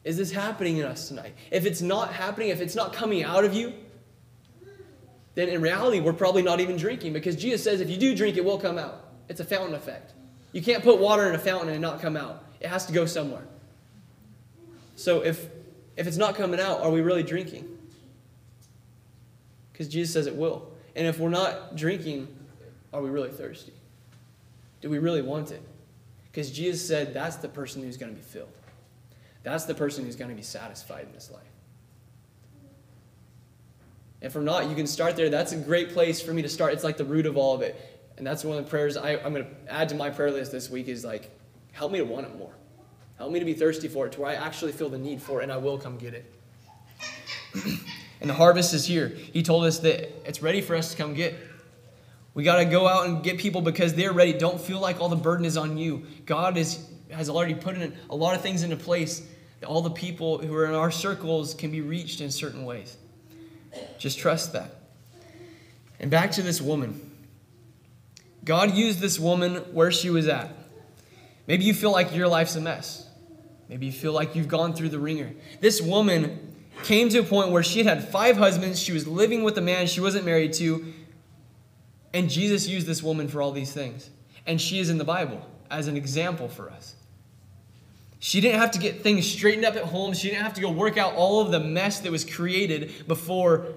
Is 0.04 0.18
this 0.18 0.32
happening 0.32 0.78
in 0.78 0.86
us 0.86 1.08
tonight? 1.08 1.36
If 1.52 1.66
it's 1.66 1.82
not 1.82 2.12
happening, 2.14 2.50
if 2.50 2.60
it's 2.60 2.76
not 2.76 2.92
coming 2.94 3.24
out 3.24 3.46
of 3.46 3.54
you, 3.54 3.74
then 5.36 5.48
in 5.48 5.62
reality, 5.62 6.00
we're 6.00 6.14
probably 6.14 6.42
not 6.42 6.60
even 6.60 6.76
drinking 6.76 7.14
because 7.14 7.36
Jesus 7.36 7.64
says 7.64 7.80
if 7.82 7.90
you 7.90 7.98
do 7.98 8.16
drink, 8.16 8.36
it 8.36 8.44
will 8.44 8.58
come 8.58 8.78
out. 8.78 9.06
It's 9.30 9.40
a 9.40 9.46
fountain 9.46 9.76
effect. 9.76 10.14
You 10.52 10.62
can't 10.62 10.84
put 10.84 11.00
water 11.00 11.30
in 11.30 11.36
a 11.36 11.40
fountain 11.40 11.70
and 11.70 11.82
not 11.82 12.02
come 12.02 12.18
out, 12.18 12.44
it 12.60 12.68
has 12.68 12.86
to 12.88 12.94
go 12.94 13.06
somewhere. 13.06 13.44
So 14.96 15.22
if, 15.22 15.48
if 15.96 16.08
it's 16.08 16.18
not 16.18 16.36
coming 16.36 16.60
out, 16.60 16.82
are 16.82 16.92
we 16.92 17.02
really 17.02 17.24
drinking? 17.24 17.68
Because 19.72 19.88
Jesus 19.88 20.14
says 20.14 20.28
it 20.28 20.36
will. 20.36 20.71
And 20.96 21.08
if 21.08 21.20
we're 21.20 21.30
not 21.30 21.76
drinking, 21.76 22.28
are 22.94 23.02
we 23.02 23.10
really 23.10 23.30
thirsty? 23.30 23.74
Do 24.82 24.90
we 24.90 25.00
really 25.00 25.22
want 25.22 25.52
it? 25.52 25.62
Because 26.32 26.52
Jesus 26.52 26.86
said 26.86 27.14
that's 27.14 27.38
the 27.38 27.48
person 27.48 27.84
who's 27.84 27.98
going 27.98 28.12
to 28.12 28.16
be 28.16 28.24
filled. 28.24 28.50
That's 29.44 29.66
the 29.66 29.74
person 29.74 30.06
who's 30.06 30.16
going 30.16 30.30
to 30.30 30.36
be 30.36 30.44
satisfied 30.44 31.06
in 31.06 31.14
this 31.14 31.32
life. 31.32 31.44
If 34.22 34.36
we're 34.36 34.42
not, 34.42 34.70
you 34.70 34.76
can 34.76 34.86
start 34.86 35.16
there. 35.16 35.30
That's 35.30 35.52
a 35.52 35.58
great 35.58 35.94
place 35.94 36.22
for 36.22 36.32
me 36.32 36.44
to 36.44 36.50
start. 36.50 36.74
It's 36.74 36.84
like 36.84 36.98
the 36.98 37.06
root 37.06 37.26
of 37.26 37.38
all 37.38 37.56
of 37.56 37.62
it. 37.62 37.76
And 38.18 38.28
that's 38.28 38.44
one 38.44 38.58
of 38.58 38.64
the 38.64 38.70
prayers 38.70 38.98
I, 38.98 39.14
am 39.14 39.34
going 39.34 39.46
to 39.46 39.74
add 39.74 39.90
to 39.90 39.96
my 39.96 40.12
prayer 40.12 40.30
list 40.30 40.52
this 40.52 40.70
week 40.70 40.88
is 40.88 41.04
like, 41.04 41.32
help 41.72 41.92
me 41.92 41.98
to 41.98 42.06
want 42.06 42.28
it 42.28 42.38
more. 42.38 42.54
Help 43.18 43.32
me 43.32 43.40
to 43.40 43.46
be 43.46 43.54
thirsty 43.54 43.88
for 43.88 44.06
it 44.06 44.12
to 44.14 44.22
where 44.22 44.32
I 44.32 44.36
actually 44.36 44.74
feel 44.74 44.90
the 44.90 44.98
need 44.98 45.22
for 45.22 45.42
it 45.42 45.44
and 45.44 45.52
I 45.52 45.58
will 45.58 45.78
come 45.78 45.98
get 45.98 46.14
it. 46.14 46.34
and 48.22 48.30
the 48.30 48.34
harvest 48.34 48.74
is 48.74 48.86
here. 48.86 49.10
He 49.10 49.44
told 49.44 49.66
us 49.66 49.80
that 49.80 50.28
it's 50.28 50.42
ready 50.42 50.62
for 50.62 50.76
us 50.76 50.92
to 50.92 50.98
come 50.98 51.14
get. 51.14 51.36
We 52.34 52.44
got 52.44 52.58
to 52.58 52.66
go 52.66 52.88
out 52.88 53.08
and 53.08 53.22
get 53.22 53.40
people 53.40 53.62
because 53.62 53.94
they're 53.94 54.14
ready. 54.14 54.32
Don't 54.32 54.62
feel 54.62 54.80
like 54.80 55.02
all 55.02 55.10
the 55.10 55.18
burden 55.18 55.46
is 55.46 55.58
on 55.58 55.78
you. 55.78 56.06
God 56.26 56.56
is, 56.56 56.88
has 57.10 57.30
already 57.30 57.56
put 57.56 57.76
in 57.76 57.98
a 58.10 58.16
lot 58.16 58.36
of 58.36 58.42
things 58.42 58.64
into 58.64 58.78
place 58.78 59.28
all 59.66 59.82
the 59.82 59.92
people 59.92 60.40
who 60.40 60.56
are 60.56 60.66
in 60.66 60.74
our 60.74 60.92
circles 60.92 61.54
can 61.54 61.72
be 61.72 61.82
reached 61.82 62.22
in 62.22 62.32
certain 62.32 62.66
ways. 62.66 62.98
Just 63.98 64.18
trust 64.18 64.54
that. 64.54 64.76
And 66.00 66.10
back 66.10 66.32
to 66.32 66.42
this 66.42 66.62
woman. 66.62 67.10
God 68.44 68.74
used 68.74 69.00
this 69.00 69.20
woman 69.20 69.58
where 69.74 69.92
she 69.92 70.10
was 70.10 70.28
at. 70.28 70.52
Maybe 71.48 71.66
you 71.66 71.74
feel 71.74 71.92
like 71.92 72.16
your 72.16 72.28
life's 72.28 72.56
a 72.56 72.62
mess. 72.62 73.08
Maybe 73.70 73.86
you 73.86 73.92
feel 73.92 74.14
like 74.14 74.36
you've 74.36 74.48
gone 74.48 74.74
through 74.74 74.90
the 74.90 75.00
wringer. 75.00 75.32
This 75.60 75.80
woman 75.80 76.51
came 76.84 77.10
to 77.10 77.20
a 77.20 77.24
point 77.24 77.52
where 77.52 77.64
she 77.64 77.84
had 77.84 77.98
had 77.98 78.10
five 78.10 78.38
husbands. 78.38 78.80
She 78.80 78.92
was 78.92 79.08
living 79.08 79.44
with 79.44 79.58
a 79.58 79.62
man 79.62 79.88
she 79.88 80.02
wasn't 80.02 80.26
married 80.26 80.54
to. 80.54 80.94
And 82.14 82.30
Jesus 82.30 82.68
used 82.68 82.88
this 82.88 83.02
woman 83.02 83.28
for 83.28 83.42
all 83.42 83.52
these 83.52 83.72
things. 83.72 84.10
And 84.46 84.60
she 84.60 84.80
is 84.80 84.90
in 84.90 84.98
the 84.98 85.04
Bible 85.04 85.46
as 85.70 85.88
an 85.88 85.96
example 85.96 86.48
for 86.48 86.70
us. 86.70 86.96
She 88.20 88.42
didn't 88.42 88.60
have 88.60 88.72
to 88.72 88.80
get 88.80 89.02
things 89.02 89.30
straightened 89.30 89.66
up 89.66 89.76
at 89.76 89.86
home. 89.86 90.14
She 90.14 90.30
didn't 90.30 90.44
have 90.44 90.54
to 90.56 90.62
go 90.62 90.70
work 90.70 90.98
out 90.98 91.16
all 91.16 91.42
of 91.42 91.52
the 91.52 91.60
mess 91.60 92.00
that 92.02 92.12
was 92.12 92.24
created 92.24 93.08
before 93.08 93.68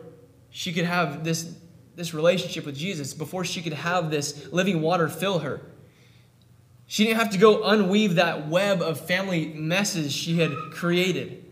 she 0.51 0.73
could 0.73 0.85
have 0.85 1.25
this, 1.25 1.55
this 1.97 2.13
relationship 2.13 2.67
with 2.67 2.77
Jesus, 2.77 3.15
before 3.15 3.45
she 3.45 3.63
could 3.63 3.73
have 3.73 4.11
this 4.11 4.53
living 4.53 4.83
water 4.83 5.09
fill 5.09 5.41
her. 5.41 5.61
She 6.87 7.05
didn't 7.05 7.19
have 7.19 7.31
to 7.31 7.39
go 7.39 7.63
unweave 7.63 8.17
that 8.17 8.49
web 8.49 8.83
of 8.83 9.01
family 9.01 9.47
messes 9.47 10.13
she 10.13 10.39
had 10.39 10.53
created. 10.73 11.44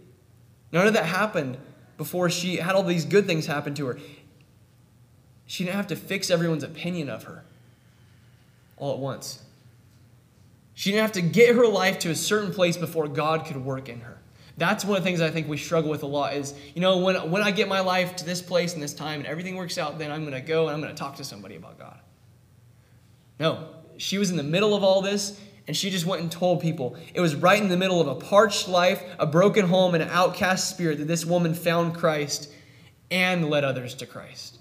None 0.73 0.87
of 0.87 0.95
that 0.95 1.07
happened 1.07 1.59
before 1.99 2.31
she 2.31 2.57
had 2.57 2.75
all 2.75 2.83
these 2.83 3.05
good 3.05 3.27
things 3.27 3.47
happen 3.47 3.75
to 3.75 3.87
her. 3.87 3.99
She 5.47 5.65
didn't 5.65 5.77
have 5.77 5.89
to 5.89 5.97
fix 5.97 6.31
everyone's 6.31 6.65
opinion 6.65 7.11
of 7.11 7.25
her 7.25 7.45
all 8.77 8.95
at 8.95 8.99
once. 8.99 9.43
She 10.75 10.91
didn't 10.91 11.03
have 11.03 11.13
to 11.13 11.23
get 11.23 11.55
her 11.55 11.67
life 11.67 11.99
to 12.01 12.11
a 12.11 12.15
certain 12.15 12.53
place 12.53 12.77
before 12.77 13.07
God 13.07 13.45
could 13.45 13.63
work 13.63 13.89
in 13.89 14.01
her. 14.01 14.19
That's 14.57 14.85
one 14.85 14.97
of 14.97 15.03
the 15.03 15.09
things 15.09 15.21
I 15.21 15.31
think 15.31 15.49
we 15.49 15.57
struggle 15.57 15.91
with 15.91 16.03
a 16.03 16.07
lot 16.07 16.35
is, 16.35 16.55
you 16.75 16.81
know, 16.81 16.99
when, 16.99 17.31
when 17.31 17.43
I 17.43 17.51
get 17.51 17.69
my 17.69 17.81
life 17.81 18.17
to 18.17 18.25
this 18.25 18.43
place 18.43 18.75
and 18.75 18.83
this 18.83 18.93
time 18.93 19.21
and 19.21 19.27
everything 19.27 19.57
works 19.57 19.79
out, 19.79 19.99
then 19.99 20.11
I'm 20.11 20.23
going 20.23 20.35
to 20.35 20.41
go 20.41 20.67
and 20.67 20.75
I'm 20.75 20.81
going 20.81 20.95
to 20.95 20.99
talk 20.99 21.17
to 21.17 21.25
somebody 21.25 21.57
about 21.57 21.79
God. 21.79 21.99
No, 23.39 23.69
she 23.97 24.19
was 24.19 24.31
in 24.31 24.37
the 24.37 24.43
middle 24.43 24.75
of 24.75 24.83
all 24.83 25.01
this, 25.01 25.41
and 25.73 25.77
she 25.79 25.89
just 25.89 26.05
went 26.05 26.21
and 26.21 26.31
told 26.31 26.61
people. 26.61 26.97
It 27.15 27.23
was 27.23 27.35
right 27.35 27.59
in 27.59 27.71
the 27.71 27.79
middle 27.79 27.99
of 27.99 28.07
a 28.07 28.15
parched 28.15 28.69
life, 28.69 29.03
a 29.19 29.25
broken 29.25 29.69
home, 29.69 29.95
and 29.95 30.03
an 30.03 30.11
outcast 30.11 30.69
spirit 30.69 30.99
that 30.99 31.07
this 31.07 31.25
woman 31.25 31.55
found 31.55 31.95
Christ 31.95 32.53
and 33.11 33.49
led 33.49 33.65
others 33.65 33.95
to 33.95 34.05
Christ. 34.05 34.59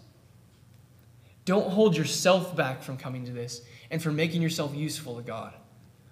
Don't 1.43 1.69
hold 1.69 1.97
yourself 1.97 2.55
back 2.55 2.81
from 2.81 2.95
coming 2.95 3.25
to 3.25 3.33
this 3.33 3.61
and 3.89 4.01
from 4.01 4.15
making 4.15 4.41
yourself 4.41 4.73
useful 4.73 5.17
to 5.17 5.21
God. 5.21 5.53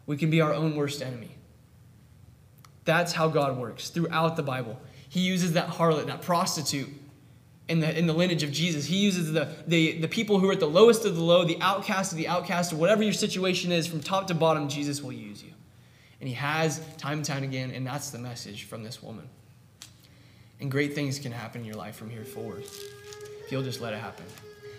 We 0.05 0.17
can 0.17 0.29
be 0.29 0.41
our 0.41 0.53
own 0.53 0.75
worst 0.75 1.01
enemy. 1.01 1.31
That's 2.83 3.13
how 3.13 3.29
God 3.29 3.57
works 3.57 3.91
throughout 3.91 4.35
the 4.35 4.43
Bible. 4.43 4.81
He 5.07 5.21
uses 5.21 5.53
that 5.53 5.69
harlot, 5.69 6.07
that 6.07 6.23
prostitute, 6.23 6.89
in 7.70 7.80
the, 7.80 7.97
in 7.97 8.07
the 8.07 8.13
lineage 8.13 8.41
of 8.41 8.51
Jesus. 8.51 8.86
He 8.86 8.97
uses 8.97 9.32
the, 9.32 9.47
the, 9.67 9.99
the 9.99 10.07
people 10.07 10.39
who 10.39 10.49
are 10.49 10.53
at 10.53 10.59
the 10.59 10.67
lowest 10.67 11.05
of 11.05 11.15
the 11.15 11.24
low, 11.24 11.45
the 11.45 11.61
outcast 11.61 12.11
of 12.11 12.17
the 12.17 12.28
outcast, 12.28 12.74
or 12.74 12.78
whatever 12.78 13.03
your 13.03 13.13
situation 13.13 13.72
is, 13.72 13.86
from 13.86 14.01
top 14.01 14.28
to 14.28 14.34
bottom, 14.34 14.67
Jesus 14.67 15.01
will 15.01 15.13
use 15.13 15.43
you. 15.43 15.51
And 16.20 16.28
he 16.28 16.34
has 16.34 16.82
time 16.97 17.20
and 17.20 17.26
time 17.26 17.43
again, 17.43 17.72
and 17.72 17.86
that's 17.86 18.09
the 18.09 18.17
message 18.17 18.63
from 18.63 18.84
this 18.84 19.01
woman. 19.01 19.30
And 20.59 20.70
great 20.70 20.95
things 20.95 21.20
can 21.20 21.32
happen 21.32 21.61
in 21.61 21.67
your 21.67 21.76
life 21.76 21.95
from 21.95 22.09
here 22.09 22.26
forward 22.26 22.63
if 22.63 23.51
you'll 23.51 23.63
just 23.63 23.82
let 23.82 23.93
it 23.93 23.99
happen. 23.99 24.26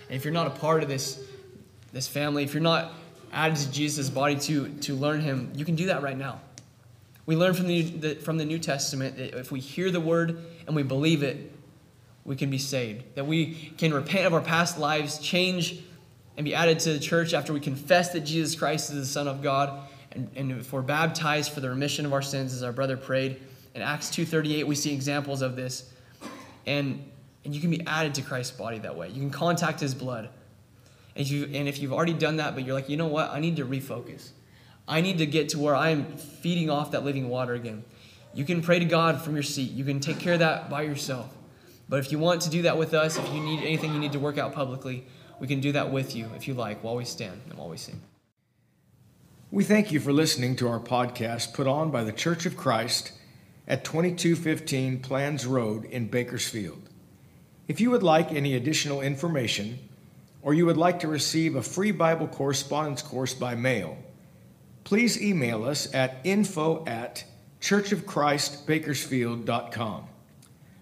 And 0.08 0.16
if 0.16 0.24
you're 0.24 0.34
not 0.34 0.48
a 0.48 0.50
part 0.50 0.82
of 0.82 0.88
this, 0.88 1.22
this 1.92 2.08
family, 2.08 2.42
if 2.42 2.52
you're 2.52 2.60
not 2.60 2.92
added 3.32 3.56
to 3.56 3.70
Jesus' 3.70 4.10
body 4.10 4.36
to, 4.40 4.68
to 4.68 4.94
learn 4.96 5.20
him, 5.20 5.52
you 5.54 5.64
can 5.64 5.76
do 5.76 5.86
that 5.86 6.02
right 6.02 6.18
now. 6.18 6.40
We 7.24 7.36
learn 7.36 7.54
from 7.54 7.68
the, 7.68 7.82
the, 7.82 8.14
from 8.16 8.36
the 8.36 8.44
New 8.44 8.58
Testament 8.58 9.16
that 9.16 9.38
if 9.38 9.52
we 9.52 9.60
hear 9.60 9.92
the 9.92 10.00
word 10.00 10.44
and 10.66 10.74
we 10.74 10.82
believe 10.82 11.22
it, 11.22 11.52
we 12.24 12.36
can 12.36 12.50
be 12.50 12.58
saved. 12.58 13.04
That 13.14 13.26
we 13.26 13.72
can 13.78 13.92
repent 13.92 14.26
of 14.26 14.34
our 14.34 14.40
past 14.40 14.78
lives, 14.78 15.18
change, 15.18 15.82
and 16.36 16.44
be 16.44 16.54
added 16.54 16.78
to 16.80 16.92
the 16.92 17.00
church 17.00 17.34
after 17.34 17.52
we 17.52 17.60
confess 17.60 18.12
that 18.12 18.20
Jesus 18.20 18.54
Christ 18.54 18.90
is 18.90 18.96
the 18.96 19.06
Son 19.06 19.28
of 19.28 19.42
God. 19.42 19.88
And, 20.12 20.30
and 20.36 20.52
if 20.52 20.72
we're 20.72 20.82
baptized 20.82 21.52
for 21.52 21.60
the 21.60 21.70
remission 21.70 22.06
of 22.06 22.12
our 22.12 22.22
sins, 22.22 22.54
as 22.54 22.62
our 22.62 22.72
brother 22.72 22.96
prayed. 22.96 23.40
In 23.74 23.82
Acts 23.82 24.10
2.38, 24.10 24.64
we 24.64 24.74
see 24.74 24.92
examples 24.92 25.42
of 25.42 25.54
this. 25.54 25.92
And, 26.66 27.04
and 27.44 27.54
you 27.54 27.60
can 27.60 27.70
be 27.70 27.86
added 27.86 28.14
to 28.16 28.22
Christ's 28.22 28.56
body 28.56 28.78
that 28.80 28.96
way. 28.96 29.08
You 29.08 29.20
can 29.20 29.30
contact 29.30 29.80
his 29.80 29.94
blood. 29.94 30.28
And 31.14 31.26
if, 31.26 31.30
you, 31.30 31.44
and 31.44 31.68
if 31.68 31.78
you've 31.78 31.92
already 31.92 32.14
done 32.14 32.36
that, 32.36 32.54
but 32.54 32.64
you're 32.64 32.74
like, 32.74 32.88
you 32.88 32.96
know 32.96 33.06
what? 33.06 33.30
I 33.30 33.40
need 33.40 33.56
to 33.56 33.64
refocus. 33.64 34.30
I 34.86 35.00
need 35.00 35.18
to 35.18 35.26
get 35.26 35.50
to 35.50 35.58
where 35.58 35.76
I'm 35.76 36.16
feeding 36.16 36.70
off 36.70 36.92
that 36.92 37.04
living 37.04 37.28
water 37.28 37.54
again. 37.54 37.84
You 38.34 38.44
can 38.44 38.62
pray 38.62 38.78
to 38.78 38.84
God 38.84 39.20
from 39.20 39.34
your 39.34 39.42
seat. 39.42 39.70
You 39.72 39.84
can 39.84 40.00
take 40.00 40.18
care 40.18 40.34
of 40.34 40.38
that 40.40 40.70
by 40.70 40.82
yourself. 40.82 41.32
But 41.90 41.98
if 41.98 42.10
you 42.12 42.20
want 42.20 42.42
to 42.42 42.50
do 42.50 42.62
that 42.62 42.78
with 42.78 42.94
us, 42.94 43.18
if 43.18 43.34
you 43.34 43.40
need 43.40 43.64
anything 43.64 43.92
you 43.92 43.98
need 43.98 44.12
to 44.12 44.20
work 44.20 44.38
out 44.38 44.52
publicly, 44.52 45.04
we 45.40 45.48
can 45.48 45.60
do 45.60 45.72
that 45.72 45.90
with 45.90 46.14
you 46.14 46.30
if 46.36 46.46
you 46.46 46.54
like 46.54 46.84
while 46.84 46.94
we 46.94 47.04
stand 47.04 47.40
and 47.48 47.58
while 47.58 47.68
we 47.68 47.76
sing. 47.76 48.00
We 49.50 49.64
thank 49.64 49.90
you 49.90 49.98
for 49.98 50.12
listening 50.12 50.54
to 50.56 50.68
our 50.68 50.78
podcast 50.78 51.52
put 51.52 51.66
on 51.66 51.90
by 51.90 52.04
the 52.04 52.12
Church 52.12 52.46
of 52.46 52.56
Christ 52.56 53.10
at 53.66 53.82
2215 53.82 55.00
Planz 55.00 55.48
Road 55.48 55.84
in 55.86 56.06
Bakersfield. 56.06 56.80
If 57.66 57.80
you 57.80 57.90
would 57.90 58.04
like 58.04 58.32
any 58.32 58.54
additional 58.54 59.00
information, 59.00 59.80
or 60.42 60.54
you 60.54 60.66
would 60.66 60.76
like 60.76 61.00
to 61.00 61.08
receive 61.08 61.56
a 61.56 61.62
free 61.62 61.90
Bible 61.90 62.28
correspondence 62.28 63.02
course 63.02 63.34
by 63.34 63.56
mail, 63.56 63.98
please 64.84 65.20
email 65.20 65.64
us 65.64 65.92
at 65.92 66.18
info 66.22 66.84
at 66.86 67.24
churchofchristbakersfield.com. 67.60 70.09